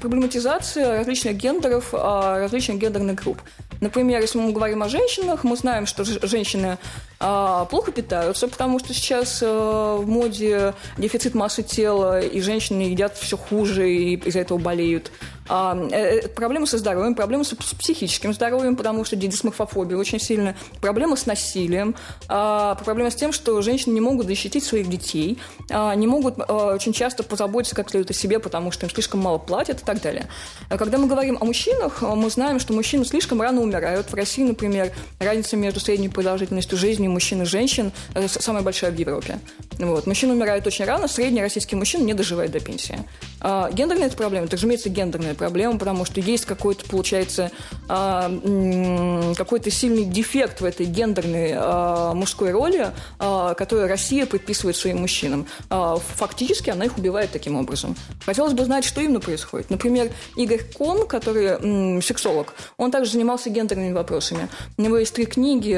проблематизация 0.00 0.98
различных 0.98 1.36
гендеров, 1.36 1.92
различных 1.92 2.78
гендерных 2.78 3.16
групп. 3.16 3.38
Например, 3.80 4.20
если 4.20 4.38
мы 4.38 4.52
говорим 4.52 4.82
о 4.82 4.88
женщинах, 4.88 5.44
мы 5.44 5.56
знаем, 5.56 5.86
что 5.86 6.04
женщины 6.04 6.78
плохо 7.20 7.92
питаются, 7.92 8.48
потому 8.48 8.78
что 8.78 8.94
сейчас 8.94 9.42
в 9.42 10.04
моде 10.06 10.74
дефицит 10.96 11.34
массы 11.34 11.62
тела, 11.62 12.20
и 12.20 12.40
женщины 12.40 12.82
едят 12.82 13.16
все 13.16 13.36
хуже 13.36 13.90
и 13.90 14.14
из-за 14.16 14.40
этого 14.40 14.58
болеют. 14.58 15.12
А, 15.52 15.76
э, 15.90 16.28
проблемы 16.28 16.68
со 16.68 16.78
здоровьем, 16.78 17.16
проблемы 17.16 17.44
с 17.44 17.52
психическим 17.54 18.32
здоровьем, 18.32 18.76
потому 18.76 19.04
что 19.04 19.16
дисморфофобия 19.16 19.96
очень 19.96 20.20
сильная, 20.20 20.56
проблемы 20.80 21.16
с 21.16 21.26
насилием, 21.26 21.96
а, 22.28 22.76
проблемы 22.76 23.10
с 23.10 23.16
тем, 23.16 23.32
что 23.32 23.60
женщины 23.60 23.94
не 23.94 24.00
могут 24.00 24.26
защитить 24.26 24.62
своих 24.62 24.88
детей, 24.88 25.38
а, 25.68 25.92
не 25.96 26.06
могут 26.06 26.36
а, 26.38 26.74
очень 26.74 26.92
часто 26.92 27.24
позаботиться 27.24 27.74
как 27.74 27.90
следует 27.90 28.10
о 28.10 28.14
себе, 28.14 28.38
потому 28.38 28.70
что 28.70 28.86
им 28.86 28.90
слишком 28.92 29.18
мало 29.18 29.38
платят 29.38 29.82
и 29.82 29.84
так 29.84 30.00
далее. 30.00 30.28
А 30.68 30.78
когда 30.78 30.98
мы 30.98 31.08
говорим 31.08 31.36
о 31.40 31.44
мужчинах, 31.44 32.02
мы 32.02 32.30
знаем, 32.30 32.60
что 32.60 32.72
мужчины 32.72 33.04
слишком 33.04 33.42
рано 33.42 33.60
умирают. 33.60 34.08
В 34.08 34.14
России, 34.14 34.44
например, 34.44 34.92
разница 35.18 35.56
между 35.56 35.80
средней 35.80 36.08
продолжительностью 36.08 36.78
жизни 36.78 37.08
мужчин 37.10 37.42
и 37.42 37.44
женщин 37.44 37.92
э, 38.14 38.28
самая 38.28 38.62
большая 38.62 38.90
в 38.90 38.98
Европе. 38.98 39.38
Вот. 39.78 40.06
Мужчины 40.06 40.34
умирают 40.34 40.66
очень 40.66 40.84
рано, 40.84 41.08
средний 41.08 41.40
российский 41.40 41.76
мужчина 41.76 42.02
не 42.02 42.14
доживает 42.14 42.50
до 42.52 42.60
пенсии. 42.60 42.98
А, 43.40 43.70
гендерная 43.72 44.08
это 44.08 44.16
проблема, 44.16 44.46
это, 44.46 44.56
разумеется, 44.56 44.90
гендерная 44.90 45.34
проблема, 45.34 45.78
потому 45.78 46.04
что 46.04 46.20
есть 46.20 46.44
какой-то, 46.44 46.84
получается, 46.88 47.50
а, 47.88 48.30
какой-то 49.36 49.70
сильный 49.70 50.04
дефект 50.04 50.60
в 50.60 50.64
этой 50.64 50.86
гендерной 50.86 51.52
а, 51.54 52.14
мужской 52.14 52.50
роли, 52.50 52.90
а, 53.18 53.54
которую 53.54 53.88
Россия 53.88 54.26
предписывает 54.26 54.76
своим 54.76 54.98
мужчинам. 54.98 55.46
Фактически 55.68 56.70
она 56.70 56.84
их 56.84 56.98
убивает 56.98 57.30
таким 57.32 57.56
образом. 57.56 57.96
Хотелось 58.24 58.52
бы 58.52 58.64
знать, 58.64 58.84
что 58.84 59.00
именно 59.00 59.20
происходит. 59.20 59.70
Например, 59.70 60.10
Игорь 60.36 60.62
Кон, 60.76 61.06
который 61.06 62.02
сексолог, 62.02 62.54
он 62.76 62.90
также 62.90 63.12
занимался 63.12 63.50
гендерными 63.50 63.92
вопросами. 63.92 64.48
У 64.76 64.82
него 64.82 64.98
есть 64.98 65.14
три 65.14 65.24
книги 65.26 65.74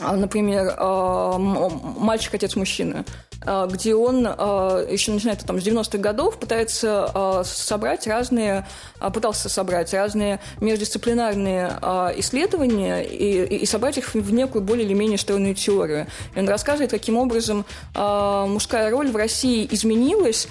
например, 0.00 0.74
а, 0.76 1.38
«Мальчик, 1.38 2.34
отец 2.34 2.56
мужчины», 2.56 3.04
а, 3.44 3.66
где 3.66 3.94
он 3.94 4.24
еще 4.24 5.12
начинает 5.12 5.40
там 5.40 5.60
с 5.60 5.64
90-х 5.64 5.98
годов 5.98 6.38
пытается 6.38 7.42
собрать 7.44 8.06
разные, 8.06 8.66
пытался 9.12 9.48
собрать 9.48 9.92
разные 9.94 10.40
междисциплинарные 10.60 11.68
исследования 12.16 13.02
и, 13.02 13.58
и 13.58 13.66
собрать 13.66 13.98
их 13.98 14.14
в 14.14 14.32
некую 14.32 14.62
более 14.62 14.84
или 14.86 14.94
менее 14.94 15.18
стройную 15.18 15.54
теорию. 15.54 16.06
И 16.34 16.38
он 16.38 16.48
рассказывает, 16.48 16.90
каким 16.90 17.16
образом 17.16 17.64
мужская 17.94 18.90
роль 18.90 19.10
в 19.10 19.16
России 19.16 19.68
изменилась, 19.70 20.48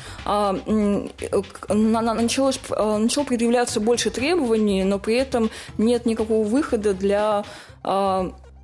началось, 1.70 2.60
начало 2.70 3.24
предъявляться 3.24 3.80
больше 3.80 4.10
требований, 4.10 4.84
но 4.84 5.00
при 5.00 5.16
этом 5.16 5.50
нет 5.78 6.06
никакого 6.06 6.48
выхода 6.48 6.94
для 6.94 7.44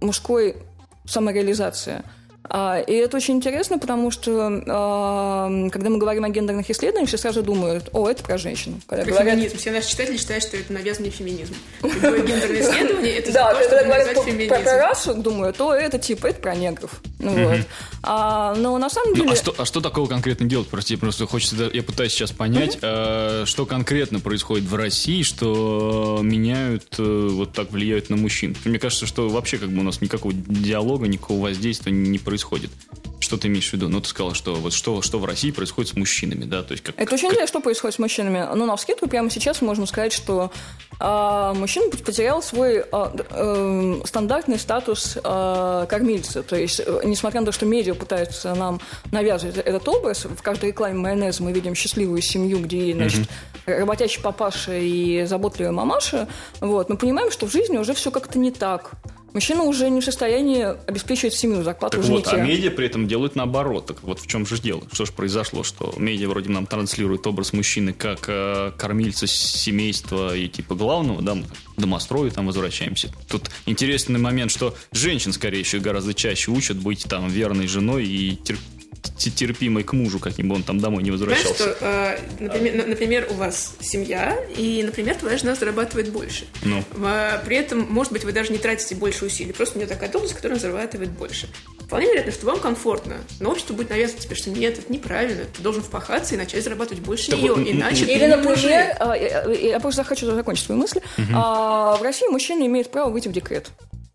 мужской 0.04 0.58
самореализация. 1.06 2.04
А, 2.50 2.80
и 2.80 2.94
это 2.94 3.18
очень 3.18 3.36
интересно, 3.36 3.80
потому 3.80 4.12
что 4.12 4.62
а, 4.68 5.70
когда 5.72 5.90
мы 5.90 5.98
говорим 5.98 6.26
о 6.26 6.30
гендерных 6.30 6.70
исследованиях, 6.70 7.08
все 7.08 7.18
сразу 7.18 7.42
думают, 7.42 7.90
о, 7.94 8.10
это 8.10 8.22
про 8.24 8.38
женщину. 8.38 8.82
Когда 8.86 9.06
про 9.06 9.12
говорят... 9.12 9.36
феминизм. 9.36 9.58
Все 9.58 9.72
наши 9.72 9.90
читатели 9.90 10.18
считают, 10.18 10.44
что 10.44 10.58
это 10.58 10.74
навязанный 10.74 11.10
феминизм. 11.10 11.54
Любое 11.82 12.22
гендерное 12.22 12.62
исследование– 12.62 13.14
это 13.18 13.32
да, 13.32 13.54
то, 13.54 13.64
чтобы 13.64 13.84
навязать 13.84 14.20
феминизм. 14.24 14.64
Про 14.64 14.78
расу 14.78 15.14
думаю, 15.14 15.54
то 15.54 15.74
это 15.74 15.98
типа, 15.98 16.28
это 16.28 16.42
про 16.42 16.56
негров. 16.56 16.92
Ну, 17.20 17.32
вот. 17.32 17.60
а, 18.04 18.54
но 18.56 18.78
на 18.78 18.90
самом 18.90 19.16
деле... 19.16 19.28
Ну, 19.28 19.34
а, 19.34 19.36
что, 19.36 19.56
а 19.58 19.66
что 19.66 19.80
такого 19.80 20.08
конкретно 20.08 20.46
делать? 20.46 20.68
Прости, 20.68 20.98
просто 20.98 21.26
хочется... 21.26 21.70
Я 21.74 21.82
пытаюсь 21.82 22.12
сейчас 22.12 22.32
понять, 22.32 22.78
э, 22.82 23.44
что 23.46 23.66
конкретно 23.66 24.20
происходит 24.20 24.66
в 24.66 24.76
России, 24.76 25.24
что 25.24 26.20
меняют, 26.22 26.96
э, 26.98 27.28
вот 27.32 27.54
так 27.54 27.72
влияют 27.72 28.10
на 28.10 28.18
мужчин. 28.18 28.56
Мне 28.66 28.80
кажется, 28.80 29.06
что 29.06 29.30
вообще 29.30 29.58
как 29.58 29.70
бы 29.70 29.80
у 29.80 29.84
нас 29.84 30.02
никакого 30.02 30.34
диалога, 30.34 31.08
никакого 31.08 31.44
воздействия 31.44 31.94
не 31.94 32.20
происходит 32.20 32.33
происходит. 32.34 32.72
Что 33.20 33.38
ты 33.38 33.48
имеешь 33.48 33.70
в 33.70 33.74
виду? 33.74 33.90
Ну, 33.90 34.02
ты 34.02 34.10
сказала, 34.10 34.34
что 34.34 34.56
вот 34.56 34.74
что, 34.74 35.04
что 35.04 35.20
в 35.20 35.26
России 35.26 35.52
происходит 35.52 35.92
с 35.92 35.96
мужчинами, 35.96 36.46
да? 36.46 36.64
То 36.64 36.72
есть 36.72 36.84
как, 36.84 37.00
Это 37.00 37.14
очень 37.14 37.28
интересно, 37.28 37.48
что 37.48 37.60
происходит 37.62 37.96
с 37.96 38.00
мужчинами. 38.00 38.46
Ну, 38.56 38.66
на 38.66 38.76
вскидку 38.76 39.08
прямо 39.08 39.30
сейчас 39.30 39.62
можем 39.62 39.86
сказать, 39.86 40.12
что 40.12 40.52
э, 41.00 41.54
мужчина 41.56 41.90
потерял 41.92 42.42
свой 42.42 42.78
э, 42.78 42.84
э, 42.92 44.02
стандартный 44.06 44.58
статус 44.58 45.18
э, 45.24 45.86
кормильца. 45.88 46.42
То 46.42 46.56
есть, 46.56 46.82
э, 46.84 47.02
несмотря 47.06 47.42
на 47.42 47.46
то, 47.46 47.52
что 47.52 47.68
медиа 47.68 47.94
пытаются 47.94 48.56
нам 48.56 48.82
навязывать 49.12 49.58
этот 49.58 49.88
образ, 49.88 50.26
в 50.26 50.42
каждой 50.42 50.70
рекламе 50.70 50.96
майонеза 50.96 51.44
мы 51.44 51.54
видим 51.54 51.76
счастливую 51.76 52.22
семью, 52.24 52.60
где, 52.60 52.94
значит, 52.94 53.28
mm-hmm. 53.68 53.78
работящий 53.78 54.22
папаша 54.22 54.76
и 54.76 55.26
заботливая 55.26 55.72
мамаша, 55.72 56.28
вот, 56.60 56.90
мы 56.90 56.98
понимаем, 56.98 57.32
что 57.32 57.46
в 57.46 57.52
жизни 57.52 57.78
уже 57.78 57.94
все 57.94 58.10
как-то 58.10 58.40
не 58.40 58.52
так. 58.52 58.92
Мужчина 59.34 59.64
уже 59.64 59.90
не 59.90 60.02
в 60.02 60.06
состоянии 60.06 60.64
обеспечивать 60.88 61.34
семью, 61.34 61.64
зарплату 61.64 61.98
так 61.98 62.04
уже 62.04 62.14
вот, 62.14 62.26
не 62.28 62.32
а 62.32 62.44
медиа 62.44 62.70
при 62.72 62.86
этом 62.86 63.08
делают 63.08 63.36
наоборот. 63.36 63.88
Так 63.88 64.04
вот 64.04 64.20
в 64.20 64.28
чем 64.28 64.46
же 64.46 64.60
дело? 64.60 64.84
Что 64.92 65.06
же 65.06 65.12
произошло, 65.12 65.64
что 65.64 65.94
медиа 65.98 66.30
вроде 66.30 66.50
нам 66.50 66.68
транслирует 66.68 67.26
образ 67.26 67.52
мужчины 67.52 67.94
как 67.94 68.26
э, 68.28 68.72
кормильца 68.78 69.26
семейства 69.26 70.36
и 70.36 70.48
типа 70.48 70.76
главного, 70.76 71.22
да, 71.22 71.36
мы 71.36 71.46
домострою 71.78 72.32
там 72.32 72.46
возвращаемся. 72.46 73.12
Тут 73.28 73.50
интересный 73.66 74.20
момент, 74.20 74.52
что 74.52 74.76
женщин, 74.92 75.34
скорее 75.34 75.60
еще 75.60 75.80
гораздо 75.80 76.14
чаще 76.14 76.52
учат 76.52 76.78
быть 76.78 77.06
там 77.10 77.28
верной 77.28 77.68
женой 77.68 78.06
и 78.06 78.36
терпеть 78.36 78.83
терпимой 79.18 79.84
к 79.84 79.94
мужу, 79.94 80.20
каким 80.20 80.50
бы 80.50 80.56
он 80.56 80.64
там 80.64 80.80
домой 80.80 81.04
не 81.04 81.12
возвращался. 81.12 81.54
Знаешь, 81.56 81.78
что, 81.78 81.86
э, 81.86 82.18
например, 82.40 82.88
например, 82.88 83.28
у 83.30 83.34
вас 83.34 83.76
семья, 83.82 84.38
и, 84.56 84.82
например, 84.84 85.16
твоя 85.16 85.38
жена 85.38 85.56
зарабатывает 85.56 86.10
больше. 86.10 86.46
Ну. 86.64 86.84
А, 87.04 87.42
при 87.46 87.58
этом, 87.58 87.88
может 87.90 88.12
быть, 88.12 88.24
вы 88.24 88.32
даже 88.32 88.52
не 88.52 88.58
тратите 88.58 88.96
больше 88.96 89.26
усилий, 89.26 89.54
просто 89.54 89.78
у 89.78 89.82
нее 89.82 89.88
такая 89.88 90.10
должность, 90.10 90.36
которая 90.36 90.60
зарабатывает 90.60 91.12
больше. 91.12 91.48
Вполне 91.80 92.08
вероятно, 92.08 92.32
что 92.32 92.46
вам 92.46 92.60
комфортно, 92.60 93.18
но 93.40 93.52
общество 93.52 93.74
будет 93.74 93.90
навязывать 93.90 94.24
тебе, 94.24 94.36
что 94.36 94.50
нет, 94.50 94.80
это 94.80 94.92
неправильно, 94.92 95.44
ты 95.46 95.62
должен 95.62 95.84
впахаться 95.84 96.36
и 96.36 96.38
начать 96.38 96.64
зарабатывать 96.64 97.04
больше 97.04 97.32
так 97.32 97.40
нее, 97.40 97.54
вот, 97.54 97.68
иначе 97.68 98.06
Или, 98.06 98.26
например, 98.26 98.96
а, 99.00 99.16
я 99.16 99.80
просто 99.80 100.04
хочу 100.04 100.26
закончить 100.26 100.66
свою 100.66 100.82
мысль, 100.82 101.00
угу. 101.18 101.34
в 101.34 102.00
России 102.02 102.28
мужчина 102.28 102.66
имеет 102.66 102.90
право 102.90 103.10
выйти 103.10 103.28
в 103.28 103.32
декрет. 103.32 103.70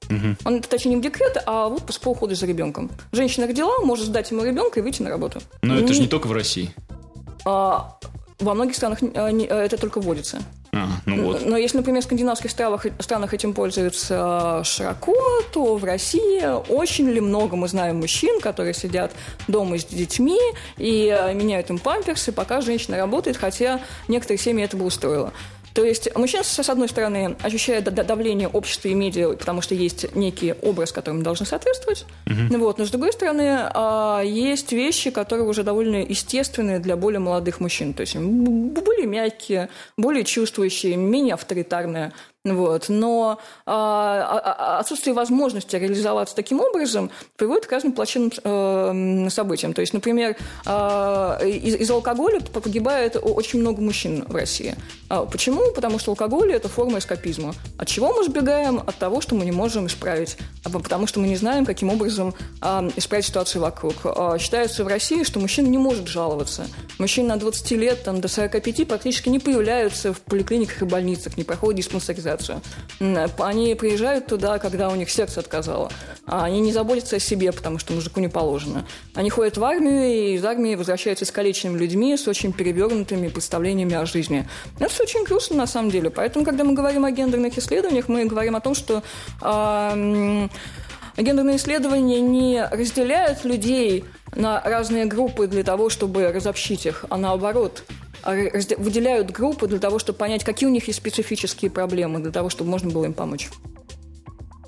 Угу. 0.09 0.37
Он, 0.45 0.63
точнее, 0.63 0.93
не 0.93 0.97
в 0.97 1.01
декрет, 1.01 1.43
а 1.47 1.69
в 1.69 1.75
отпуск 1.75 2.01
по 2.01 2.09
уходу 2.11 2.35
за 2.35 2.47
ребенком. 2.47 2.91
Женщина 3.13 3.47
родила, 3.47 3.79
может 3.81 4.07
сдать 4.07 4.31
ему 4.31 4.43
ребенка 4.45 4.81
и 4.81 4.83
выйти 4.83 5.03
на 5.03 5.11
работу. 5.11 5.41
Но 5.63 5.75
не... 5.75 5.85
это 5.85 5.93
же 5.93 6.01
не 6.01 6.09
только 6.09 6.27
в 6.27 6.33
России. 6.33 6.73
А, 7.45 7.99
во 8.39 8.55
многих 8.55 8.77
странах 8.77 8.99
а, 9.15 9.31
не, 9.31 9.47
это 9.47 9.77
только 9.77 10.01
вводится. 10.01 10.39
А, 10.73 10.87
ну 11.07 11.25
вот. 11.25 11.47
Но 11.47 11.57
если, 11.57 11.79
например, 11.79 12.03
в 12.03 12.05
скандинавских 12.05 12.51
странах, 12.51 12.87
странах 12.99 13.33
этим 13.35 13.55
пользуются 13.55 14.63
широко, 14.65 15.17
то 15.53 15.77
в 15.77 15.85
России 15.85 16.43
очень 16.71 17.09
ли 17.09 17.21
много 17.21 17.57
мы 17.57 17.69
знаем 17.69 17.97
мужчин, 17.97 18.41
которые 18.41 18.75
сидят 18.75 19.13
дома 19.47 19.79
с 19.79 19.85
детьми 19.85 20.39
и 20.77 21.17
меняют 21.35 21.71
им 21.71 21.79
памперсы, 21.79 22.33
пока 22.33 22.61
женщина 22.61 22.99
работает, 22.99 23.37
хотя 23.37 23.81
некоторые 24.09 24.39
семьи 24.39 24.65
это 24.65 24.77
бы 24.77 24.85
устроило. 24.85 25.33
То 25.79 25.85
есть 25.85 26.09
мужчина, 26.17 26.43
с 26.43 26.69
одной 26.69 26.89
стороны, 26.89 27.37
ощущает 27.41 27.85
давление 27.85 28.49
общества 28.49 28.89
и 28.89 28.95
медиа, 28.95 29.37
потому 29.37 29.61
что 29.61 29.77
есть 29.77 30.13
некий 30.17 30.53
образ, 30.61 30.91
которому 30.91 31.23
должны 31.23 31.47
соответствовать. 31.47 32.05
Uh-huh. 32.27 32.59
Вот. 32.59 32.79
Но 32.79 32.85
с 32.85 32.91
другой 32.91 33.13
стороны, 33.13 33.61
а, 33.75 34.21
есть 34.23 34.73
вещи, 34.73 35.13
которые 35.13 35.47
уже 35.47 35.63
довольно 35.63 35.99
естественные 36.03 36.81
для 36.81 36.97
более 36.97 37.21
молодых 37.21 37.61
мужчин. 37.61 37.95
То 37.95 38.01
есть 38.01 38.17
более 38.17 39.07
мягкие, 39.07 39.69
более 39.97 40.25
чувствующие, 40.25 40.97
менее 40.97 41.35
авторитарные. 41.35 42.13
Вот. 42.55 42.89
Но 42.89 43.39
а, 43.67 44.41
а, 44.45 44.77
а, 44.77 44.79
отсутствие 44.79 45.15
возможности 45.15 45.77
реализоваться 45.77 46.35
таким 46.35 46.61
образом 46.61 47.11
приводит 47.37 47.67
к 47.67 47.73
разным 47.73 47.93
плачевным 47.93 48.33
э, 48.43 49.31
событиям. 49.31 49.73
То 49.73 49.81
есть, 49.81 49.93
например, 49.93 50.37
э, 50.67 51.49
из, 51.49 51.77
из 51.77 51.91
алкоголя 51.91 52.41
погибает 52.41 53.17
очень 53.21 53.61
много 53.61 53.81
мужчин 53.81 54.25
в 54.27 54.35
России. 54.35 54.77
А 55.09 55.25
почему? 55.25 55.73
Потому 55.75 55.99
что 55.99 56.13
алкоголь– 56.13 56.53
это 56.55 56.69
форма 56.69 56.99
эскапизма. 56.99 57.55
От 57.79 57.89
чего 57.89 58.13
мы 58.13 58.25
сбегаем? 58.25 58.79
От 58.79 58.97
того, 58.97 59.21
что 59.21 59.35
мы 59.35 59.45
не 59.45 59.53
можем 59.53 59.87
исправить. 59.87 60.37
Потому 60.65 61.07
что 61.07 61.21
мы 61.21 61.29
не 61.29 61.37
знаем, 61.37 61.65
каким 61.65 61.91
образом 61.91 62.35
э, 62.61 62.91
исправить 62.97 63.27
ситуацию 63.27 63.63
вокруг. 63.63 63.95
Э, 64.05 64.37
считается 64.39 64.85
в 64.85 64.87
России, 64.87 65.23
что 65.25 65.41
мужчина 65.41 65.67
не 65.69 65.79
может 65.79 66.09
жаловаться. 66.09 66.67
Мужчины 66.99 67.29
на 67.29 67.37
20 67.37 67.71
лет 67.73 68.03
там, 68.05 68.21
до 68.21 68.29
45 68.29 68.87
практически 68.87 69.29
не 69.29 69.39
появляются 69.39 70.13
в 70.13 70.21
поликлиниках 70.21 70.83
и 70.83 70.85
больницах, 70.85 71.37
не 71.37 71.45
проходят 71.45 71.79
диспансеризацию 71.79 72.38
организацию. 72.39 72.63
Они 73.39 73.75
приезжают 73.75 74.27
туда, 74.27 74.59
когда 74.59 74.89
у 74.89 74.95
них 74.95 75.11
сердце 75.11 75.41
отказало. 75.41 75.91
А 76.27 76.45
они 76.45 76.61
не 76.61 76.73
заботятся 76.73 77.17
о 77.17 77.19
себе, 77.19 77.53
потому 77.53 77.79
что 77.79 77.93
мужику 77.93 78.21
не 78.21 78.29
положено. 78.29 78.87
Они 79.15 79.31
ходят 79.31 79.57
в 79.57 79.65
армию, 79.65 80.05
и 80.05 80.35
из 80.35 80.45
армии 80.45 80.75
возвращаются 80.75 81.25
с 81.25 81.29
искалеченными 81.29 81.79
людьми, 81.79 82.17
с 82.17 82.29
очень 82.29 82.53
перевернутыми 82.53 83.29
представлениями 83.29 83.95
о 83.95 84.07
жизни. 84.07 84.49
Это 84.79 84.91
все 84.91 85.05
очень 85.05 85.25
грустно, 85.25 85.57
на 85.57 85.67
самом 85.67 85.91
деле. 85.91 86.11
Поэтому, 86.11 86.45
когда 86.45 86.65
мы 86.65 86.75
говорим 86.75 87.05
о 87.05 87.11
гендерных 87.11 87.59
исследованиях, 87.59 88.09
мы 88.09 88.25
говорим 88.25 88.57
о 88.57 88.61
том, 88.61 88.75
что 88.75 89.03
э, 89.41 90.49
гендерные 91.17 91.57
исследования 91.57 92.21
не 92.21 92.65
разделяют 92.65 93.45
людей 93.45 94.05
на 94.35 94.61
разные 94.61 95.07
группы 95.07 95.47
для 95.47 95.65
того, 95.65 95.89
чтобы 95.89 96.31
разобщить 96.31 96.87
их, 96.87 97.05
а 97.09 97.17
наоборот– 97.17 97.85
выделяют 98.25 99.31
группы 99.31 99.67
для 99.67 99.79
того, 99.79 99.99
чтобы 99.99 100.19
понять, 100.19 100.45
какие 100.45 100.69
у 100.69 100.73
них 100.73 100.87
есть 100.87 100.99
специфические 100.99 101.71
проблемы, 101.71 102.21
для 102.21 102.33
того, 102.33 102.49
чтобы 102.51 102.71
можно 102.71 102.91
было 102.91 103.05
им 103.05 103.15
помочь. 103.15 103.49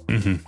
Угу. 0.08 0.38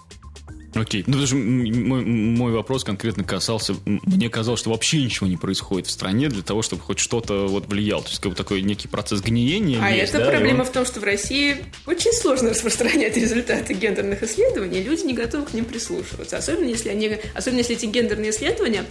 Окей. 0.74 1.04
Ну, 1.06 1.12
потому 1.12 1.26
что 1.26 1.36
мой, 1.36 2.04
мой 2.04 2.52
вопрос 2.52 2.84
конкретно 2.84 3.24
касался... 3.24 3.74
Мне 3.84 4.28
казалось, 4.30 4.60
что 4.60 4.70
вообще 4.70 5.02
ничего 5.02 5.26
не 5.26 5.36
происходит 5.36 5.86
в 5.86 5.90
стране 5.90 6.28
для 6.28 6.42
того, 6.42 6.62
чтобы 6.62 6.82
хоть 6.82 6.98
что-то 6.98 7.46
вот 7.46 7.66
влияло. 7.66 8.02
То 8.02 8.08
есть, 8.08 8.20
как 8.20 8.32
бы 8.32 8.36
такой 8.36 8.62
некий 8.62 8.88
процесс 8.88 9.20
гниения 9.20 9.78
А 9.82 9.90
есть, 9.90 10.14
это 10.14 10.24
да, 10.24 10.30
проблема 10.30 10.60
он... 10.60 10.66
в 10.66 10.72
том, 10.72 10.86
что 10.86 11.00
в 11.00 11.04
России 11.04 11.56
очень 11.86 12.12
сложно 12.12 12.50
распространять 12.50 13.16
результаты 13.16 13.74
гендерных 13.74 14.22
исследований. 14.22 14.82
Люди 14.82 15.04
не 15.04 15.12
готовы 15.12 15.46
к 15.46 15.52
ним 15.52 15.66
прислушиваться. 15.66 16.38
Особенно, 16.38 16.64
если, 16.64 16.88
они, 16.88 17.18
особенно 17.34 17.58
если 17.58 17.76
эти 17.76 17.86
гендерные 17.86 18.30
исследования 18.30 18.84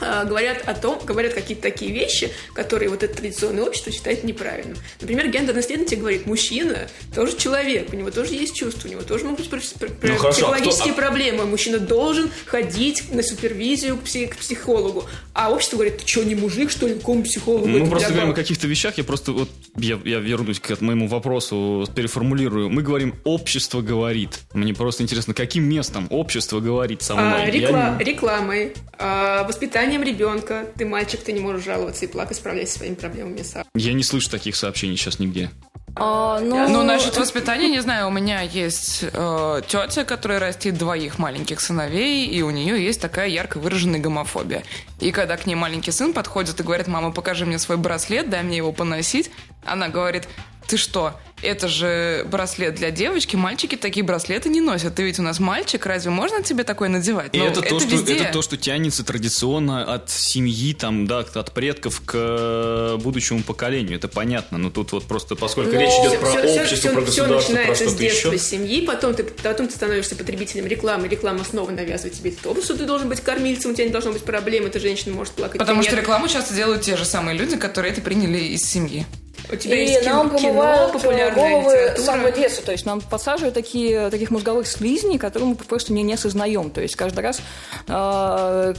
э, 0.00 0.24
говорят 0.24 0.66
о 0.66 0.74
том, 0.74 0.98
говорят 1.04 1.34
какие-то 1.34 1.62
такие 1.62 1.92
вещи, 1.92 2.30
которые 2.54 2.88
вот 2.88 3.02
это 3.02 3.14
традиционное 3.14 3.64
общество 3.64 3.92
считает 3.92 4.24
неправильным. 4.24 4.78
Например, 5.00 5.28
гендерный 5.28 5.60
исследователь 5.60 5.98
говорит, 5.98 6.26
мужчина 6.26 6.88
тоже 7.14 7.36
человек, 7.36 7.92
у 7.92 7.96
него 7.96 8.10
тоже 8.10 8.34
есть 8.34 8.54
чувства, 8.54 8.88
у 8.88 8.90
него 8.90 9.02
тоже 9.02 9.24
могут 9.24 9.48
быть 9.48 9.50
ну, 9.52 10.30
психологические 10.30 10.92
кто... 10.92 11.02
проблемы 11.02 11.25
проблема. 11.26 11.50
Мужчина 11.50 11.78
должен 11.78 12.30
ходить 12.46 13.12
на 13.12 13.22
супервизию 13.22 13.96
к, 13.96 14.02
псих, 14.02 14.30
к 14.30 14.36
психологу. 14.36 15.04
А 15.32 15.50
общество 15.50 15.76
говорит, 15.76 15.98
ты 15.98 16.06
что, 16.06 16.24
не 16.24 16.34
мужик, 16.34 16.70
что 16.70 16.86
ли, 16.86 16.94
какому 16.94 17.22
психологу? 17.22 17.66
Мы 17.66 17.86
просто 17.86 18.10
говорим 18.10 18.30
о 18.30 18.34
каких-то 18.34 18.66
вещах, 18.66 18.98
я 18.98 19.04
просто 19.04 19.32
вот, 19.32 19.48
я, 19.76 19.98
я 20.04 20.18
вернусь 20.18 20.60
к 20.60 20.80
моему 20.80 21.08
вопросу, 21.08 21.86
переформулирую. 21.94 22.70
Мы 22.70 22.82
говорим, 22.82 23.14
общество 23.24 23.82
говорит. 23.82 24.40
Мне 24.54 24.74
просто 24.74 25.02
интересно, 25.02 25.34
каким 25.34 25.64
местом 25.64 26.06
общество 26.10 26.60
говорит 26.60 27.02
со 27.02 27.14
мной? 27.14 27.42
А, 27.44 27.50
рекла- 27.50 27.98
не... 27.98 28.04
Рекламой, 28.04 28.72
а, 28.98 29.44
воспитанием 29.44 30.02
ребенка. 30.02 30.66
Ты 30.76 30.86
мальчик, 30.86 31.20
ты 31.20 31.32
не 31.32 31.40
можешь 31.40 31.64
жаловаться 31.64 32.04
и 32.04 32.08
плакать, 32.08 32.36
справляйся 32.36 32.72
со 32.72 32.78
своими 32.78 32.94
проблемами 32.94 33.42
сам. 33.42 33.64
Я 33.74 33.92
не 33.92 34.02
слышу 34.02 34.30
таких 34.30 34.56
сообщений 34.56 34.96
сейчас 34.96 35.18
нигде. 35.18 35.50
А, 35.98 36.40
ну... 36.40 36.68
ну, 36.68 36.82
насчет 36.82 37.16
воспитания, 37.16 37.70
не 37.70 37.80
знаю, 37.80 38.08
у 38.08 38.10
меня 38.10 38.42
есть 38.42 39.02
э, 39.02 39.62
тетя, 39.66 40.04
которая 40.04 40.38
растит 40.38 40.76
двоих 40.76 41.18
маленьких 41.18 41.58
сыновей, 41.58 42.26
и 42.26 42.42
у 42.42 42.50
нее 42.50 42.84
есть 42.84 43.00
такая 43.00 43.28
ярко 43.28 43.58
выраженная 43.58 43.98
гомофобия. 43.98 44.62
И 45.00 45.10
когда 45.10 45.38
к 45.38 45.46
ней 45.46 45.54
маленький 45.54 45.92
сын 45.92 46.12
подходит 46.12 46.60
и 46.60 46.62
говорит, 46.62 46.86
мама, 46.86 47.12
покажи 47.12 47.46
мне 47.46 47.58
свой 47.58 47.78
браслет, 47.78 48.28
дай 48.28 48.42
мне 48.42 48.58
его 48.58 48.72
поносить, 48.72 49.30
она 49.64 49.88
говорит, 49.88 50.28
ты 50.66 50.76
что, 50.76 51.14
это 51.42 51.68
же 51.68 52.26
браслет 52.30 52.76
для 52.76 52.90
девочки, 52.90 53.36
мальчики 53.36 53.76
такие 53.76 54.04
браслеты 54.04 54.48
не 54.48 54.60
носят. 54.60 54.94
Ты 54.94 55.02
ведь 55.02 55.18
у 55.18 55.22
нас 55.22 55.38
мальчик, 55.38 55.84
разве 55.84 56.10
можно 56.10 56.42
тебе 56.42 56.64
такое 56.64 56.88
надевать? 56.88 57.34
И 57.34 57.38
ну, 57.38 57.44
это, 57.44 57.60
это, 57.60 57.68
то, 57.68 57.80
что, 57.80 58.12
это 58.12 58.32
то, 58.32 58.42
что 58.42 58.56
тянется 58.56 59.04
традиционно 59.04 59.92
от 59.92 60.10
семьи, 60.10 60.72
там, 60.72 61.06
да, 61.06 61.20
от 61.20 61.52
предков 61.52 62.00
к 62.04 62.96
будущему 62.98 63.42
поколению. 63.42 63.96
Это 63.96 64.08
понятно. 64.08 64.58
Но 64.58 64.70
тут 64.70 64.92
вот 64.92 65.04
просто, 65.04 65.36
поскольку 65.36 65.74
Но 65.74 65.80
речь 65.80 65.90
идет 65.90 66.12
все, 66.12 66.18
про 66.18 66.28
все, 66.28 66.62
общество, 66.62 66.76
все, 66.76 66.92
про 66.92 67.00
государство, 67.02 67.38
все 67.40 67.52
начинается 67.52 67.84
про 67.84 67.90
с 67.90 67.94
детства, 67.96 68.32
еще. 68.32 68.38
семьи, 68.38 68.86
потом 68.86 69.14
ты, 69.14 69.24
потом 69.24 69.68
ты 69.68 69.74
становишься 69.74 70.16
потребителем 70.16 70.66
рекламы. 70.66 71.08
Реклама 71.08 71.44
снова 71.44 71.70
навязывает 71.70 72.14
тебе 72.14 72.30
то, 72.30 72.60
что 72.62 72.76
ты 72.76 72.86
должен 72.86 73.08
быть 73.08 73.20
кормильцем, 73.20 73.72
у 73.72 73.74
тебя 73.74 73.84
не 73.84 73.92
должно 73.92 74.12
быть 74.12 74.22
проблем, 74.22 74.66
эта 74.66 74.80
женщина 74.80 75.14
может 75.14 75.34
плакать. 75.34 75.58
Потому 75.58 75.82
что 75.82 75.96
рекламу 75.96 76.28
часто 76.28 76.54
делают 76.54 76.82
те 76.82 76.96
же 76.96 77.04
самые 77.04 77.36
люди, 77.36 77.56
которые 77.56 77.92
это 77.92 78.00
приняли 78.00 78.38
из 78.38 78.64
семьи. 78.64 79.06
У 79.50 79.56
тебя 79.56 79.76
и 79.76 79.86
есть 79.86 80.04
нам 80.04 80.30
кино, 80.36 80.90
промывают 80.92 81.02
кино, 81.02 81.30
головы 81.34 81.94
с 81.96 82.04
самого 82.04 82.30
детства. 82.32 82.64
То 82.64 82.72
есть 82.72 82.86
нам 82.86 83.00
подсаживают 83.00 83.54
такие, 83.54 84.10
таких 84.10 84.30
мозговых 84.30 84.66
слизней, 84.66 85.18
которые 85.18 85.50
мы 85.50 85.54
просто 85.54 85.92
не, 85.92 86.02
не 86.02 86.14
осознаем. 86.14 86.70
То 86.70 86.80
есть 86.80 86.96
каждый 86.96 87.20
раз... 87.20 87.40
Э, 87.88 88.74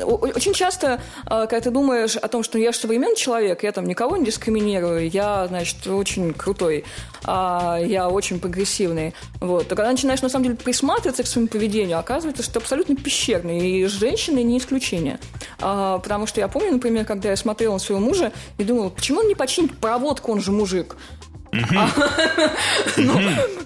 очень 0.00 0.54
часто, 0.54 1.00
э, 1.26 1.28
когда 1.28 1.60
ты 1.60 1.70
думаешь 1.70 2.16
о 2.16 2.28
том, 2.28 2.42
что 2.42 2.58
я 2.58 2.72
же 2.72 2.78
современный 2.78 3.16
человек, 3.16 3.62
я 3.62 3.72
там 3.72 3.86
никого 3.86 4.16
не 4.16 4.24
дискриминирую, 4.24 5.10
я, 5.10 5.46
значит, 5.48 5.86
очень 5.86 6.32
крутой, 6.32 6.84
э, 7.24 7.84
я 7.86 8.08
очень 8.08 8.40
прогрессивный, 8.40 9.14
вот, 9.40 9.68
то 9.68 9.76
когда 9.76 9.90
начинаешь, 9.90 10.22
на 10.22 10.28
самом 10.28 10.44
деле, 10.44 10.56
присматриваться 10.56 11.22
к 11.22 11.26
своему 11.26 11.48
поведению, 11.48 11.98
оказывается, 11.98 12.42
что 12.42 12.58
абсолютно 12.58 12.96
пещерный, 12.96 13.82
и 13.82 13.86
женщины 13.86 14.42
не 14.42 14.58
исключение. 14.58 15.18
Э, 15.60 15.98
потому 16.02 16.26
что 16.26 16.40
я 16.40 16.48
помню, 16.48 16.72
например, 16.72 17.04
когда 17.04 17.30
я 17.30 17.36
смотрела 17.36 17.74
на 17.74 17.78
своего 17.78 18.02
мужа 18.02 18.32
и 18.56 18.64
думала, 18.64 18.88
почему 18.88 19.20
он 19.20 19.28
не 19.28 19.34
почти 19.34 19.58
починить 19.58 19.78
проводку, 19.78 20.32
он 20.32 20.40
же 20.40 20.52
мужик. 20.52 20.96
Ну, 22.96 23.20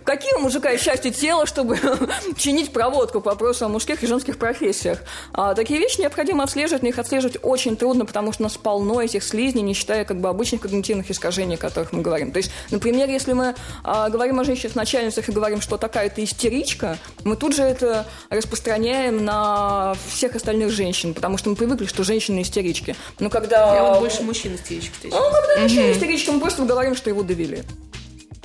какие 0.04 0.34
у 0.34 0.40
мужика 0.40 0.76
части 0.76 1.10
тела, 1.10 1.46
чтобы 1.46 1.78
чинить 2.36 2.72
проводку 2.72 3.20
по 3.20 3.30
вопросу 3.30 3.66
о 3.66 3.68
мужских 3.68 4.02
и 4.02 4.06
женских 4.06 4.38
профессиях? 4.38 4.98
А, 5.32 5.54
такие 5.54 5.78
вещи 5.80 6.00
необходимо 6.00 6.44
отслеживать, 6.44 6.82
но 6.82 6.88
их 6.88 6.98
отслеживать 6.98 7.38
очень 7.42 7.76
трудно, 7.76 8.04
потому 8.04 8.32
что 8.32 8.42
у 8.42 8.44
нас 8.44 8.56
полно 8.56 9.00
этих 9.00 9.22
слизней, 9.22 9.62
не 9.62 9.74
считая 9.74 10.04
как 10.04 10.20
бы 10.20 10.28
обычных 10.28 10.60
когнитивных 10.60 11.10
искажений, 11.10 11.56
о 11.56 11.58
которых 11.58 11.92
мы 11.92 12.02
говорим. 12.02 12.32
То 12.32 12.38
есть, 12.38 12.50
например, 12.70 13.08
если 13.08 13.32
мы 13.32 13.54
а, 13.84 14.08
говорим 14.08 14.40
о 14.40 14.44
женщинах-начальницах 14.44 15.28
и 15.28 15.32
говорим, 15.32 15.60
что 15.60 15.76
такая-то 15.76 16.22
истеричка, 16.22 16.98
мы 17.24 17.36
тут 17.36 17.54
же 17.54 17.62
это 17.62 18.06
распространяем 18.30 19.24
на 19.24 19.94
всех 20.08 20.36
остальных 20.36 20.70
женщин, 20.70 21.14
потому 21.14 21.38
что 21.38 21.50
мы 21.50 21.56
привыкли, 21.56 21.86
что 21.86 22.04
женщины 22.04 22.42
истерички. 22.42 22.96
Но 23.18 23.30
когда... 23.30 23.74
Я 23.74 23.84
вот 23.84 24.00
больше 24.00 24.22
мужчин 24.22 24.54
истеричек. 24.54 24.92
Ну, 25.04 25.10
когда 25.10 25.62
мужчина 25.62 25.92
истеричка, 25.92 26.32
мы 26.32 26.40
просто 26.40 26.62
говорим, 26.64 26.94
что 26.94 27.10
его 27.10 27.22
довели. 27.22 27.62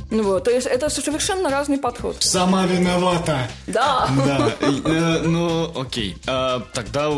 Ну 0.09 0.23
вот, 0.23 0.45
то 0.45 0.51
есть 0.51 0.67
это 0.67 0.89
совершенно 0.89 1.49
разный 1.49 1.77
подход. 1.77 2.17
Сама 2.19 2.65
виновата. 2.65 3.49
Да. 3.67 4.07
Да. 4.25 4.51
Э, 4.61 5.21
ну, 5.25 5.71
окей. 5.79 6.15
А, 6.25 6.63
тогда 6.73 7.11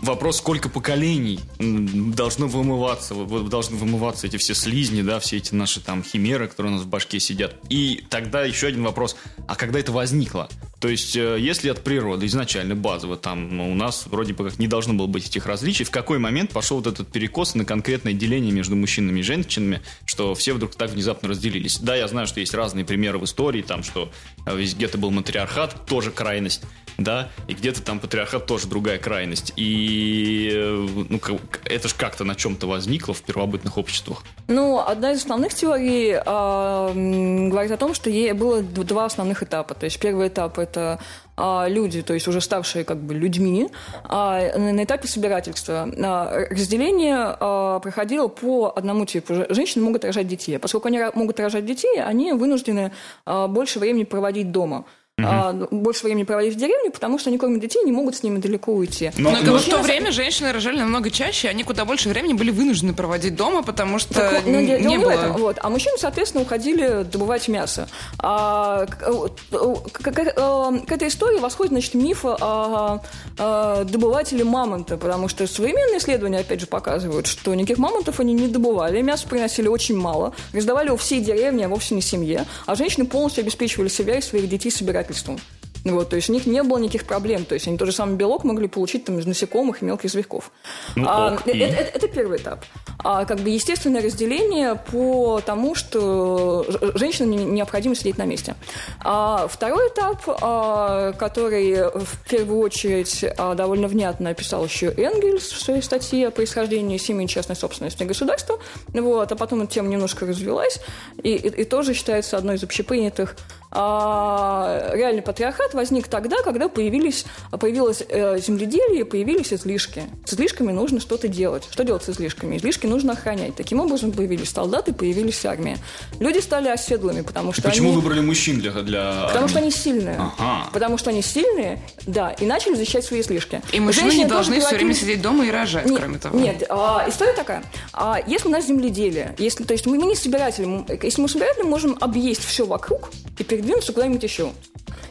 вопрос, 0.00 0.38
сколько 0.38 0.68
поколений 0.68 1.40
должно 1.58 2.46
вымываться, 2.48 3.14
должны 3.14 3.76
вымываться 3.76 4.26
эти 4.26 4.36
все 4.36 4.54
слизни, 4.54 5.02
да, 5.02 5.20
все 5.20 5.36
эти 5.36 5.54
наши 5.54 5.80
там 5.80 6.02
химеры, 6.02 6.48
которые 6.48 6.72
у 6.72 6.76
нас 6.76 6.84
в 6.84 6.88
башке 6.88 7.20
сидят. 7.20 7.54
И 7.68 8.04
тогда 8.08 8.42
еще 8.42 8.66
один 8.66 8.82
вопрос, 8.82 9.16
а 9.46 9.54
когда 9.54 9.78
это 9.78 9.92
возникло? 9.92 10.48
То 10.80 10.88
есть, 10.88 11.16
э, 11.16 11.38
если 11.40 11.70
от 11.70 11.82
природы 11.82 12.26
изначально 12.26 12.74
базово 12.74 13.16
там 13.16 13.56
ну, 13.56 13.72
у 13.72 13.74
нас 13.74 14.06
вроде 14.06 14.34
бы 14.34 14.44
как 14.44 14.58
не 14.58 14.68
должно 14.68 14.92
было 14.92 15.06
быть 15.06 15.26
этих 15.26 15.46
различий, 15.46 15.84
в 15.84 15.90
какой 15.90 16.18
момент 16.18 16.52
пошел 16.52 16.78
вот 16.78 16.86
этот 16.86 17.08
перекос 17.08 17.54
на 17.54 17.64
конкретное 17.64 18.12
деление 18.12 18.52
между 18.52 18.76
мужчинами 18.76 19.20
и 19.20 19.22
женщинами, 19.22 19.80
что 20.04 20.34
все 20.34 20.52
вдруг 20.52 20.74
так 20.74 20.90
внезапно 20.90 21.30
разделились? 21.30 21.78
Да, 21.78 21.96
я 21.96 22.06
знаю, 22.08 22.26
что 22.26 22.40
есть 22.40 22.52
разные 22.52 22.84
примеры 22.84 23.18
в 23.18 23.24
истории, 23.24 23.62
там, 23.62 23.82
что 23.82 24.10
э, 24.44 24.60
где-то 24.60 24.98
был 24.98 25.10
матриархат, 25.10 25.86
тоже 25.86 26.10
крайность, 26.10 26.62
да, 26.98 27.30
и 27.48 27.54
где-то 27.54 27.82
там 27.82 27.98
патриархат 27.98 28.46
тоже 28.46 28.66
другая 28.66 28.98
крайность. 28.98 29.54
И 29.56 30.50
э, 30.52 30.86
ну, 31.08 31.20
это 31.64 31.88
же 31.88 31.94
как-то 31.94 32.24
на 32.24 32.34
чем-то 32.34 32.66
возникло 32.66 33.14
в 33.14 33.22
первобытных 33.22 33.78
обществах. 33.78 34.24
Ну, 34.48 34.78
одна 34.78 35.12
из 35.12 35.18
основных 35.18 35.54
теорий 35.54 36.12
э, 36.12 37.48
говорит 37.50 37.72
о 37.72 37.76
том, 37.78 37.94
что 37.94 38.10
ей 38.10 38.32
было 38.32 38.62
два 38.62 39.06
основных 39.06 39.42
этапа. 39.42 39.74
То 39.74 39.84
есть 39.84 39.98
первый 39.98 40.28
этап– 40.28 40.58
это 40.66 40.98
а, 41.36 41.66
люди, 41.68 42.02
то 42.02 42.14
есть 42.14 42.28
уже 42.28 42.40
ставшие 42.40 42.84
как 42.84 42.98
бы 42.98 43.14
людьми, 43.14 43.68
а, 44.04 44.58
на 44.58 44.84
этапе 44.84 45.08
собирательства. 45.08 45.88
А, 46.02 46.46
разделение 46.50 47.36
проходило 47.80 48.28
по 48.28 48.72
одному 48.74 49.06
типу. 49.06 49.34
Женщины 49.50 49.84
могут 49.84 50.04
рожать 50.04 50.28
детей. 50.28 50.58
Поскольку 50.58 50.88
они 50.88 51.00
могут 51.14 51.40
рожать 51.40 51.66
детей, 51.66 52.02
они 52.02 52.32
вынуждены 52.32 52.92
больше 53.26 53.78
времени 53.78 54.04
проводить 54.04 54.50
дома 54.50 54.84
угу. 55.18 55.28
а, 55.28 55.52
больше 55.70 56.04
времени 56.04 56.24
проводить 56.24 56.54
в 56.54 56.58
деревне, 56.58 56.90
потому 56.90 57.18
что 57.18 57.30
они 57.30 57.38
кормят 57.38 57.60
детей 57.60 57.82
не 57.84 57.92
могут 57.92 58.16
с 58.16 58.22
ними 58.22 58.38
далеко 58.38 58.72
уйти. 58.72 59.12
Но, 59.16 59.30
но, 59.30 59.42
но 59.42 59.58
в 59.58 59.64
то 59.64 59.78
время 59.78 60.12
женщины 60.12 60.52
рожали 60.52 60.78
намного 60.78 61.10
чаще, 61.10 61.48
они 61.48 61.62
куда 61.62 61.84
больше 61.84 62.08
времени 62.08 62.34
были 62.34 62.50
вынуждены 62.50 62.92
проводить 62.92 63.34
дома, 63.34 63.62
потому 63.62 63.98
что 63.98 64.14
так, 64.14 64.42
ну, 64.44 64.60
не, 64.60 64.78
не 64.78 64.98
было... 64.98 65.12
Этом, 65.12 65.32
вот. 65.32 65.58
А 65.62 65.70
мужчины, 65.70 65.96
соответственно, 65.98 66.42
уходили 66.42 67.04
добывать 67.04 67.48
мясо. 67.48 67.88
А, 68.18 68.86
к, 68.86 68.98
к, 68.98 70.02
к, 70.02 70.12
к 70.12 70.92
этой 70.92 71.08
истории 71.08 71.38
восходит, 71.38 71.72
значит, 71.72 71.94
миф 71.94 72.24
о, 72.24 73.02
о 73.38 73.84
добывателе 73.84 74.44
мамонта, 74.44 74.96
потому 74.96 75.28
что 75.28 75.46
современные 75.46 75.98
исследования, 75.98 76.40
опять 76.40 76.60
же, 76.60 76.66
показывают, 76.66 77.26
что 77.26 77.54
никаких 77.54 77.78
мамонтов 77.78 78.20
они 78.20 78.34
не 78.34 78.48
добывали, 78.48 79.00
мясо 79.00 79.26
приносили 79.26 79.68
очень 79.68 79.96
мало, 79.96 80.34
раздавали 80.52 80.90
у 80.90 80.96
всей 80.96 81.20
деревни, 81.20 81.62
а 81.62 81.68
вовсе 81.68 81.94
не 81.94 82.02
семье, 82.02 82.44
а 82.66 82.74
женщины 82.74 83.06
полностью 83.06 83.42
обеспечивали 83.42 83.88
себя 83.88 84.18
и 84.18 84.20
своих 84.20 84.48
детей 84.48 84.70
собирать 84.70 85.05
вмешательством. 85.06 85.38
Вот, 85.84 86.08
то 86.08 86.16
есть 86.16 86.28
у 86.28 86.32
них 86.32 86.46
не 86.46 86.62
было 86.64 86.78
никаких 86.78 87.04
проблем. 87.04 87.44
То 87.44 87.54
есть 87.54 87.68
они 87.68 87.78
тот 87.78 87.86
же 87.86 87.94
самый 87.94 88.16
белок 88.16 88.42
могли 88.42 88.66
получить 88.66 89.04
там, 89.04 89.18
из 89.18 89.26
насекомых 89.26 89.82
и 89.82 89.84
мелких 89.84 90.10
зверьков. 90.10 90.50
Ну, 90.96 91.06
а, 91.06 91.38
это, 91.44 91.50
это, 91.56 91.96
это 91.96 92.08
первый 92.08 92.38
этап. 92.38 92.64
А, 92.98 93.24
как 93.24 93.38
бы 93.38 93.50
естественное 93.50 94.02
разделение 94.02 94.74
по 94.74 95.40
тому, 95.46 95.76
что 95.76 96.66
женщинам 96.94 97.54
необходимо 97.54 97.94
сидеть 97.94 98.18
на 98.18 98.24
месте. 98.24 98.56
А, 99.00 99.46
второй 99.48 99.88
этап, 99.88 100.22
а, 100.26 101.12
который 101.12 101.88
в 101.94 102.28
первую 102.28 102.60
очередь 102.60 103.24
а, 103.38 103.54
довольно 103.54 103.86
внятно 103.86 104.30
описал 104.30 104.64
еще 104.64 104.86
Энгельс 104.86 105.44
в 105.44 105.60
своей 105.60 105.82
статье 105.82 106.28
о 106.28 106.30
происхождении 106.32 106.96
семьи 106.96 107.28
частной 107.28 107.54
собственности 107.54 108.02
государства. 108.02 108.58
Вот, 108.88 109.30
а 109.30 109.36
потом 109.36 109.62
эта 109.62 109.74
тема 109.74 109.88
немножко 109.88 110.26
развелась 110.26 110.80
и, 111.22 111.30
и, 111.34 111.60
и 111.60 111.64
тоже 111.64 111.94
считается 111.94 112.36
одной 112.36 112.56
из 112.56 112.64
общепринятых 112.64 113.36
реальный 113.76 115.22
патриархат 115.22 115.74
возник 115.74 116.08
тогда, 116.08 116.42
когда 116.42 116.68
появились, 116.68 117.26
появилось 117.50 118.02
э, 118.08 118.38
земледелие, 118.38 119.04
появились 119.04 119.52
излишки. 119.52 120.04
С 120.24 120.34
излишками 120.34 120.72
нужно 120.72 121.00
что-то 121.00 121.28
делать. 121.28 121.68
Что 121.70 121.84
делать 121.84 122.02
с 122.04 122.08
излишками? 122.08 122.56
Излишки 122.56 122.86
нужно 122.86 123.12
охранять. 123.12 123.54
Таким 123.54 123.80
образом 123.80 124.12
появились 124.12 124.50
солдаты, 124.50 124.92
появились 124.92 125.44
армия. 125.44 125.78
Люди 126.20 126.38
стали 126.38 126.68
оседлыми, 126.68 127.20
потому 127.20 127.52
что 127.52 127.62
И 127.62 127.64
почему 127.64 127.88
они... 127.88 127.96
выбрали 127.96 128.20
мужчин 128.20 128.60
для, 128.60 128.70
для 128.70 129.26
Потому 129.28 129.48
что 129.48 129.58
они 129.58 129.70
сильные. 129.70 130.16
Ага. 130.16 130.70
Потому 130.72 130.98
что 130.98 131.10
они 131.10 131.22
сильные, 131.22 131.82
да, 132.06 132.30
и 132.30 132.46
начали 132.46 132.74
защищать 132.74 133.04
свои 133.04 133.20
излишки. 133.20 133.60
И 133.72 133.80
мужчины 133.80 134.10
Женщины 134.10 134.24
не 134.24 134.28
должны 134.28 134.60
все 134.60 134.76
время 134.76 134.94
сидеть 134.94 135.20
дома 135.20 135.46
и 135.46 135.50
рожать, 135.50 135.86
нет, 135.86 135.98
кроме 135.98 136.18
того. 136.18 136.38
Нет, 136.38 136.64
а, 136.68 137.04
история 137.08 137.32
такая. 137.32 137.62
А, 137.92 138.18
если 138.26 138.48
у 138.48 138.50
нас 138.50 138.66
земледелие, 138.66 139.34
если, 139.38 139.64
то 139.64 139.72
есть 139.72 139.86
мы, 139.86 139.98
мы 139.98 140.06
не 140.06 140.16
собиратели, 140.16 140.84
если 141.02 141.20
мы 141.20 141.28
собиратели, 141.28 141.64
мы 141.64 141.70
можем 141.70 141.96
объесть 142.00 142.44
все 142.44 142.66
вокруг 142.66 143.10
и 143.38 143.44
передвинуться 143.66 143.92
куда-нибудь 143.92 144.22
еще. 144.22 144.52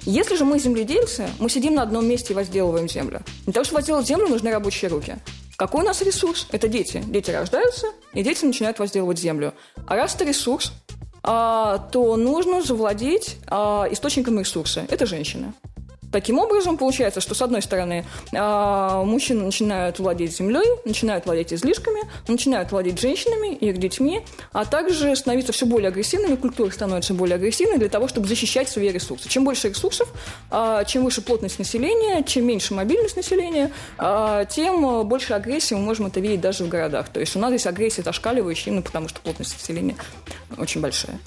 Если 0.04 0.36
же 0.36 0.46
мы 0.46 0.60
земледельцы, 0.60 1.28
мы 1.40 1.50
сидим 1.50 1.76
на 1.76 1.82
одном 1.82 2.08
месте 2.08 2.34
и 2.34 2.36
возделываем 2.36 2.88
землю. 2.88 3.22
Для 3.44 3.54
того, 3.54 3.64
чтобы 3.66 3.80
возделать 3.80 4.08
землю, 4.08 4.28
нужны 4.30 4.50
рабочие 4.52 4.90
руки. 4.90 5.18
Какой 5.58 5.82
у 5.82 5.86
нас 5.86 6.02
ресурс? 6.02 6.48
Это 6.52 6.68
дети. 6.68 7.04
Дети 7.06 7.32
рождаются, 7.32 7.88
и 8.14 8.24
дети 8.24 8.46
начинают 8.46 8.80
возделывать 8.80 9.20
землю. 9.20 9.54
А 9.88 9.96
раз 9.96 10.16
это 10.16 10.26
ресурс, 10.26 10.72
а, 11.24 11.80
то 11.92 12.16
нужно 12.16 12.62
завладеть 12.62 13.38
а, 13.48 13.88
источником 13.92 14.40
ресурса. 14.40 14.86
Это 14.90 15.06
женщины. 15.06 15.54
Таким 16.16 16.40
образом, 16.40 16.78
получается, 16.78 17.20
что, 17.20 17.36
с 17.36 17.42
одной 17.42 17.62
стороны, 17.62 18.06
а, 18.34 19.04
мужчины 19.04 19.44
начинают 19.44 20.00
владеть 20.00 20.34
землей, 20.34 20.64
начинают 20.86 21.26
владеть 21.26 21.52
излишками, 21.52 22.04
начинают 22.30 22.72
владеть 22.72 23.02
женщинами 23.02 23.54
их 23.54 23.78
детьми, 23.80 24.22
а 24.54 24.64
также 24.64 25.14
становиться 25.18 25.52
все 25.52 25.66
более 25.66 25.90
агрессивными, 25.90 26.38
культура 26.38 26.72
становится 26.72 27.14
более 27.14 27.36
агрессивной 27.36 27.80
для 27.80 27.90
того, 27.90 28.08
чтобы 28.08 28.30
защищать 28.30 28.70
свои 28.70 28.92
ресурсы. 28.92 29.28
Чем 29.28 29.44
больше 29.44 29.68
ресурсов, 29.68 30.08
а, 30.52 30.86
чем 30.86 31.04
выше 31.04 31.22
плотность 31.22 31.60
населения, 31.60 32.24
чем 32.24 32.46
меньше 32.46 32.74
мобильность 32.74 33.18
населения, 33.18 33.74
а, 33.98 34.46
тем 34.46 35.06
больше 35.06 35.34
агрессии 35.34 35.74
мы 35.74 35.82
можем 35.82 36.06
это 36.06 36.22
видеть 36.22 36.40
даже 36.40 36.64
в 36.64 36.70
городах. 36.70 37.10
То 37.10 37.20
есть 37.20 37.36
у 37.36 37.40
нас 37.40 37.50
здесь 37.50 37.68
агрессия 37.68 38.04
зашкаливающая 38.04 38.72
именно 38.72 38.84
потому, 38.84 39.10
что 39.10 39.20
плотность 39.20 39.60
населения 39.60 39.98
очень 40.58 40.80
большая. 40.80 41.20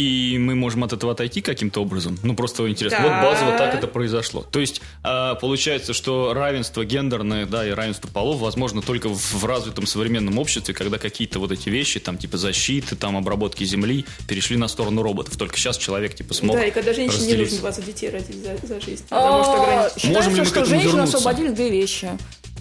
И 0.00 0.38
мы 0.38 0.54
можем 0.54 0.82
от 0.82 0.94
этого 0.94 1.12
отойти 1.12 1.42
каким-то 1.42 1.82
образом. 1.82 2.18
Ну, 2.22 2.34
просто 2.34 2.66
интересно. 2.70 3.00
Да. 3.02 3.20
Вот 3.20 3.32
базово 3.32 3.58
так 3.58 3.74
это 3.74 3.86
произошло. 3.86 4.46
То 4.50 4.58
есть, 4.58 4.80
а, 5.02 5.34
получается, 5.34 5.92
что 5.92 6.32
равенство 6.32 6.86
гендерное, 6.86 7.44
да, 7.44 7.66
и 7.66 7.70
равенство 7.70 8.08
полов 8.08 8.38
возможно 8.38 8.80
только 8.80 9.10
в, 9.10 9.44
развитом 9.44 9.84
современном 9.84 10.38
обществе, 10.38 10.72
когда 10.72 10.96
какие-то 10.96 11.38
вот 11.38 11.52
эти 11.52 11.68
вещи, 11.68 12.00
там, 12.00 12.16
типа 12.16 12.38
защиты, 12.38 12.96
там, 12.96 13.14
обработки 13.14 13.62
земли, 13.64 14.06
перешли 14.26 14.56
на 14.56 14.68
сторону 14.68 15.02
роботов. 15.02 15.36
Только 15.36 15.58
сейчас 15.58 15.76
человек, 15.76 16.14
типа, 16.14 16.32
смог 16.32 16.56
Да, 16.56 16.64
и 16.64 16.70
когда 16.70 16.94
женщине 16.94 17.26
не 17.26 17.34
нужно 17.34 17.58
20 17.58 17.84
детей 17.84 18.08
родить 18.08 18.36
за, 18.42 18.66
за 18.66 18.80
жизнь. 18.80 19.04
Потому 19.06 19.44
что 19.44 19.52
А. 19.52 19.90
Можем 20.04 20.34
ли 20.34 20.40
мы 20.40 20.46
к 20.46 20.48
что 20.48 20.62
вернуться? 20.62 21.18
освободили 21.18 21.50
две 21.50 21.68
вещи. 21.68 22.08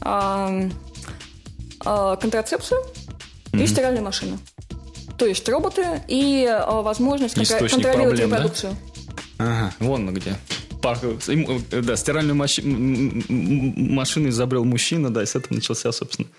А, 0.01 0.69
а, 1.85 2.17
контрацепцию 2.17 2.81
и 3.53 3.65
стиральная 3.65 4.01
машина. 4.01 4.37
То 5.20 5.26
есть 5.26 5.47
роботы 5.49 6.01
и 6.07 6.45
а, 6.49 6.82
возможность 6.82 7.38
Источник 7.38 7.72
контролировать 7.72 8.17
проблем, 8.20 8.30
да? 8.30 8.38
репродукцию. 8.38 8.76
Ага, 9.38 9.74
вон 9.80 10.07
он 10.07 10.13
где. 10.13 10.36
Им, 11.28 11.61
э, 11.72 11.82
Да, 11.82 11.95
стиральную 11.97 12.36
маши- 12.36 12.61
машину 12.63 14.30
изобрел 14.30 14.63
мужчина, 14.63 15.09
да, 15.13 15.22
и 15.22 15.26
с 15.26 15.36
этого 15.36 15.53
начался, 15.55 15.91
собственно. 15.91 16.30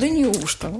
Да 0.00 0.08
неужто? 0.08 0.72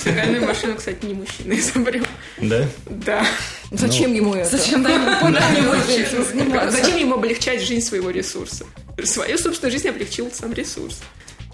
Стиральную 0.00 0.44
машину, 0.46 0.74
кстати, 0.76 1.06
не 1.06 1.14
мужчина 1.14 1.54
изобрел. 1.54 2.04
Да? 2.40 2.66
Да. 2.90 3.26
Зачем 3.70 4.12
ему 4.12 4.34
это? 4.34 4.58
Зачем 4.58 4.82
ему? 4.82 6.70
Зачем 6.70 6.96
ему 6.98 7.14
облегчать 7.14 7.62
жизнь 7.62 7.86
своего 7.86 8.10
ресурса? 8.10 8.66
Свою 9.04 9.38
собственную 9.38 9.72
жизнь 9.72 9.88
облегчил 9.88 10.30
сам 10.32 10.52
ресурс. 10.52 11.00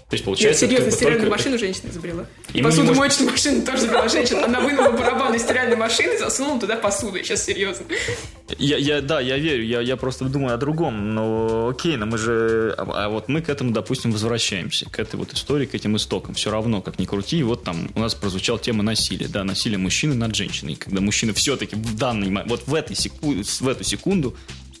То 0.09 0.13
есть, 0.13 0.21
Нет, 0.21 0.25
получается, 0.25 0.59
серьезно, 0.67 0.77
как 0.85 0.85
бы 0.85 0.95
стиральную 0.95 1.21
только- 1.23 1.37
машину 1.37 1.57
женщина 1.57 1.89
изобрела. 1.89 2.25
И 2.53 2.57
не 2.59 2.63
посудомоечную 2.63 3.29
машину 3.29 3.65
тоже 3.65 3.77
изобрела 3.79 4.07
женщина. 4.07 4.45
Она 4.45 4.61
вынула 4.61 4.91
барабан 4.91 5.33
из 5.35 5.41
стиральной 5.41 5.75
машины 5.75 6.13
и 6.13 6.17
засунула 6.17 6.61
туда 6.61 6.77
посуду. 6.77 7.17
Сейчас 7.17 7.43
серьезно. 7.43 7.85
Я, 8.57 8.77
я, 8.77 9.01
да, 9.01 9.19
я 9.19 9.37
верю, 9.37 9.65
я, 9.65 9.81
я 9.81 9.97
просто 9.97 10.23
думаю 10.23 10.53
о 10.55 10.57
другом, 10.57 11.13
но 11.13 11.67
окей, 11.67 11.97
но 11.97 12.05
мы 12.05 12.17
же, 12.17 12.73
а, 12.77 13.05
а 13.05 13.09
вот 13.09 13.27
мы 13.27 13.41
к 13.41 13.49
этому, 13.49 13.71
допустим, 13.71 14.13
возвращаемся, 14.13 14.89
к 14.89 14.97
этой 14.97 15.17
вот 15.17 15.33
истории, 15.33 15.65
к 15.65 15.75
этим 15.75 15.97
истокам, 15.97 16.35
все 16.35 16.51
равно, 16.51 16.81
как 16.81 16.99
ни 16.99 17.03
крути, 17.05 17.43
вот 17.43 17.65
там 17.65 17.89
у 17.93 17.99
нас 17.99 18.15
прозвучала 18.15 18.59
тема 18.59 18.83
насилия, 18.83 19.27
да, 19.27 19.43
насилие 19.43 19.77
мужчины 19.77 20.13
над 20.15 20.33
женщиной, 20.33 20.75
когда 20.75 21.01
мужчина 21.01 21.33
все-таки 21.33 21.75
в 21.75 21.97
данный 21.97 22.29
момент, 22.29 22.49
вот 22.49 22.65
в, 22.65 22.73
этой 22.73 22.95
секу- 22.95 23.35
в 23.43 23.67
эту 23.67 23.83
секунду, 23.83 24.37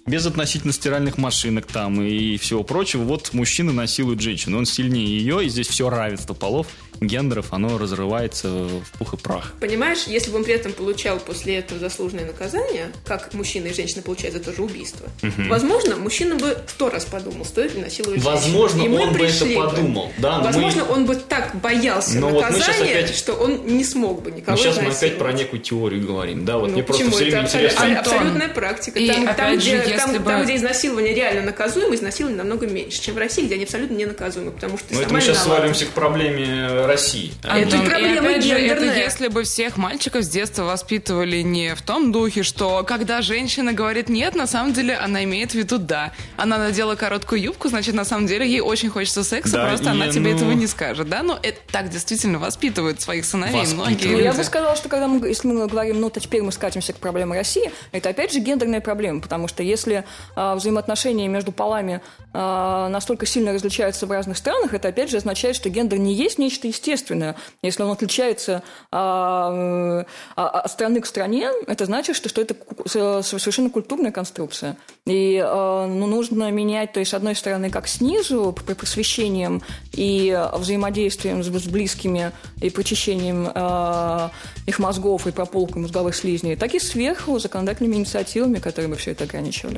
без 0.07 0.25
относительно 0.25 0.73
стиральных 0.73 1.17
машинок 1.17 1.65
там 1.67 2.01
и 2.01 2.37
всего 2.37 2.63
прочего, 2.63 3.03
вот 3.03 3.33
мужчина 3.33 3.73
насилует 3.73 4.21
женщину, 4.21 4.57
он 4.57 4.65
сильнее 4.65 5.05
ее, 5.07 5.45
и 5.45 5.49
здесь 5.49 5.67
все 5.67 5.89
равенство 5.89 6.33
полов, 6.33 6.67
гендеров, 6.99 7.53
оно 7.53 7.77
разрывается 7.77 8.49
в 8.49 8.81
пух 8.97 9.13
и 9.13 9.17
прах. 9.17 9.53
Понимаешь, 9.59 10.05
если 10.07 10.31
бы 10.31 10.37
он 10.37 10.43
при 10.45 10.53
этом 10.55 10.71
получал 10.73 11.19
после 11.19 11.57
этого 11.57 11.79
заслуженное 11.79 12.25
наказание, 12.25 12.87
как 13.05 13.33
мужчина 13.35 13.67
и 13.67 13.73
женщина 13.73 14.01
получают 14.01 14.35
за 14.35 14.41
то 14.41 14.51
же 14.51 14.63
убийство, 14.63 15.07
возможно, 15.49 15.95
мужчина 15.97 16.35
бы 16.35 16.57
сто 16.67 16.89
раз 16.89 17.05
подумал, 17.05 17.45
стоит 17.45 17.75
ли 17.75 17.81
насиловать 17.81 18.23
Возможно, 18.23 18.79
женщину. 18.79 18.95
И 18.95 18.97
мы 18.97 19.07
он 19.11 19.13
бы 19.15 19.25
это 19.25 19.45
подумал, 19.45 20.11
да, 20.17 20.37
но 20.39 20.43
Возможно, 20.45 20.85
мы- 20.85 20.91
он 20.93 21.05
бы 21.05 21.15
так 21.17 21.53
боялся 21.61 22.17
Но 22.17 22.29
вот 22.29 22.43
мы 22.45 22.49
наказания, 22.57 22.99
опять- 22.99 23.15
что 23.15 23.33
он 23.33 23.65
не 23.67 23.83
смог 23.83 24.23
бы 24.23 24.31
никого 24.31 24.57
Ну, 24.57 24.63
сейчас 24.63 24.77
мы 24.77 24.83
изнасиловать. 24.83 24.97
опять 25.03 25.17
про 25.19 25.33
некую 25.33 25.61
теорию 25.61 26.01
говорим, 26.07 26.45
да, 26.45 26.57
вот 26.57 26.67
Ну, 26.69 26.73
мне 26.73 26.83
просто 26.83 27.11
все 27.11 27.17
время 27.25 27.39
это 27.41 27.45
интересно. 27.57 27.99
абсолютная 27.99 28.49
практика. 28.49 28.97
и 28.97 29.07
там, 29.07 29.21
там, 29.25 29.29
опять 29.29 29.59
где, 29.59 29.83
же, 29.83 29.96
там, 29.97 30.23
бы- 30.23 30.29
там, 30.29 30.43
где 30.43 30.55
изнасилование 30.55 31.13
реально 31.13 31.41
наказуемо, 31.43 31.95
изнасилование 31.95 32.37
намного 32.37 32.67
меньше, 32.67 33.01
чем 33.01 33.15
в 33.15 33.17
России, 33.17 33.43
где 33.45 33.55
они 33.55 33.63
абсолютно 33.63 33.95
не 33.95 34.05
наказуемы, 34.05 34.51
потому 34.51 34.77
что 34.77 34.93
Ну, 34.93 35.01
это 35.01 35.13
мы 35.13 35.21
сейчас 35.21 35.37
виновата. 35.43 35.57
свалимся 35.61 35.85
к 35.85 35.89
проблеме 35.89 36.85
России. 36.85 37.33
А 37.43 37.57
это 37.59 37.77
и 37.77 37.85
проблема 37.85 38.29
опять 38.29 38.43
же, 38.43 38.53
это 38.53 38.85
если 38.85 39.27
бы 39.27 39.43
всех 39.43 39.77
мальчиков 39.77 40.23
с 40.23 40.29
детства 40.29 40.63
воспитывали 40.63 41.41
не 41.41 41.75
в 41.75 41.81
том 41.81 42.11
духе, 42.11 42.43
что 42.43 42.83
когда 42.83 43.21
женщина 43.21 43.73
говорит 43.73 44.09
нет, 44.09 44.35
на 44.35 44.47
самом 44.47 44.73
деле 44.73 44.95
она 44.95 45.23
имеет 45.23 45.51
в 45.51 45.55
виду 45.55 45.77
да. 45.77 46.11
Она 46.37 46.57
надела 46.57 46.95
короткую 46.95 47.41
юбку, 47.41 47.69
значит, 47.69 47.93
на 47.95 48.05
самом 48.05 48.27
деле 48.27 48.45
ей 48.47 48.61
очень 48.61 48.89
хочется 48.89 49.23
секса, 49.23 49.53
Да, 49.53 49.67
просто 49.67 49.91
она 49.91 50.07
и, 50.07 50.11
тебе 50.11 50.31
ну- 50.31 50.35
этого 50.37 50.51
не 50.51 50.67
скажет, 50.67 51.09
да? 51.09 51.23
Но 51.23 51.37
это 51.41 51.57
так 51.71 51.89
действительно 51.89 52.39
воспитывают 52.39 53.01
своих 53.01 53.25
сыновей 53.25 53.53
Воспитывают. 53.61 53.89
многие 54.01 54.15
Ну, 54.15 54.19
я 54.23 54.33
бы 54.33 54.43
сказала, 54.43 54.75
что 54.75 54.89
когда 54.89 55.07
мы, 55.07 55.27
если 55.27 55.47
мы 55.47 55.67
говорим, 55.67 55.99
ну, 56.01 56.09
то 56.09 56.19
теперь 56.19 56.41
мы 56.41 56.51
скатимся 56.51 56.93
к 56.93 56.97
проблеме 56.97 57.35
России, 57.35 57.71
это 57.91 58.09
опять 58.09 58.33
же 58.33 58.39
гендерная 58.39 58.81
проблема, 58.81 59.21
потому 59.21 59.47
что 59.47 59.63
если 59.63 59.86
а, 60.35 60.55
взаимоотношения 60.55 61.27
между 61.27 61.51
полами 61.51 62.01
а, 62.33 62.89
настолько 62.89 63.25
сильно 63.25 63.53
различаются 63.53 64.05
в 64.05 64.11
разных 64.11 64.37
странах, 64.37 64.73
это 64.73 64.89
опять 64.89 65.09
же 65.09 65.17
означает, 65.17 65.55
что 65.55 65.69
гендер 65.69 65.97
не 65.97 66.13
есть 66.13 66.37
нечто 66.37 66.67
естественное. 66.67 67.35
Если 67.61 67.83
он 67.83 67.91
отличается 67.91 68.63
а, 68.91 70.05
а, 70.35 70.47
от 70.47 70.71
страны 70.71 71.01
к 71.01 71.05
стране, 71.05 71.49
это 71.67 71.85
значит, 71.85 72.15
что, 72.15 72.29
что 72.29 72.41
это 72.41 72.55
совершенно 72.87 73.69
культурная 73.69 74.11
конструкция. 74.11 74.77
И 75.05 75.41
а, 75.43 75.87
ну, 75.87 76.05
нужно 76.07 76.51
менять, 76.51 76.93
то 76.93 76.99
есть, 76.99 77.11
с 77.11 77.13
одной 77.13 77.35
стороны, 77.35 77.69
как 77.69 77.87
снизу, 77.87 78.53
п- 78.53 78.75
просвещением 78.75 79.61
и 79.93 80.31
а, 80.31 80.57
взаимодействием 80.57 81.43
с, 81.43 81.67
близкими 81.67 82.31
и 82.61 82.69
прочищением 82.69 83.49
а, 83.53 84.31
их 84.65 84.79
мозгов 84.79 85.27
и 85.27 85.31
прополкой 85.31 85.81
мозговых 85.81 86.15
слизней, 86.15 86.55
так 86.55 86.73
и 86.73 86.79
сверху 86.79 87.39
законодательными 87.39 87.95
инициативами, 87.95 88.59
которые 88.59 88.89
бы 88.89 88.95
все 88.95 89.11
это 89.11 89.23
ограничивали. 89.23 89.76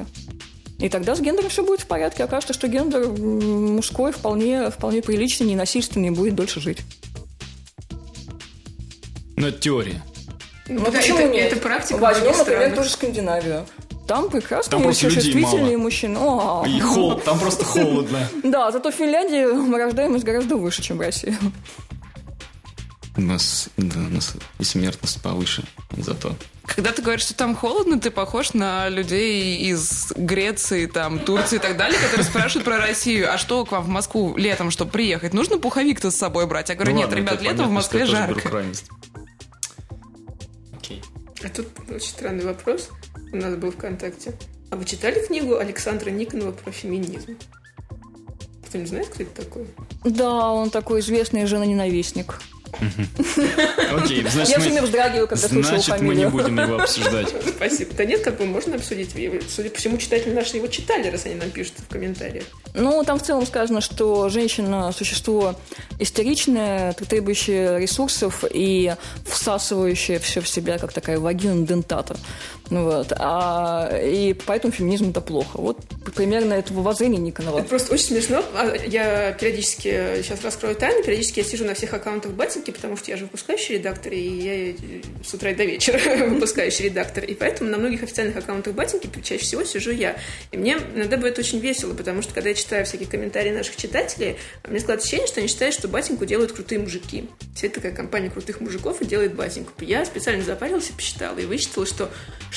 И 0.80 0.88
тогда 0.90 1.14
с 1.16 1.20
гендером 1.20 1.50
все 1.50 1.64
будет 1.66 1.82
в 1.82 1.88
порядке. 1.88 2.24
Окажется, 2.24 2.54
что 2.54 2.68
гендер 2.68 3.08
мужской 3.10 4.12
вполне, 4.14 4.70
вполне 4.70 5.02
приличный, 5.02 5.48
ненасильственный 5.48 6.08
и 6.08 6.12
будет 6.12 6.36
дольше 6.36 6.62
жить. 6.62 6.80
Ну, 9.36 9.48
это 9.48 9.60
теория. 9.60 10.02
Ну, 10.68 10.80
Ну, 10.80 10.86
да, 10.86 10.92
почему 10.92 11.20
это, 11.20 11.30
нет? 11.34 11.52
это 11.52 11.62
практика 11.62 11.98
в 11.98 12.02
Возьмем, 12.02 12.38
например, 12.38 12.60
странах. 12.62 12.76
тоже 12.76 12.90
Скандинавию. 12.90 13.66
Там 14.08 14.30
прекрасные, 14.30 14.72
Там 14.72 14.84
просто 14.84 15.08
мало. 15.38 15.78
мужчины. 15.78 16.18
О, 16.18 16.66
И 16.68 16.80
холод, 16.80 17.24
там 17.24 17.40
просто 17.40 17.64
холодно. 17.64 18.28
Да, 18.44 18.72
зато 18.72 18.92
в 18.92 18.96
Финляндии 18.96 19.76
рождаемость 19.78 20.24
гораздо 20.24 20.56
выше, 20.56 20.82
чем 20.82 20.98
в 20.98 21.02
России. 21.02 21.36
У 23.20 23.22
нас, 23.22 23.68
да, 23.76 24.00
у 24.00 24.14
нас 24.14 24.34
и 24.60 24.64
смертность 24.64 25.22
повыше 25.22 25.66
зато. 25.98 26.34
Когда 26.64 26.94
ты 26.94 27.02
говоришь, 27.02 27.24
что 27.24 27.34
там 27.34 27.54
холодно, 27.54 28.00
ты 28.00 28.12
похож 28.12 28.54
на 28.54 28.88
людей 28.88 29.58
из 29.58 30.14
Греции, 30.16 30.86
там, 30.86 31.20
Турции 31.20 31.58
и 31.58 31.60
так 31.60 31.76
далее, 31.76 32.00
которые 32.00 32.24
спрашивают 32.24 32.64
про 32.64 32.78
Россию. 32.78 33.30
А 33.30 33.38
что 33.38 33.66
к 33.66 33.74
вам 33.74 33.84
в 33.84 33.90
Москву 33.90 34.38
летом, 34.38 34.72
чтобы 34.72 34.92
приехать? 34.92 35.34
Нужно 35.34 35.58
пуховик-то 35.58 36.12
с 36.12 36.16
собой 36.16 36.48
брать? 36.48 36.70
Я 36.70 36.76
говорю, 36.76 36.92
Ну 36.94 36.98
нет, 37.00 37.08
ладно, 37.08 37.20
ребят, 37.20 37.42
летом 37.42 37.44
в 37.44 37.58
понятно, 37.58 37.74
Москве 37.74 38.06
что 38.06 38.16
я 38.16 38.28
тоже 38.28 38.40
беру 38.40 38.50
жарко. 38.50 38.66
Окей. 40.78 41.04
А 41.44 41.50
тут 41.50 41.68
очень 41.90 42.10
странный 42.10 42.46
вопрос 42.46 42.90
у 43.34 43.36
нас 43.36 43.54
был 43.56 43.72
ВКонтакте. 43.72 44.34
А 44.72 44.78
вы 44.78 44.86
читали 44.86 45.20
книгу 45.26 45.58
Александра 45.58 46.10
Никонова 46.10 46.54
про 46.54 46.72
феминизм? 46.72 47.38
Кто-нибудь 48.66 48.90
знает, 48.90 49.08
кто 49.10 49.24
это 49.24 49.42
такой? 49.44 49.68
Да, 50.06 50.52
он 50.52 50.70
такой 50.70 51.02
известный 51.02 51.46
женоненавистник. 51.48 52.40
Окей, 53.96 54.22
значит, 54.30 54.50
Я 54.50 54.60
все 54.60 54.60
время 54.60 54.82
вздрагиваю, 54.84 55.28
когда 55.28 55.48
слышу 55.48 55.70
значит, 55.70 56.02
мы 56.02 56.16
не 56.16 56.28
будем 56.28 56.60
его 56.60 56.80
обсуждать. 56.80 57.34
Спасибо. 57.56 57.94
Да 57.96 58.06
нет, 58.06 58.22
как 58.22 58.38
бы 58.38 58.46
можно 58.46 58.76
обсудить. 58.76 59.12
Судя 59.50 59.70
по 59.70 59.78
всему, 59.78 59.98
читатели 59.98 60.34
наши 60.34 60.58
его 60.58 60.68
читали, 60.68 61.10
раз 61.10 61.26
они 61.26 61.36
нам 61.36 61.50
пишут 61.50 61.74
в 61.80 61.92
комментариях. 61.92 62.46
Ну, 62.74 63.04
там 63.04 63.20
в 63.20 63.24
целом 63.24 63.46
сказано, 63.46 63.82
что 63.82 64.30
женщина– 64.30 64.92
существо 64.98 65.56
истеричное, 66.00 66.94
требующее 66.94 67.80
ресурсов 67.80 68.44
и 68.50 68.94
всасывающее 69.26 70.20
все 70.20 70.42
в 70.42 70.48
себя, 70.48 70.78
как 70.78 70.94
такая 70.94 71.20
вагина 71.20 71.66
дентата. 71.66 72.16
Ну 72.70 72.84
Вот. 72.84 73.14
А, 73.18 73.90
и 74.04 74.34
поэтому 74.34 74.72
феминизм– 74.72 75.10
это 75.12 75.22
плохо. 75.22 75.60
Вот 75.60 75.80
примерно 76.16 76.54
этого 76.54 76.82
воззрения 76.82 77.18
Никонова. 77.18 77.60
Это 77.60 77.70
просто 77.70 77.94
очень 77.94 78.06
смешно. 78.06 78.44
А 78.54 78.76
Я 78.86 79.32
периодически, 79.34 80.22
сейчас 80.22 80.44
раскрою 80.44 80.76
тайну, 80.76 81.04
периодически 81.04 81.40
я 81.40 81.46
сижу 81.46 81.66
на 81.66 81.74
всех 81.74 81.94
аккаунтах 81.94 82.32
Батинки, 82.32 82.72
потому 82.72 82.98
что 82.98 83.12
я 83.12 83.18
же 83.18 83.26
выпускающий 83.26 83.76
редактор, 83.76 84.14
и 84.14 84.20
я 84.20 84.76
с 85.24 85.34
утра 85.34 85.52
и 85.52 85.56
до 85.56 85.66
вечера 85.66 86.00
выпускающий 86.30 86.86
редактор. 86.86 87.24
И 87.24 87.34
поэтому 87.34 87.70
на 87.70 87.78
многих 87.78 88.04
официальных 88.04 88.38
аккаунтах 88.38 88.74
Батинки 88.74 89.10
чаще 89.24 89.44
всего 89.44 89.64
сижу 89.64 89.92
я. 89.92 90.18
И 90.52 90.58
мне 90.58 90.78
иногда 90.96 91.18
бывает 91.18 91.38
очень 91.40 91.60
весело, 91.60 91.94
потому 91.94 92.22
что 92.22 92.34
когда 92.34 92.50
я 92.50 92.56
читаю 92.56 92.86
всякие 92.86 93.08
комментарии 93.08 93.52
наших 93.52 93.76
читателей, 93.76 94.38
мне 94.68 94.80
складывается 94.80 95.08
ощущение, 95.08 95.28
что 95.28 95.40
они 95.40 95.48
считают, 95.48 95.76
что 95.76 95.88
Батинку 95.88 96.26
делают 96.26 96.52
крутые 96.52 96.80
мужики. 96.80 97.28
Вся 97.56 97.70
такая 97.70 97.92
компания 97.92 98.30
крутых 98.30 98.62
мужиков 98.62 99.02
и 99.02 99.06
делает 99.06 99.36
Батинку. 99.36 99.72
Я 99.80 100.06
специально 100.06 100.44
запарилась 100.44 100.90
и 100.90 100.94
посчитала, 100.94 101.38
и 101.38 101.46
вычитала, 101.46 101.86
что 101.86 102.10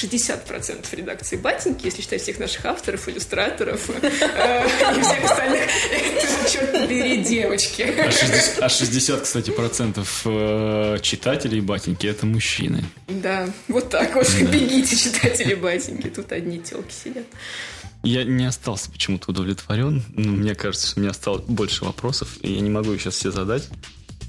60% 0.03 0.97
редакции 0.97 1.37
Батинки, 1.37 1.87
если 1.87 2.03
считать 2.03 2.23
всех 2.23 2.39
наших 2.39 2.65
авторов, 2.67 3.09
иллюстраторов 3.09 3.91
э, 3.91 4.09
и 4.97 5.03
всех 5.03 5.25
остальных, 5.25 5.63
это 5.91 6.27
же, 6.27 6.53
черт 6.53 6.73
побери, 6.73 7.23
девочки. 7.23 7.83
А 7.83 8.11
60, 8.11 8.63
а 8.63 8.69
60, 8.69 9.21
кстати, 9.23 9.51
процентов 9.51 10.23
э, 10.25 10.99
читателей 11.03 11.61
батеньки 11.61 12.07
это 12.07 12.27
мужчины. 12.27 12.85
Да, 13.09 13.49
вот 13.69 13.91
так 13.91 14.15
вот. 14.15 14.29
Бегите, 14.41 14.97
читатели 14.97 15.55
Батинки. 15.55 16.09
Тут 16.09 16.33
одни 16.33 16.59
телки 16.59 16.93
сидят. 16.93 17.27
Я 18.03 18.25
не 18.25 18.45
остался 18.47 18.91
почему-то 18.91 19.31
удовлетворен. 19.31 20.03
мне 20.17 20.55
кажется, 20.55 20.89
что 20.89 20.99
у 20.99 21.03
меня 21.03 21.13
осталось 21.13 21.45
больше 21.45 21.85
вопросов, 21.85 22.37
и 22.41 22.53
я 22.53 22.61
не 22.61 22.71
могу 22.71 22.93
их 22.93 23.01
сейчас 23.01 23.15
все 23.15 23.31
задать. 23.31 23.69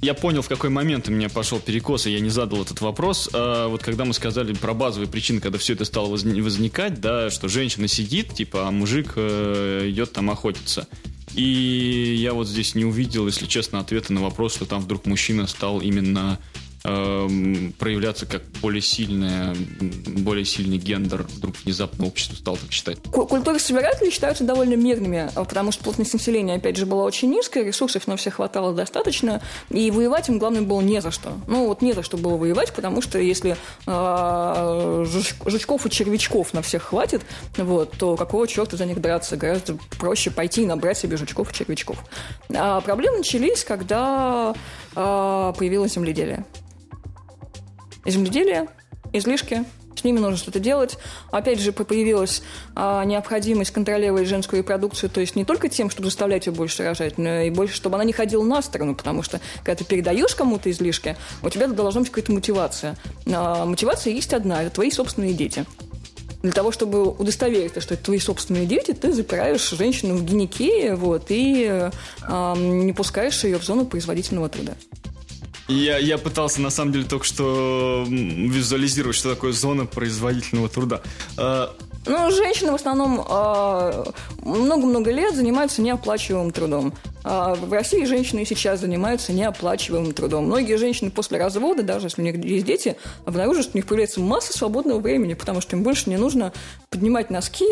Я 0.04 0.14
понял, 0.14 0.42
в 0.42 0.50
какой 0.50 0.70
момент 0.70 1.08
у 1.08 1.14
меня 1.14 1.30
пошел 1.30 1.62
перекос, 1.62 2.08
и 2.08 2.12
я 2.12 2.20
не 2.20 2.30
задал 2.30 2.62
этот 2.62 2.82
вопрос. 2.82 3.30
А 3.32 3.70
вот 3.70 3.84
когда 3.84 4.04
мы 4.04 4.14
сказали 4.14 4.52
про 4.54 4.74
базовые 4.74 5.08
причины, 5.10 5.40
когда 5.40 5.58
все 5.58 5.74
это 5.74 5.86
стало 5.86 6.14
возни- 6.14 6.42
возникать, 6.42 7.00
да, 7.00 7.30
что 7.30 7.48
женщина 7.48 7.88
сидит, 7.88 8.34
типа, 8.34 8.68
а 8.68 8.72
мужик 8.72 9.14
э, 9.16 9.86
идет 9.86 10.12
там 10.12 10.30
охотиться. 10.30 10.90
И 11.36 12.16
я 12.20 12.34
вот 12.34 12.50
здесь 12.50 12.76
не 12.76 12.84
увидел, 12.84 13.28
если 13.28 13.46
честно, 13.46 13.80
ответа 13.80 14.12
на 14.12 14.22
вопрос, 14.22 14.56
что 14.56 14.66
там 14.66 14.82
вдруг 14.82 15.06
мужчина 15.06 15.48
стал 15.48 15.80
именно 15.80 16.38
проявляться 16.84 18.26
как 18.26 18.44
более 18.62 18.82
сильная, 18.82 19.56
более 20.08 20.46
сильный 20.46 20.78
гендер. 20.78 21.24
Вдруг 21.24 21.56
внезапно 21.64 22.06
общество 22.06 22.36
стало 22.36 22.58
так 22.58 22.72
считать. 22.72 22.98
Ку- 23.12 23.26
Культуры 23.26 23.60
собирателей 23.60 24.12
считаются 24.12 24.44
довольно 24.44 24.76
мирными, 24.76 25.30
а, 25.34 25.44
потому 25.46 25.72
что 25.72 25.84
плотность 25.84 26.14
населения, 26.14 26.56
опять 26.56 26.76
же, 26.78 26.86
была 26.86 27.04
очень 27.06 27.30
низкая, 27.30 27.64
ресурсов 27.64 28.06
на 28.08 28.18
всех 28.18 28.36
хватало 28.36 28.74
достаточно, 28.74 29.42
и 29.70 29.92
воевать 29.92 30.30
им, 30.30 30.40
главное, 30.40 30.62
было 30.62 30.82
не 30.82 31.02
за 31.02 31.12
что. 31.12 31.32
Ну, 31.48 31.68
вот 31.68 31.82
не 31.82 31.94
за 31.94 32.04
что 32.04 32.18
было 32.18 32.36
воевать, 32.38 32.74
потому 32.74 33.02
что 33.02 33.18
если 33.18 33.56
а, 33.86 35.04
жуч- 35.06 35.36
жучков 35.50 35.86
и 35.86 35.90
червячков 35.90 36.54
на 36.54 36.62
всех 36.62 36.84
хватит, 36.84 37.22
вот, 37.58 37.92
то 37.98 38.16
какого 38.18 38.48
черта 38.48 38.78
за 38.78 38.86
них 38.86 39.00
драться? 39.02 39.38
Гораздо 39.38 39.78
проще 40.00 40.32
пойти 40.32 40.64
и 40.64 40.66
набрать 40.66 40.98
себе 40.98 41.18
жучков 41.18 41.52
и 41.52 41.56
червячков. 41.56 41.98
А 42.54 42.82
проблемы 42.82 43.18
начались, 43.20 43.64
когда 43.64 44.54
а, 44.96 45.54
появилось 45.54 45.94
земледелие. 45.94 46.46
Земледелие, 48.06 48.68
излишки, 49.14 49.66
с 49.96 50.04
ними 50.04 50.20
нужно 50.20 50.38
что-то 50.38 50.60
делать. 50.60 50.98
Опять 51.32 51.60
же, 51.60 51.72
по- 51.72 51.84
появилась 51.84 52.42
а, 52.76 53.04
необходимость 53.06 53.72
контролировать 53.72 54.28
женскую 54.28 54.62
репродукцию, 54.62 55.10
то 55.10 55.22
есть 55.22 55.36
не 55.36 55.46
только 55.46 55.70
тем, 55.70 55.90
чтобы 55.90 56.10
заставлять 56.10 56.48
ее 56.48 56.54
больше 56.54 56.84
рожать, 56.84 57.18
но 57.18 57.42
и 57.42 57.50
больше, 57.50 57.76
чтобы 57.76 57.96
она 57.96 58.04
не 58.04 58.14
ходила 58.14 58.44
на 58.44 58.62
сторону, 58.62 58.96
потому 58.96 59.24
что 59.24 59.40
когда 59.64 59.76
ты 59.76 59.86
передаешь 59.86 60.36
кому-то 60.36 60.70
излишки, 60.72 61.16
у 61.42 61.50
тебя 61.50 61.68
должна 61.68 62.02
быть 62.02 62.10
какая-то 62.10 62.32
мотивация. 62.32 62.98
А, 63.32 63.66
мотивация 63.66 64.14
есть 64.14 64.34
одна– 64.34 64.64
это 64.64 64.76
твои 64.76 64.92
собственные 64.92 65.34
дети. 65.34 65.66
Для 66.42 66.52
того, 66.52 66.74
чтобы 66.74 67.10
удостовериться, 67.10 67.80
что 67.80 67.94
это 67.94 68.04
твои 68.04 68.20
собственные 68.20 68.66
дети, 68.66 68.92
ты 68.92 69.14
запираешь 69.14 69.70
женщину 69.70 70.18
в 70.18 70.26
гинекее 70.26 70.96
вот, 70.96 71.28
и 71.30 71.66
э, 71.70 71.92
а, 72.24 72.58
не 72.58 72.92
пускаешь 72.92 73.42
ее 73.46 73.58
в 73.58 73.64
зону 73.64 73.86
производительного 73.86 74.50
труда. 74.50 74.74
Я, 75.68 75.98
я 75.98 76.18
пытался, 76.18 76.62
на 76.62 76.70
самом 76.70 76.92
деле, 76.92 77.06
только 77.06 77.26
что 77.26 78.06
визуализировать, 78.08 79.16
что 79.16 79.34
такое 79.34 79.54
зона 79.54 79.86
производительного 79.86 80.68
труда. 80.68 81.02
А, 81.38 81.74
Ну, 82.06 82.32
женщины 82.32 82.72
в 82.72 82.76
основном 82.76 83.26
а, 83.30 84.12
много-много 84.44 85.10
лет 85.10 85.36
занимаются 85.36 85.82
неоплачиваемым 85.82 86.52
трудом. 86.52 86.94
А 87.24 87.56
в 87.56 87.72
России 87.72 88.04
женщины 88.04 88.46
сейчас 88.46 88.82
занимаются 88.82 89.32
неоплачиваемым 89.32 90.12
трудом. 90.12 90.48
Многие 90.48 90.76
женщины 90.76 91.10
после 91.10 91.38
развода, 91.40 91.82
даже 91.82 92.08
если 92.08 92.22
у 92.22 92.26
них 92.26 92.44
есть 92.44 92.66
дети, 92.66 92.98
обнаружат, 93.26 93.64
что 93.64 93.72
у 93.76 93.78
них 93.78 93.88
появляется 93.88 94.20
масса 94.20 94.52
свободного 94.52 95.00
времени, 95.00 95.34
потому 95.34 95.62
что 95.62 95.78
им 95.78 95.84
больше 95.84 96.10
не 96.10 96.18
нужно 96.18 96.52
поднимать 96.90 97.30
носки, 97.30 97.66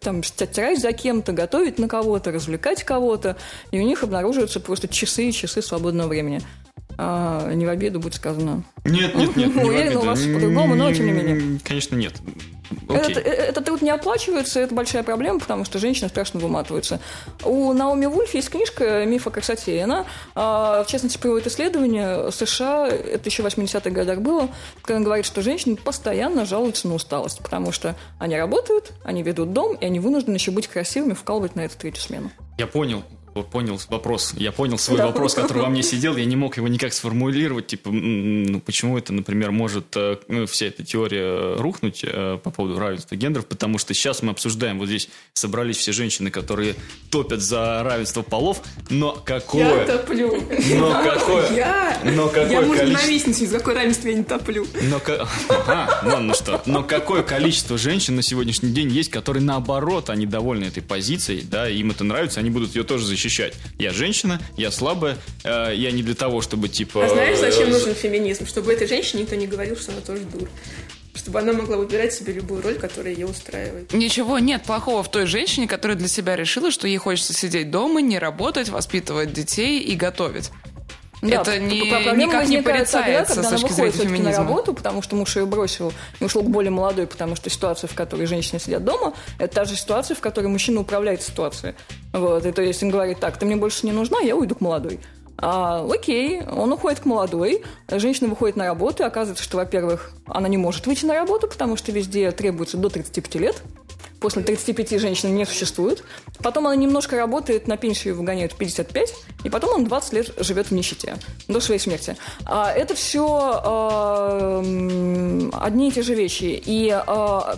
там, 0.00 0.22
стирать 0.22 0.80
за 0.80 0.92
кем-то, 0.92 1.32
готовить 1.32 1.78
на 1.78 1.88
кого-то, 1.88 2.30
развлекать 2.30 2.84
кого-то, 2.84 3.38
и 3.70 3.80
у 3.80 3.82
них 3.82 4.02
обнаруживаются 4.02 4.60
просто 4.60 4.88
часы 4.88 5.30
и 5.30 5.32
часы 5.32 5.62
свободного 5.62 6.08
времени. 6.08 6.42
А, 7.00 7.52
не 7.54 7.64
в 7.64 7.68
обиду 7.68 8.00
будет 8.00 8.14
сказано. 8.14 8.64
Нет, 8.84 9.14
нет, 9.14 9.36
нет, 9.36 9.54
не 9.54 9.62
в 9.62 9.66
Уверен, 9.66 9.86
обиду. 9.86 10.00
у 10.00 10.04
вас 10.04 10.20
по-другому, 10.20 10.74
но 10.74 10.92
тем 10.92 11.06
не 11.06 11.12
менее. 11.12 11.60
Конечно, 11.64 11.94
нет. 11.94 12.14
Окей. 12.88 13.12
Это, 13.12 13.20
э, 13.20 13.32
этот 13.32 13.64
труд 13.64 13.82
не 13.82 13.90
оплачивается, 13.90 14.58
это 14.58 14.74
большая 14.74 15.04
проблема, 15.04 15.38
потому 15.38 15.64
что 15.64 15.78
женщины 15.78 16.08
страшно 16.08 16.40
выматываются. 16.40 17.00
У 17.44 17.72
Наоми 17.72 18.06
Вульф 18.06 18.34
есть 18.34 18.50
книжка 18.50 19.04
«Миф 19.06 19.28
о 19.28 19.30
красоте», 19.30 19.76
и 19.76 19.78
она, 19.78 20.06
а, 20.34 20.82
в 20.82 20.88
частности, 20.88 21.18
приводит 21.18 21.46
исследование 21.46 22.32
США, 22.32 22.88
это 22.88 23.28
еще 23.28 23.44
в 23.44 23.46
80-х 23.46 23.90
годах 23.90 24.18
было, 24.18 24.48
когда 24.82 24.96
она 24.96 25.04
говорит, 25.04 25.24
что 25.24 25.40
женщины 25.40 25.76
постоянно 25.76 26.44
жалуются 26.44 26.88
на 26.88 26.94
усталость, 26.94 27.38
потому 27.38 27.70
что 27.70 27.94
они 28.18 28.36
работают, 28.36 28.92
они 29.04 29.22
ведут 29.22 29.52
дом, 29.52 29.76
и 29.76 29.86
они 29.86 30.00
вынуждены 30.00 30.34
еще 30.34 30.50
быть 30.50 30.66
красивыми, 30.66 31.14
вкалывать 31.14 31.54
на 31.54 31.60
эту 31.62 31.78
третью 31.78 32.02
смену. 32.02 32.32
Я 32.58 32.66
понял. 32.66 33.04
Понял 33.42 33.80
вопрос. 33.88 34.34
Я 34.36 34.52
понял 34.52 34.78
свой 34.78 34.98
Да. 34.98 35.06
вопрос, 35.06 35.34
который 35.34 35.62
во 35.62 35.68
мне 35.68 35.82
сидел. 35.82 36.16
Я 36.16 36.24
не 36.24 36.36
мог 36.36 36.56
его 36.56 36.68
никак 36.68 36.92
сформулировать. 36.92 37.66
Типа, 37.68 37.90
ну, 37.90 38.60
почему 38.60 38.98
это, 38.98 39.12
например, 39.12 39.50
может 39.50 39.96
э, 39.96 40.18
ну, 40.28 40.46
вся 40.46 40.66
эта 40.66 40.84
теория 40.84 41.56
рухнуть 41.56 42.00
э, 42.02 42.38
по 42.42 42.50
поводу 42.50 42.78
равенства 42.78 43.16
гендеров? 43.16 43.46
Потому 43.46 43.78
что 43.78 43.94
сейчас 43.94 44.22
мы 44.22 44.30
обсуждаем, 44.30 44.78
вот 44.78 44.86
здесь 44.88 45.08
собрались 45.32 45.76
все 45.76 45.92
женщины, 45.92 46.30
которые 46.30 46.74
топят 47.10 47.40
за 47.40 47.82
равенство 47.82 48.22
полов, 48.22 48.62
но 48.90 49.12
какое... 49.12 49.86
Я 49.86 49.98
топлю. 49.98 50.42
Но 50.74 51.02
какое... 51.02 51.52
Я? 51.54 52.00
Но 52.04 52.28
какое 52.28 52.50
Я, 52.50 52.60
может, 52.60 52.82
количество... 52.82 53.06
ненавистница, 53.06 53.44
из 53.44 53.52
какой 53.52 53.74
равенства 53.74 54.08
я 54.08 54.14
не 54.14 54.24
топлю. 54.24 54.66
Но, 54.82 55.00
ага, 55.48 56.00
вон 56.04 56.26
ну 56.28 56.34
что. 56.34 56.62
Но 56.66 56.82
какое 56.82 57.22
количество 57.22 57.78
женщин 57.78 58.16
на 58.16 58.22
сегодняшний 58.22 58.70
день 58.70 58.90
есть, 58.90 59.10
которые 59.10 59.42
наоборот, 59.42 60.10
они 60.10 60.26
довольны 60.26 60.64
этой 60.64 60.82
позицией, 60.82 61.42
да, 61.42 61.68
им 61.68 61.90
это 61.90 62.04
нравится, 62.04 62.40
они 62.40 62.50
будут 62.50 62.74
ее 62.74 62.84
тоже 62.84 63.06
защищать. 63.06 63.27
Я 63.78 63.92
женщина, 63.92 64.40
я 64.56 64.70
слабая, 64.70 65.16
э, 65.44 65.72
я 65.74 65.90
не 65.90 66.02
для 66.02 66.14
того, 66.14 66.40
чтобы 66.40 66.68
типа... 66.68 67.04
А 67.04 67.08
знаешь, 67.08 67.38
зачем 67.38 67.68
э, 67.68 67.72
нужен 67.72 67.94
феминизм? 67.94 68.46
Чтобы 68.46 68.72
этой 68.72 68.86
женщине 68.86 69.22
никто 69.22 69.34
не 69.34 69.46
говорил, 69.46 69.76
что 69.76 69.92
она 69.92 70.00
тоже 70.00 70.22
дур. 70.22 70.48
Чтобы 71.14 71.40
она 71.40 71.52
могла 71.52 71.76
выбирать 71.76 72.12
себе 72.12 72.32
любую 72.32 72.62
роль, 72.62 72.74
которая 72.74 73.12
ее 73.12 73.26
устраивает. 73.26 73.92
Ничего 73.92 74.38
нет 74.38 74.62
плохого 74.62 75.02
в 75.02 75.10
той 75.10 75.26
женщине, 75.26 75.66
которая 75.66 75.96
для 75.96 76.08
себя 76.08 76.36
решила, 76.36 76.70
что 76.70 76.86
ей 76.86 76.96
хочется 76.96 77.32
сидеть 77.32 77.70
дома, 77.70 78.00
не 78.00 78.18
работать, 78.18 78.68
воспитывать 78.68 79.32
детей 79.32 79.80
и 79.80 79.94
готовить. 79.96 80.50
Да, 81.20 81.40
Это 81.42 81.58
не- 81.58 81.80
никак 81.80 82.16
не 82.16 82.26
возникает 82.26 82.64
тогда, 82.90 83.02
порицается 83.02 83.34
когда 83.34 83.48
она 83.48 83.56
выходит 83.58 83.94
все-таки 83.94 84.22
на 84.22 84.32
работу, 84.36 84.74
потому 84.74 85.02
что 85.02 85.16
муж 85.16 85.36
ее 85.36 85.46
бросил 85.46 85.92
и 86.20 86.24
ушел 86.24 86.42
к 86.42 86.48
более 86.48 86.70
молодой, 86.70 87.06
потому 87.06 87.34
что 87.34 87.50
ситуация, 87.50 87.88
в 87.88 87.94
которой 87.94 88.26
женщины 88.26 88.60
сидят 88.60 88.84
дома, 88.84 89.14
это 89.38 89.54
та 89.54 89.64
же 89.64 89.74
ситуация, 89.76 90.14
в 90.14 90.20
которой 90.20 90.46
мужчина 90.46 90.80
управляет 90.80 91.22
ситуацией. 91.22 91.74
Вот, 92.12 92.46
и 92.46 92.52
то 92.52 92.62
есть 92.62 92.82
он 92.82 92.90
говорит, 92.90 93.18
так, 93.18 93.36
ты 93.36 93.46
мне 93.46 93.56
больше 93.56 93.84
не 93.86 93.92
нужна, 93.92 94.20
я 94.20 94.36
уйду 94.36 94.54
к 94.54 94.60
молодой. 94.60 95.00
А, 95.40 95.86
окей, 95.88 96.42
он 96.42 96.72
уходит 96.72 97.00
к 97.00 97.04
молодой, 97.04 97.62
женщина 97.88 98.28
выходит 98.28 98.56
на 98.56 98.66
работу, 98.66 99.04
и 99.04 99.06
оказывается, 99.06 99.44
что, 99.44 99.56
во-первых, 99.56 100.10
она 100.26 100.48
не 100.48 100.56
может 100.56 100.86
выйти 100.86 101.04
на 101.04 101.14
работу, 101.14 101.46
потому 101.46 101.76
что 101.76 101.92
везде 101.92 102.30
требуется 102.32 102.76
до 102.76 102.88
35 102.88 103.34
лет, 103.36 103.62
после 104.20 104.42
35 104.42 105.00
женщины 105.00 105.30
не 105.30 105.44
существует. 105.44 106.04
Потом 106.42 106.66
она 106.66 106.76
немножко 106.76 107.16
работает, 107.16 107.68
на 107.68 107.76
пенсию 107.76 108.16
выгоняют 108.16 108.52
в 108.52 108.56
55, 108.56 109.14
и 109.44 109.50
потом 109.50 109.70
он 109.74 109.84
20 109.84 110.12
лет 110.12 110.34
живет 110.38 110.68
в 110.68 110.72
нищете 110.72 111.16
до 111.46 111.60
своей 111.60 111.80
смерти. 111.80 112.16
А 112.44 112.70
это 112.72 112.94
все 112.94 113.62
э, 113.64 115.50
одни 115.60 115.88
и 115.88 115.92
те 115.92 116.02
же 116.02 116.14
вещи. 116.14 116.60
И 116.64 116.88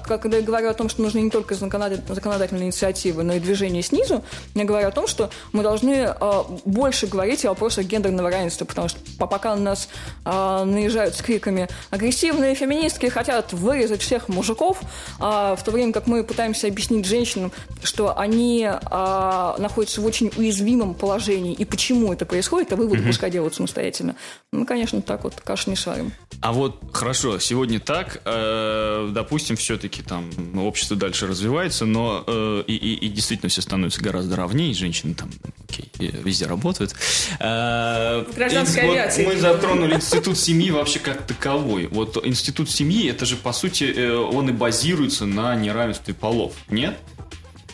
когда 0.07 0.37
я 0.37 0.43
говорю 0.43 0.69
о 0.69 0.75
том, 0.75 0.89
что 0.89 1.03
нужны 1.03 1.21
не 1.21 1.31
только 1.31 1.55
законодательные 1.55 2.67
инициативы, 2.67 3.23
но 3.23 3.35
и 3.35 3.41
движение 3.41 3.83
снизу, 3.83 4.23
я 4.55 4.65
говорю 4.65 4.89
о 4.89 4.93
том, 4.93 5.07
что 5.07 5.31
мы 5.53 5.63
должны 5.63 6.09
э, 6.09 6.43
больше 6.65 7.07
говорить 7.07 7.45
о 7.45 7.51
вопросах 7.51 7.87
гендерного 7.87 8.31
равенства, 8.31 8.65
потому 8.65 8.89
что 8.89 8.99
пока 9.19 9.55
на 9.57 9.63
нас 9.63 9.89
э, 10.25 10.65
наезжают 10.65 11.17
с 11.17 11.23
криками 11.23 11.69
агрессивные 11.91 12.55
феминистки 12.55 13.07
хотят 13.07 13.53
вырезать 13.53 14.03
всех 14.03 14.29
мужиков, 14.29 14.81
э, 15.19 15.57
в 15.59 15.63
то 15.65 15.71
время 15.71 15.93
как 15.93 16.07
мы 16.07 16.25
пытаемся 16.25 16.49
объяснить 16.68 17.07
женщинам, 17.07 17.53
что 17.82 18.18
они 18.18 18.68
э, 18.68 19.55
находятся 19.59 20.01
в 20.01 20.07
очень 20.07 20.30
уязвимом 20.36 20.94
положении 20.94 21.55
и 21.55 21.64
почему 21.64 22.12
это 22.12 22.26
происходит, 22.26 22.72
а 22.72 22.76
выводы 22.76 23.03
mm-hmm. 23.03 23.07
пускай 23.07 23.30
делают 23.30 23.55
самостоятельно. 23.55 24.16
Мы, 24.53 24.66
конечно, 24.66 25.03
так 25.03 25.24
вот 25.24 25.34
кашу 25.34 25.70
не 25.70 25.76
шарим. 25.76 26.12
А 26.40 26.53
вот 26.53 26.80
хорошо, 26.92 27.38
сегодня 27.38 27.80
так, 27.80 28.22
э, 28.24 29.11
допустим, 29.12 29.57
все-таки 29.57 30.03
там 30.03 30.30
общество 30.59 30.96
дальше 30.96 31.26
развивается, 31.26 31.84
но 31.84 32.24
э, 32.26 32.64
и, 32.66 32.74
и, 32.74 32.94
и 32.94 33.09
действительно 33.09 33.51
все 33.51 33.61
становится 33.61 34.01
гораздо 34.01 34.36
ровнее, 34.36 34.74
женщины 34.74 35.14
там, 35.14 35.30
окей, 35.68 35.90
везде 35.98 36.46
работают. 36.46 36.94
Э, 37.38 38.24
Гражданская 38.34 38.86
вот 38.86 38.92
авиация. 38.92 39.26
Мы 39.26 39.36
затронули 39.36 39.94
институт 39.94 40.38
семьи 40.38 40.70
вообще 40.70 40.98
как 40.98 41.26
таковой. 41.26 41.86
Вот 41.88 42.24
институт 42.26 42.70
семьи, 42.70 43.09
это 43.09 43.26
же, 43.26 43.36
по 43.36 43.53
сути, 43.53 43.84
э, 43.84 44.16
он 44.16 44.48
и 44.48 44.53
базируется 44.53 45.26
на 45.26 45.55
неравенстве 45.55 46.14
полов, 46.14 46.39
нет? 46.68 46.97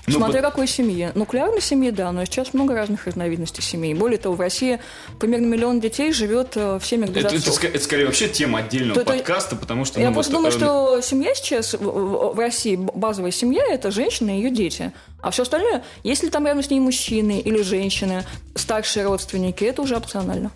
Ну, 0.07 0.19
Смотря 0.19 0.43
по... 0.43 0.51
какой 0.51 0.67
семье. 0.69 1.11
Нуклеарной 1.15 1.61
семьи, 1.61 1.91
да, 1.91 2.13
но 2.13 2.25
сейчас 2.25 2.55
много 2.55 2.75
разных 2.75 3.07
разновидностей 3.07 3.63
семей. 3.63 3.93
Более 3.95 4.19
того, 4.19 4.37
в 4.37 4.41
России 4.41 4.79
примерно 5.19 5.47
миллион 5.47 5.81
детей 5.81 6.13
живет 6.13 6.53
э, 6.57 6.79
в 6.79 6.87
семьях 6.87 7.11
без 7.11 7.25
это, 7.25 7.35
отцов. 7.35 7.59
Это, 7.59 7.67
это, 7.69 7.85
скорее 7.85 8.07
вообще 8.07 8.29
тема 8.29 8.61
отдельного 8.61 9.01
то, 9.01 9.05
подкаста, 9.05 9.57
потому 9.57 9.85
что... 9.85 10.01
Я 10.01 10.09
ну, 10.09 10.15
просто 10.15 10.33
вот, 10.33 10.39
думаю, 10.39 10.53
что 10.53 11.01
семья 11.01 11.35
сейчас 11.35 11.75
в, 11.75 12.35
в 12.35 12.39
России, 12.39 12.77
базовая 12.77 13.33
семья, 13.33 13.65
это 13.69 13.91
женщина 13.91 14.31
и 14.31 14.43
ее 14.43 14.51
дети. 14.51 14.93
А 15.21 15.31
все 15.33 15.43
остальное, 15.43 15.83
если 16.05 16.29
там 16.29 16.47
рядом 16.47 16.63
с 16.63 16.71
ней 16.71 16.79
мужчины 16.79 17.41
или 17.41 17.63
женщины, 17.63 18.23
старшие 18.55 19.05
родственники, 19.07 19.65
это 19.65 19.83
уже 19.83 19.97
опционально. 19.97 20.53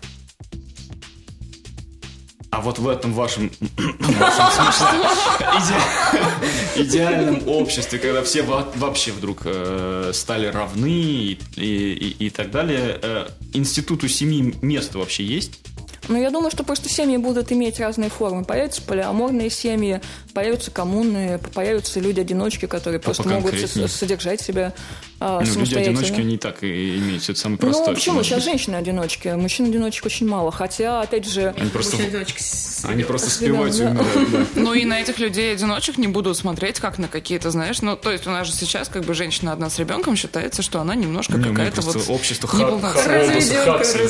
А 2.51 2.59
вот 2.59 2.79
в 2.79 2.87
этом 2.87 3.13
вашем, 3.13 3.49
вашем 3.99 4.45
смысле, 4.51 4.87
идеальном 6.75 7.47
обществе, 7.47 7.97
когда 7.97 8.21
все 8.23 8.43
вообще 8.43 9.11
вдруг 9.11 9.43
э, 9.45 10.11
стали 10.13 10.47
равны 10.47 10.89
и, 10.89 11.39
и, 11.55 12.25
и 12.25 12.29
так 12.29 12.51
далее, 12.51 12.99
э, 13.01 13.27
институту 13.53 14.09
семьи 14.09 14.53
место 14.61 14.97
вообще 14.97 15.23
есть? 15.23 15.61
Ну, 16.09 16.21
я 16.21 16.29
думаю, 16.29 16.51
что 16.51 16.65
просто 16.65 16.89
семьи 16.89 17.15
будут 17.15 17.53
иметь 17.53 17.79
разные 17.79 18.09
формы. 18.09 18.43
Появятся 18.43 18.81
полиаморные 18.81 19.49
семьи, 19.49 20.01
появятся 20.33 20.71
коммуны, 20.71 21.39
появятся 21.53 22.01
люди-одиночки, 22.01 22.65
которые 22.65 22.99
просто 22.99 23.29
могут 23.29 23.55
содержать 23.55 24.41
себя 24.41 24.73
а, 24.73 25.10
ну, 25.21 25.59
люди-одиночки, 25.59 26.19
они 26.19 26.37
так 26.37 26.63
и 26.63 26.97
имеют. 26.97 27.29
Это 27.29 27.39
самое 27.39 27.59
простое. 27.59 27.89
Ну, 27.89 27.93
почему? 27.93 28.23
Сейчас 28.23 28.43
женщины-одиночки. 28.43 29.27
Мужчин-одиночек 29.27 30.07
очень 30.07 30.27
мало. 30.27 30.51
Хотя, 30.51 31.01
опять 31.01 31.29
же... 31.29 31.53
Они 31.55 31.69
просто, 31.69 31.97
они 32.85 33.03
просто 33.03 33.29
спиваются 33.29 33.83
и 33.83 33.87
умирают. 33.87 34.55
Ну, 34.55 34.73
и 34.73 34.83
на 34.83 34.99
этих 34.99 35.19
людей-одиночек 35.19 35.99
не 35.99 36.07
будут 36.07 36.37
смотреть, 36.37 36.79
как 36.79 36.97
на 36.97 37.07
какие-то, 37.07 37.51
знаешь... 37.51 37.81
Ну, 37.83 37.95
то 37.95 38.11
есть 38.11 38.25
у 38.25 38.31
нас 38.31 38.47
же 38.47 38.53
сейчас 38.53 38.89
как 38.89 39.05
бы 39.05 39.13
женщина 39.13 39.53
одна 39.53 39.69
с 39.69 39.77
ребенком 39.77 40.15
считается, 40.15 40.63
что 40.63 40.81
она 40.81 40.95
немножко 40.95 41.39
какая-то 41.39 41.81
вот... 41.81 42.09
Общество 42.09 42.49
Хакса 42.49 44.01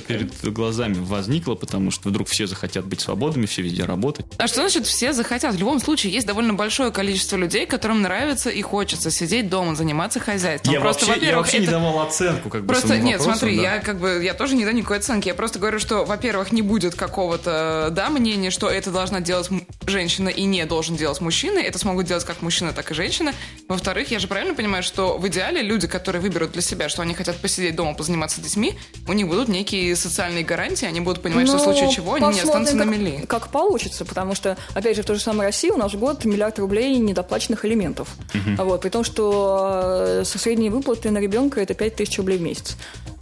перед 0.00 0.52
глазами 0.52 0.96
возникло, 0.98 1.54
потому 1.54 1.92
что 1.92 2.08
вдруг 2.08 2.26
все 2.28 2.48
захотят 2.48 2.86
быть 2.86 3.00
свободными, 3.00 3.46
все 3.46 3.62
везде 3.62 3.84
работать. 3.84 4.26
А 4.38 4.48
что 4.48 4.56
значит 4.56 4.86
все 4.86 5.12
захотят? 5.12 5.54
В 5.54 5.58
любом 5.60 5.78
случае, 5.78 6.12
есть 6.12 6.26
довольно 6.26 6.54
большое 6.54 6.90
количество 6.90 7.36
людей, 7.36 7.66
которым 7.66 8.02
нравится 8.02 8.50
и 8.50 8.62
хочется 8.62 9.12
сидеть 9.12 9.48
дома, 9.48 9.76
заниматься 9.76 10.18
хозяйством 10.18 10.39
хозяйством. 10.40 10.74
Я 10.74 10.80
просто, 10.80 11.06
вообще, 11.06 11.26
я 11.26 11.36
вообще 11.36 11.56
это... 11.58 11.66
не 11.66 11.72
давал 11.72 12.00
оценку, 12.00 12.48
как 12.48 12.62
бы 12.62 12.68
Просто 12.68 12.98
нет, 12.98 13.18
вопросам, 13.18 13.38
смотри, 13.38 13.56
да. 13.56 13.62
я 13.62 13.80
как 13.80 13.98
бы 13.98 14.20
я 14.22 14.34
тоже 14.34 14.54
не 14.54 14.64
даю 14.64 14.76
никакой 14.76 14.98
оценки. 14.98 15.28
Я 15.28 15.34
просто 15.34 15.58
говорю, 15.58 15.78
что, 15.78 16.04
во-первых, 16.04 16.52
не 16.52 16.62
будет 16.62 16.94
какого-то 16.94 17.88
да 17.92 18.10
мнения, 18.10 18.50
что 18.50 18.68
это 18.68 18.90
должна 18.90 19.20
делать 19.20 19.48
женщина 19.86 20.28
и 20.28 20.44
не 20.44 20.64
должен 20.66 20.96
делать 20.96 21.20
мужчина. 21.20 21.58
Это 21.58 21.78
смогут 21.78 22.06
делать 22.06 22.24
как 22.24 22.42
мужчина, 22.42 22.72
так 22.72 22.90
и 22.90 22.94
женщина. 22.94 23.32
Во-вторых, 23.68 24.10
я 24.10 24.18
же 24.18 24.28
правильно 24.28 24.54
понимаю, 24.54 24.82
что 24.82 25.18
в 25.18 25.26
идеале 25.28 25.62
люди, 25.62 25.86
которые 25.86 26.22
выберут 26.22 26.52
для 26.52 26.62
себя, 26.62 26.88
что 26.88 27.02
они 27.02 27.14
хотят 27.14 27.36
посидеть 27.36 27.76
дома, 27.76 27.94
позаниматься 27.94 28.40
детьми, 28.40 28.74
у 29.06 29.12
них 29.12 29.28
будут 29.28 29.48
некие 29.48 29.94
социальные 29.96 30.44
гарантии, 30.44 30.86
они 30.86 31.00
будут 31.00 31.22
понимать, 31.22 31.46
Но 31.46 31.52
что 31.52 31.58
в 31.58 31.62
случае 31.62 31.86
ну, 31.86 31.92
чего 31.92 32.14
они 32.14 32.26
не 32.34 32.40
останутся 32.40 32.76
как, 32.76 32.86
на 32.86 32.90
мели. 32.90 33.26
Как 33.26 33.48
получится, 33.48 34.04
потому 34.04 34.34
что, 34.34 34.56
опять 34.74 34.96
же, 34.96 35.02
в 35.02 35.06
той 35.06 35.16
же 35.16 35.22
самой 35.22 35.46
России 35.46 35.70
у 35.70 35.76
нас 35.76 35.92
в 35.92 35.98
год 35.98 36.24
миллиард 36.24 36.58
рублей 36.58 36.96
недоплаченных 36.98 37.64
элементов. 37.64 38.08
Угу. 38.34 38.64
Вот, 38.64 38.80
при 38.82 38.88
том, 38.88 39.04
что 39.04 40.20
э, 40.20 40.24
со 40.30 40.38
средней 40.38 40.70
выплаты 40.70 41.10
на 41.10 41.18
ребенка 41.18 41.60
это 41.60 41.74
5 41.74 41.96
тысяч 41.96 42.16
рублей 42.18 42.38
в 42.38 42.42
месяц. 42.42 42.76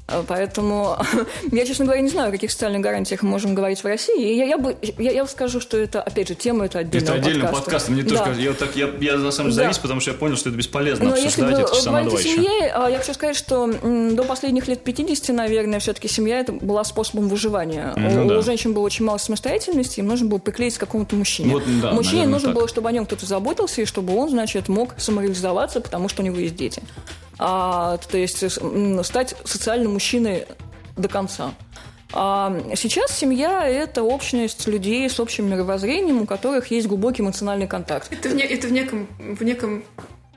Э, 0.08 0.24
поэтому 0.26 0.96
я, 1.52 1.66
честно 1.66 1.84
говоря, 1.84 2.00
не 2.00 2.08
знаю, 2.08 2.30
о 2.30 2.32
каких 2.32 2.50
социальных 2.50 2.80
гарантиях 2.80 3.22
мы 3.22 3.30
можем 3.30 3.54
говорить 3.54 3.80
в 3.80 3.86
России. 3.86 4.34
Я, 4.34 4.44
я, 4.44 4.58
бы, 4.58 4.76
я, 4.98 5.12
я 5.12 5.26
скажу, 5.26 5.60
что 5.60 5.76
это, 5.76 6.02
опять 6.02 6.28
же, 6.28 6.34
тема 6.34 6.64
это 6.64 6.80
отдельного 6.80 7.16
Это 7.16 7.20
отдельный 7.20 7.42
подкаста. 7.42 7.64
подкаст. 7.64 7.88
Мне 7.90 8.02
да. 8.02 8.24
тоже, 8.24 8.40
я, 8.40 8.52
так, 8.54 8.74
я, 8.76 8.90
я 9.00 9.16
на 9.16 9.30
самом 9.30 9.50
деле 9.50 9.62
да. 9.62 9.64
завис, 9.64 9.78
потому 9.78 10.00
что 10.00 10.10
я 10.10 10.16
понял, 10.16 10.36
что 10.36 10.48
это 10.48 10.58
бесполезно 10.58 11.04
Но 11.04 11.10
обсуждать. 11.12 11.36
Если 11.38 11.62
это 11.62 11.74
часа 11.74 11.90
на 11.90 12.04
два 12.04 12.18
семье, 12.18 12.72
а, 12.74 12.88
я 12.88 12.98
хочу 12.98 13.14
сказать, 13.14 13.36
что 13.36 13.66
до 13.66 14.24
последних 14.24 14.66
лет 14.66 14.82
50, 14.82 15.36
наверное, 15.36 15.78
все-таки 15.78 16.08
семья 16.08 16.40
это 16.40 16.52
была 16.52 16.84
способом 16.84 17.28
выживания. 17.28 17.92
Ну, 17.96 18.26
у, 18.26 18.28
да. 18.28 18.38
у 18.38 18.42
женщин 18.42 18.72
было 18.72 18.82
очень 18.82 19.04
мало 19.04 19.18
самостоятельности, 19.18 20.00
им 20.00 20.06
нужно 20.06 20.26
было 20.26 20.38
приклеить 20.38 20.76
к 20.76 20.80
какому-то 20.80 21.16
мужчине. 21.16 21.52
Вот, 21.52 21.64
да, 21.82 21.92
Мужчине 21.92 22.18
наверное, 22.18 22.32
нужно 22.32 22.48
так. 22.48 22.56
было, 22.56 22.68
чтобы 22.68 22.88
о 22.88 22.92
нем 22.92 23.04
кто-то 23.04 23.26
заботился, 23.26 23.82
и 23.82 23.84
чтобы 23.84 24.16
он, 24.16 24.30
значит, 24.30 24.68
мог 24.68 24.94
самореализоваться, 24.96 25.80
потому 25.80 26.08
что 26.08 26.22
у 26.22 26.24
него 26.24 26.38
есть 26.38 26.56
дети 26.56 26.82
а, 27.38 27.98
то 27.98 28.18
есть 28.18 28.44
стать 29.04 29.36
социальным 29.44 29.92
мужчиной 29.94 30.46
до 30.96 31.08
конца. 31.08 31.54
А 32.12 32.58
сейчас 32.74 33.16
семья– 33.16 33.68
это 33.68 34.02
общность 34.02 34.66
людей 34.66 35.08
с 35.08 35.20
общим 35.20 35.50
мировоззрением, 35.50 36.22
у 36.22 36.26
которых 36.26 36.70
есть 36.70 36.86
глубокий 36.86 37.22
эмоциональный 37.22 37.66
контакт. 37.66 38.10
Это 38.10 38.30
в, 38.30 38.34
не, 38.34 38.42
это 38.44 38.66
в 38.66 38.72
неком, 38.72 39.08
в 39.18 39.42
неком 39.44 39.84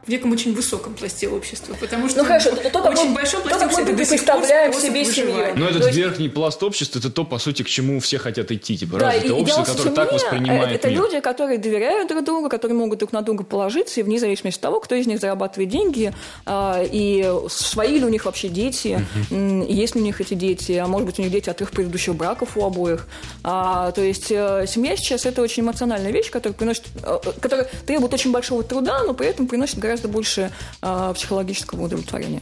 в 0.05 0.09
неком 0.09 0.31
очень 0.31 0.53
высоком 0.53 0.93
пласте 0.95 1.27
общества, 1.27 1.75
потому 1.79 2.09
что 2.09 2.19
ну, 2.19 2.25
хорошо, 2.25 2.51
то, 2.55 2.69
то, 2.69 2.79
очень 2.89 3.09
мы, 3.09 3.15
большом 3.15 3.41
пласте 3.43 3.65
общества 3.65 3.85
мы 3.91 3.97
представляем 3.97 4.73
себе 4.73 5.05
семью. 5.05 5.53
Но 5.55 5.69
этот 5.69 5.85
есть... 5.85 5.97
верхний 5.97 6.29
пласт 6.29 6.61
общества, 6.63 6.99
это 6.99 7.11
то, 7.11 7.23
по 7.23 7.37
сути, 7.37 7.63
к 7.63 7.67
чему 7.67 7.99
все 7.99 8.17
хотят 8.17 8.51
идти. 8.51 8.77
Типа, 8.77 8.97
да, 8.97 9.13
это 9.13 9.33
общество, 9.35 9.63
которое 9.63 9.91
так 9.91 10.11
воспринимает 10.11 10.75
Это 10.75 10.89
мир. 10.89 10.97
люди, 10.97 11.19
которые 11.19 11.59
доверяют 11.59 12.09
друг 12.09 12.23
другу, 12.25 12.49
которые 12.49 12.77
могут 12.77 12.99
друг 12.99 13.11
на 13.11 13.21
друга 13.21 13.43
положиться, 13.43 13.99
и 13.99 14.03
вне 14.03 14.19
зависимости 14.19 14.57
от 14.57 14.61
того, 14.61 14.79
кто 14.79 14.95
из 14.95 15.05
них 15.05 15.19
зарабатывает 15.19 15.69
деньги, 15.69 16.13
а, 16.45 16.83
и 16.83 17.31
свои 17.49 17.99
ли 17.99 18.05
у 18.05 18.09
них 18.09 18.25
вообще 18.25 18.49
дети, 18.49 19.05
есть 19.29 19.95
ли 19.95 20.01
у 20.01 20.03
них 20.03 20.19
эти 20.19 20.33
дети, 20.33 20.73
а 20.73 20.87
может 20.87 21.05
быть, 21.05 21.19
у 21.19 21.21
них 21.21 21.31
дети 21.31 21.49
от 21.49 21.61
их 21.61 21.71
предыдущих 21.71 22.15
браков 22.15 22.57
у 22.57 22.65
обоих. 22.65 23.07
А, 23.43 23.91
то 23.91 24.01
есть 24.01 24.31
э, 24.31 24.65
семья 24.67 24.95
сейчас 24.95 25.25
это 25.25 25.41
очень 25.41 25.63
эмоциональная 25.63 26.11
вещь, 26.11 26.31
которая 26.31 26.57
приносит, 26.57 26.85
э, 27.03 27.19
которая 27.39 27.69
требует 27.85 28.13
очень 28.13 28.31
большого 28.31 28.63
труда, 28.63 29.03
но 29.03 29.13
при 29.13 29.27
этом 29.27 29.47
приносит 29.47 29.77
гораздо 29.77 29.90
гораздо 29.91 30.07
больше 30.07 30.51
э, 30.81 31.13
психологического 31.13 31.83
удовлетворения. 31.83 32.41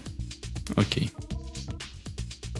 Окей. 0.75 1.11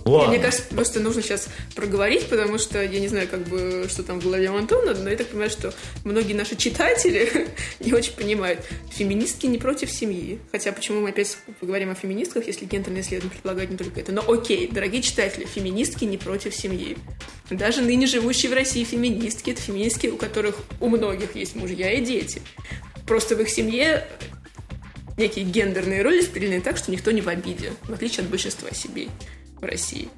Ладно. 0.06 0.30
Мне 0.30 0.40
кажется, 0.40 0.64
просто 0.70 1.00
нужно 1.00 1.22
сейчас 1.22 1.50
проговорить, 1.76 2.28
потому 2.28 2.58
что 2.58 2.82
я 2.82 3.00
не 3.00 3.08
знаю, 3.08 3.28
как 3.28 3.42
бы, 3.48 3.86
что 3.88 4.02
там 4.02 4.20
в 4.20 4.24
голове 4.24 4.50
у 4.50 4.56
Антона, 4.56 4.96
но 4.96 5.08
я 5.08 5.16
так 5.16 5.28
понимаю, 5.28 5.52
что 5.52 5.72
многие 6.04 6.34
наши 6.34 6.56
читатели 6.56 7.48
не 7.80 7.94
очень 7.94 8.14
понимают. 8.14 8.66
Феминистки 8.92 9.46
не 9.46 9.60
против 9.60 9.92
семьи. 9.92 10.40
Хотя 10.52 10.72
почему 10.72 11.02
мы 11.02 11.10
опять 11.10 11.38
поговорим 11.60 11.92
о 11.92 11.96
феминистках, 11.96 12.48
если 12.48 12.66
гендерное 12.66 13.02
исследование 13.02 13.32
предполагает 13.32 13.70
не 13.70 13.78
только 13.78 14.00
это. 14.00 14.12
Но 14.12 14.24
окей, 14.28 14.68
дорогие 14.72 15.04
читатели, 15.04 15.46
феминистки 15.46 16.06
не 16.06 16.18
против 16.18 16.56
семьи. 16.56 16.98
Даже 17.52 17.82
ныне 17.82 18.08
живущие 18.08 18.52
в 18.52 18.56
России 18.56 18.84
феминистки, 18.84 19.52
это 19.52 19.62
феминистки, 19.62 20.08
у 20.08 20.18
которых 20.18 20.56
у 20.80 20.90
многих 20.90 21.36
есть 21.36 21.56
мужья 21.56 21.92
и 21.92 22.04
дети. 22.04 22.42
Просто 23.06 23.36
в 23.36 23.42
их 23.42 23.50
семье 23.50 24.08
некие 25.20 25.46
гендерные 25.46 26.02
роли 26.02 26.20
распределены 26.20 26.62
так, 26.62 26.78
что 26.78 26.92
никто 26.92 27.12
не 27.12 27.22
в 27.22 27.28
обиде, 27.28 27.74
в 27.84 27.94
отличие 27.94 28.24
от 28.24 28.30
большинства 28.30 28.70
семей 28.72 29.10
в 29.60 29.64
России. 29.64 30.10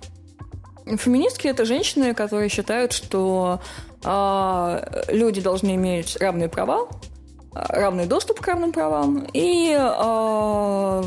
Феминистки 0.86 1.48
это 1.48 1.66
женщины, 1.66 2.14
которые 2.14 2.50
считают, 2.50 2.92
что 2.92 3.62
э, 4.04 5.04
люди 5.10 5.42
должны 5.42 5.76
иметь 5.76 6.18
равные 6.20 6.50
права, 6.50 6.88
равный 7.54 8.06
доступ 8.06 8.40
к 8.40 8.48
равным 8.48 8.72
правам 8.72 9.28
и 9.34 9.76
э, 9.78 11.02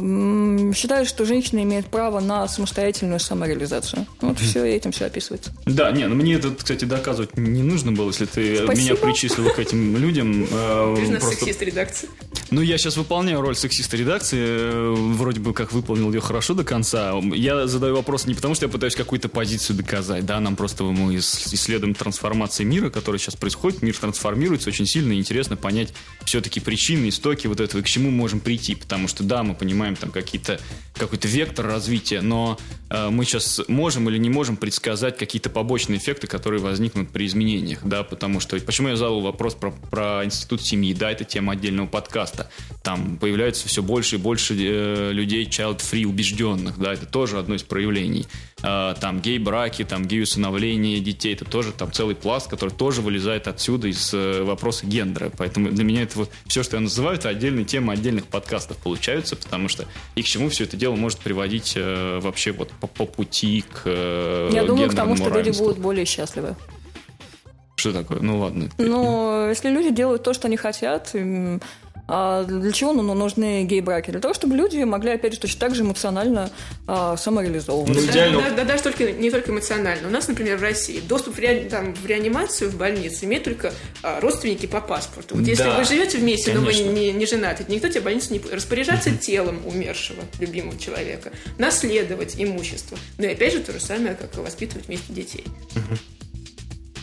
считают, 0.74 1.09
что 1.09 1.24
женщина 1.24 1.62
имеет 1.62 1.86
право 1.86 2.20
на 2.20 2.47
самостоятельную 2.49 3.18
самореализацию. 3.18 4.07
Вот 4.20 4.38
все 4.38 4.64
этим 4.64 4.92
все 4.92 5.07
описывается. 5.07 5.53
Да, 5.64 5.90
не, 5.90 6.07
ну 6.07 6.14
мне 6.14 6.34
это, 6.34 6.55
кстати, 6.55 6.84
доказывать 6.84 7.38
не 7.38 7.62
нужно 7.62 7.92
было, 7.92 8.09
если 8.09 8.26
ты 8.26 8.57
Спасибо. 8.64 8.78
меня 8.78 8.97
причислила 8.97 9.49
к 9.51 9.59
этим 9.59 9.97
людям. 9.97 10.47
Э, 10.51 10.95
просто... 11.18 11.30
сексист 11.30 11.62
редакции. 11.62 12.09
Ну, 12.51 12.61
я 12.61 12.76
сейчас 12.78 12.97
выполняю 12.97 13.40
роль 13.40 13.57
сексиста 13.57 13.97
редакции, 13.97 14.38
э, 14.40 14.95
вроде 14.95 15.40
бы 15.40 15.55
как 15.55 15.72
выполнил 15.72 16.12
ее 16.12 16.20
хорошо 16.20 16.55
до 16.55 16.62
конца. 16.62 17.14
Я 17.32 17.66
задаю 17.66 17.97
вопрос 17.97 18.26
не 18.26 18.34
потому, 18.34 18.55
что 18.55 18.66
я 18.66 18.70
пытаюсь 18.70 18.95
какую-то 18.95 19.28
позицию 19.28 19.76
доказать, 19.76 20.26
да, 20.26 20.40
нам 20.40 20.57
просто 20.57 20.84
мы 20.84 21.16
исследуем 21.16 21.95
трансформации 21.95 22.64
мира, 22.64 22.90
которая 22.90 23.18
сейчас 23.18 23.34
происходит, 23.34 23.82
мир 23.82 23.97
трансформируется, 23.97 24.68
очень 24.68 24.86
сильно 24.86 25.12
и 25.12 25.18
интересно 25.18 25.57
понять 25.57 25.95
все-таки 26.35 26.59
причины, 26.59 27.11
истоки 27.11 27.47
вот 27.47 27.61
этого, 27.61 27.80
и 27.80 27.85
к 27.85 27.87
чему 27.87 28.11
мы 28.11 28.16
можем 28.16 28.41
прийти, 28.41 28.74
потому 28.74 29.07
что, 29.07 29.22
да, 29.22 29.45
мы 29.45 29.55
понимаем 29.55 29.95
там 29.95 30.11
какие-то, 30.11 30.59
какой-то 30.95 31.28
вектор 31.28 31.64
развития, 31.64 32.22
но 32.22 32.59
э, 32.91 33.09
мы 33.09 33.24
сейчас 33.24 33.62
можем 33.68 34.09
или 34.09 34.18
не 34.18 34.30
можем 34.30 34.57
предсказать 34.57 35.16
какие-то 35.16 35.49
побочные 35.49 35.99
эффекты, 35.99 36.26
которые 36.26 36.61
возникнут 36.61 37.11
при 37.11 37.26
изменениях, 37.26 37.85
да, 37.85 38.03
потому 38.03 38.41
что, 38.41 38.59
почему 38.59 38.89
я 38.89 38.97
задал 38.97 39.20
вопрос 39.20 39.55
про, 39.55 39.70
про 39.70 40.24
институт 40.24 40.61
семьи, 40.61 40.93
да, 40.93 41.12
это 41.12 41.22
тема 41.22 41.53
отдельного 41.53 41.87
подкаста, 41.87 42.51
там 42.82 43.16
появляется 43.16 43.68
все 43.68 43.80
больше 43.80 44.16
и 44.16 44.18
больше 44.18 44.57
э, 44.59 45.12
людей 45.12 45.47
child-free 45.47 46.05
убежденных, 46.05 46.80
да, 46.80 46.95
это 46.95 47.07
тоже 47.07 47.39
одно 47.39 47.55
из 47.55 47.62
проявлений. 47.62 48.26
Э, 48.64 48.95
там 48.99 49.20
гей-браки, 49.20 49.85
там 49.85 50.07
гей-усыновление 50.07 51.01
детей, 51.01 51.35
это 51.35 51.45
тоже 51.45 51.72
там 51.72 51.93
целый 51.93 52.16
пласт, 52.16 52.49
который 52.49 52.70
тоже 52.70 53.03
вылезает 53.03 53.47
отсюда 53.47 53.89
из 53.89 54.14
э, 54.14 54.43
вопроса 54.43 54.87
гендера. 54.87 55.30
Поэтому 55.37 55.70
для 55.70 55.85
меня 55.85 56.03
это 56.03 56.18
вот 56.25 56.33
все, 56.47 56.62
что 56.62 56.77
я 56.77 56.81
называю, 56.81 57.16
это 57.16 57.29
отдельные 57.29 57.64
темы 57.64 57.93
отдельных 57.93 58.27
подкастов 58.27 58.77
получаются, 58.79 59.37
потому 59.37 59.68
что 59.68 59.87
и 60.14 60.22
к 60.22 60.27
чему 60.27 60.49
все 60.49 60.64
это 60.64 60.77
дело 60.77 60.97
может 60.97 61.18
приводить 61.20 61.75
э, 61.77 62.18
вообще 62.20 62.53
вот 62.53 62.70
по, 62.81 62.87
по 62.87 63.07
пути 63.07 63.64
к 63.70 63.83
э, 63.85 64.51
Я 64.53 64.64
думаю, 64.64 64.91
к 64.91 64.95
тому, 64.95 65.16
что 65.16 65.31
люди 65.31 65.57
будут 65.57 65.79
более 65.79 66.05
счастливы. 66.05 66.57
Что 67.77 67.93
такое? 67.93 68.20
Ну 68.20 68.39
ладно. 68.39 68.70
Ну, 68.79 69.49
если 69.49 69.68
люди 69.68 69.91
делают 69.91 70.22
то, 70.22 70.33
что 70.33 70.47
они 70.47 70.57
хотят, 70.57 71.14
а 72.07 72.44
для 72.44 72.72
чего 72.72 72.92
ну, 72.92 73.14
нужны 73.14 73.64
гей-браки? 73.64 74.11
Для 74.11 74.20
того, 74.20 74.34
чтобы 74.34 74.57
люди 74.57 74.82
могли, 74.82 75.12
опять 75.12 75.34
же, 75.34 75.40
точно 75.40 75.61
так 75.61 75.74
же 75.74 75.82
эмоционально 75.82 76.50
а, 76.86 77.16
самореализовываться. 77.16 77.94
Ну, 77.94 78.11
идеально... 78.11 78.42
да, 78.42 78.50
да, 78.50 78.64
даже 78.64 78.82
только, 78.82 79.11
не 79.12 79.30
только 79.30 79.50
эмоционально. 79.50 80.09
У 80.09 80.11
нас, 80.11 80.28
например, 80.28 80.59
в 80.59 80.62
России 80.62 81.00
доступ 81.00 81.36
в, 81.36 81.38
ре, 81.38 81.66
там, 81.70 81.94
в 81.94 82.07
реанимацию 82.07 82.70
в 82.70 82.76
больницу 82.76 83.24
имеют 83.24 83.44
только 83.44 83.72
а, 84.02 84.20
родственники 84.20 84.66
по 84.66 84.82
паспорту. 84.82 85.36
Вот 85.36 85.46
если 85.46 85.64
да, 85.64 85.78
вы 85.78 85.84
живете 85.84 86.18
вместе, 86.18 86.52
конечно. 86.52 86.61
но 86.61 86.88
вы 86.88 86.92
не, 86.94 87.12
не 87.12 87.26
женаты, 87.26 87.64
никто 87.68 87.88
тебе 87.88 88.00
в 88.00 88.05
больницу 88.05 88.34
не... 88.34 88.40
Распоряжаться 88.52 89.09
uh-huh. 89.09 89.18
телом 89.18 89.62
умершего, 89.66 90.22
любимого 90.40 90.78
человека, 90.78 91.32
наследовать 91.57 92.34
имущество. 92.36 92.98
Ну 93.16 93.24
и 93.24 93.32
опять 93.32 93.55
же 93.55 93.61
то 93.61 93.72
же 93.72 93.80
самое, 93.80 94.14
как 94.14 94.36
и 94.36 94.40
воспитывать 94.40 94.88
вместе 94.88 95.11
детей. 95.11 95.44
Uh-huh. 95.74 95.98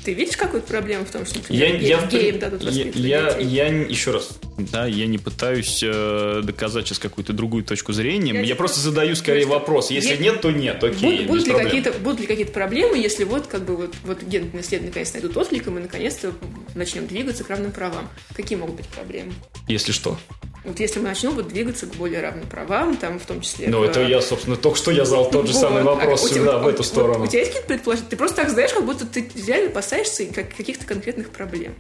Ты 0.04 0.14
видишь 0.14 0.36
какую-то 0.36 0.68
проблему 0.68 1.06
в 1.06 1.12
том, 1.12 1.26
что, 1.26 1.38
например, 1.38 1.76
я, 1.76 1.98
я, 1.98 2.06
геям 2.08 2.40
дадут 2.40 2.64
воспитывать 2.64 2.96
я, 2.96 3.34
детей? 3.34 3.48
Я, 3.48 3.68
я, 3.68 3.84
еще 3.84 4.12
раз, 4.12 4.30
да, 4.70 4.86
я 4.86 5.08
не 5.08 5.18
пытаюсь 5.18 5.82
э, 5.84 6.42
доказать 6.44 6.88
сейчас 6.88 7.00
какую-то 7.00 7.34
другую 7.34 7.64
точку 7.64 7.94
зрения. 7.94 8.34
Я, 8.34 8.42
я 8.42 8.56
просто 8.56 8.80
задаю 8.80 9.16
скорее 9.16 9.46
вопрос. 9.46 9.92
Если 9.92 10.14
я... 10.14 10.18
нет, 10.18 10.42
то 10.42 10.52
нет, 10.52 10.84
окей. 10.84 11.26
Будут, 11.26 11.28
будут, 11.28 11.48
ли 11.48 11.54
какие-то, 11.54 11.92
будут 11.94 12.20
ли 12.22 12.28
какие-то 12.28 12.52
проблемы, 12.52 12.98
если 12.98 13.24
вот 13.24 13.48
как 13.48 13.64
бы 13.66 13.76
вот, 13.76 13.96
вот 14.04 14.22
гендерные 14.24 14.62
исследования 14.62 14.90
наконец 14.90 15.14
найдут 15.14 15.38
отклик, 15.38 15.68
и 15.68 15.70
мы 15.70 15.80
наконец-то 15.80 16.34
начнем 16.76 17.08
двигаться 17.08 17.44
к 17.44 17.50
равным 17.50 17.72
правам? 17.72 18.10
Какие 18.36 18.58
могут 18.58 18.76
быть 18.76 18.88
проблемы? 18.88 19.34
Если 19.68 19.92
что? 19.92 20.18
Вот 20.64 20.80
если 20.80 21.00
мы 21.00 21.10
начнем 21.10 21.32
вот 21.32 21.48
двигаться 21.48 21.88
к 21.88 21.96
более 21.96 22.22
равным 22.22 22.48
правам, 22.48 22.96
там 22.96 23.20
в 23.20 23.26
том 23.26 23.42
числе... 23.42 23.68
Ну, 23.68 23.82
к... 23.82 23.86
это 23.86 24.02
я, 24.04 24.22
собственно, 24.22 24.56
только 24.56 24.78
что 24.78 24.92
я 24.92 25.06
задал 25.06 25.32
тот 25.32 25.48
же 25.48 25.54
вот. 25.54 25.60
самый 25.60 25.82
вопрос 25.82 26.24
а, 26.24 26.28
сюда, 26.28 26.40
тебя, 26.40 26.58
в 26.60 26.68
эту 26.68 26.84
сторону. 26.84 27.20
Вот, 27.20 27.28
у 27.28 27.32
тебя 27.32 27.40
есть 27.40 27.52
какие-то 27.54 27.68
предположения? 27.68 28.10
Ты 28.10 28.16
просто 28.16 28.38
так 28.38 28.50
знаешь, 28.52 28.72
как 28.72 28.86
будто 28.86 29.08
ты 29.08 29.28
реально 29.48 29.72
опасаешься 29.72 30.26
как, 30.26 30.56
каких-то 30.56 30.86
конкретных 30.86 31.32
проблем. 31.32 31.74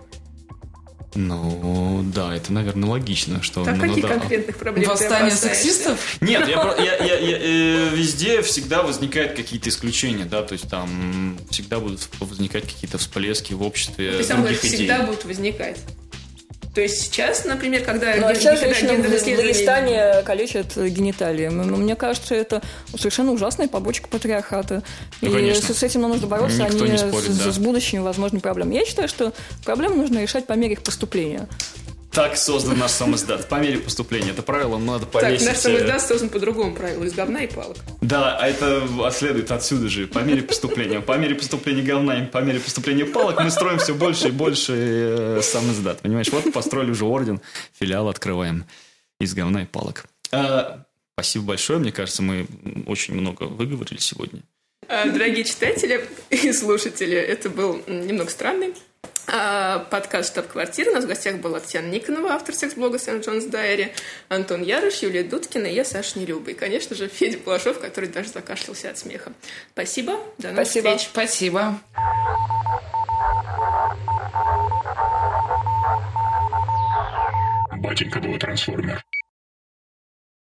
Ну, 1.14 2.04
да, 2.14 2.34
это, 2.34 2.54
наверное, 2.54 2.90
логично, 2.90 3.44
что... 3.44 3.66
Так 3.66 3.78
ну, 3.78 3.88
каких 3.90 4.04
да. 4.04 4.10
конкретных 4.10 4.58
проблем 4.58 4.90
Восстание 4.90 5.32
сексистов? 5.32 6.00
Нет, 6.22 6.48
я, 6.48 6.76
я, 6.78 6.96
я, 6.98 7.20
я, 7.20 7.38
э, 7.38 7.90
везде 7.94 8.42
всегда 8.42 8.82
возникают 8.82 9.34
какие-то 9.34 9.70
исключения, 9.70 10.24
да, 10.24 10.42
то 10.42 10.54
есть 10.54 10.70
там 10.70 11.38
всегда 11.50 11.80
будут 11.80 12.08
возникать 12.20 12.64
какие-то 12.64 12.98
всплески 12.98 13.54
в 13.54 13.62
обществе 13.62 14.14
Ты 14.18 14.24
сам 14.24 14.40
говоришь, 14.40 14.60
всегда 14.60 15.04
будут 15.04 15.26
возникать. 15.26 15.80
То 16.74 16.80
есть 16.80 17.02
сейчас, 17.02 17.44
например, 17.44 17.84
когда... 17.84 18.16
Ну, 18.16 18.28
а 18.28 18.36
сейчас 18.36 18.60
женщины 18.62 18.98
в 18.98 19.02
Дагестане 19.02 20.22
калечат 20.24 20.78
гениталии. 20.78 21.50
Мне 21.50 21.96
кажется, 21.96 22.34
это 22.34 22.62
совершенно 22.96 23.32
ужасная 23.34 23.68
побочка 23.68 24.08
патриархата. 24.08 24.82
Ну, 25.22 25.38
и 25.38 25.54
с, 25.54 25.64
с 25.64 25.84
этим 25.84 26.02
нужно 26.02 26.28
бороться, 26.28 26.64
Никто 26.64 26.86
а 26.86 26.88
не, 26.88 26.98
спорит, 26.98 27.32
с, 27.32 27.38
да. 27.38 27.52
с 27.52 27.58
будущими 27.58 28.00
возможными 28.00 28.42
проблемами. 28.42 28.76
Я 28.76 28.86
считаю, 28.86 29.10
что 29.10 29.34
проблемы 29.66 29.96
нужно 29.96 30.20
решать 30.20 30.48
по 30.48 30.54
мере 30.54 30.74
их 30.74 30.82
поступления. 30.82 31.48
Так 32.12 32.36
создан 32.36 32.78
наш 32.78 32.92
самоздат. 32.92 33.48
По 33.48 33.56
мере 33.56 33.78
поступления. 33.78 34.32
Это 34.32 34.42
правило 34.42 34.78
надо 34.78 35.06
повесить. 35.06 35.46
Так, 35.46 35.56
наш 35.56 35.58
самоздат 35.58 36.02
создан 36.02 36.30
по 36.30 36.40
другому 36.40 36.76
правилу. 36.76 37.06
Из 37.06 37.14
говна 37.14 37.44
и 37.44 37.48
палок. 37.48 37.78
Да, 38.02 38.38
а 38.38 38.48
это 38.48 38.86
следует 39.12 39.50
отсюда 39.50 39.88
же. 39.88 40.08
По 40.08 40.20
мере 40.20 40.42
поступления. 40.44 41.00
По 41.00 41.18
мере 41.18 41.36
поступления 41.36 41.84
говна 41.84 42.22
и 42.22 42.28
по 42.28 42.40
мере 42.40 42.60
поступления 42.60 43.06
палок 43.06 43.42
мы 43.42 43.50
строим 43.50 43.80
все 43.80 43.94
больше 43.94 44.28
и 44.28 44.32
больше 44.32 44.74
э, 44.74 45.42
самоздат. 45.42 46.02
Понимаешь? 46.02 46.28
Вот 46.32 46.52
построили 46.52 46.92
уже 46.92 47.06
орден. 47.06 47.40
Филиал 47.80 48.10
открываем 48.10 48.66
из 49.22 49.34
говна 49.34 49.64
и 49.64 49.66
палок. 49.66 50.06
А, 50.34 50.84
спасибо 51.14 51.46
большое. 51.46 51.80
Мне 51.80 51.94
кажется, 51.94 52.22
мы 52.22 52.46
очень 52.88 53.14
много 53.14 53.44
выговорили 53.44 54.00
сегодня. 54.00 54.42
А, 54.90 55.08
дорогие 55.08 55.46
читатели 55.46 56.06
и 56.30 56.52
слушатели, 56.52 57.16
это 57.16 57.50
был 57.50 57.82
немного 57.88 58.30
странный 58.30 58.74
подкаст 59.90 60.32
«Штаб-квартира». 60.32 60.92
У 60.92 60.94
нас 60.94 61.06
в 61.06 61.08
гостях 61.08 61.38
была 61.38 61.60
Татьяна 61.60 61.88
Никонова, 61.88 62.32
автор 62.32 62.54
секс-блога 62.54 63.00
«Сент 63.00 63.26
Джонс 63.26 63.46
Дайри», 63.46 63.94
Антон 64.28 64.62
Ярош, 64.62 65.02
Юлия 65.02 65.24
Дудкина 65.24 65.68
и 65.68 65.74
я, 65.74 65.86
Саша 65.86 66.20
Нелюба. 66.20 66.52
И, 66.52 66.54
конечно 66.54 66.96
же, 66.96 67.08
Федя 67.08 67.38
Балашов, 67.40 67.80
который 67.80 68.10
даже 68.10 68.30
закашлялся 68.30 68.90
от 68.90 68.98
смеха. 68.98 69.32
Спасибо. 69.72 70.20
До 70.38 70.50
новых 70.50 70.68
Спасибо. 70.68 70.98
встреч. 70.98 71.10
Спасибо. 71.12 71.80
Батенька 77.78 78.20
был 78.20 78.38
трансформер. 78.38 79.04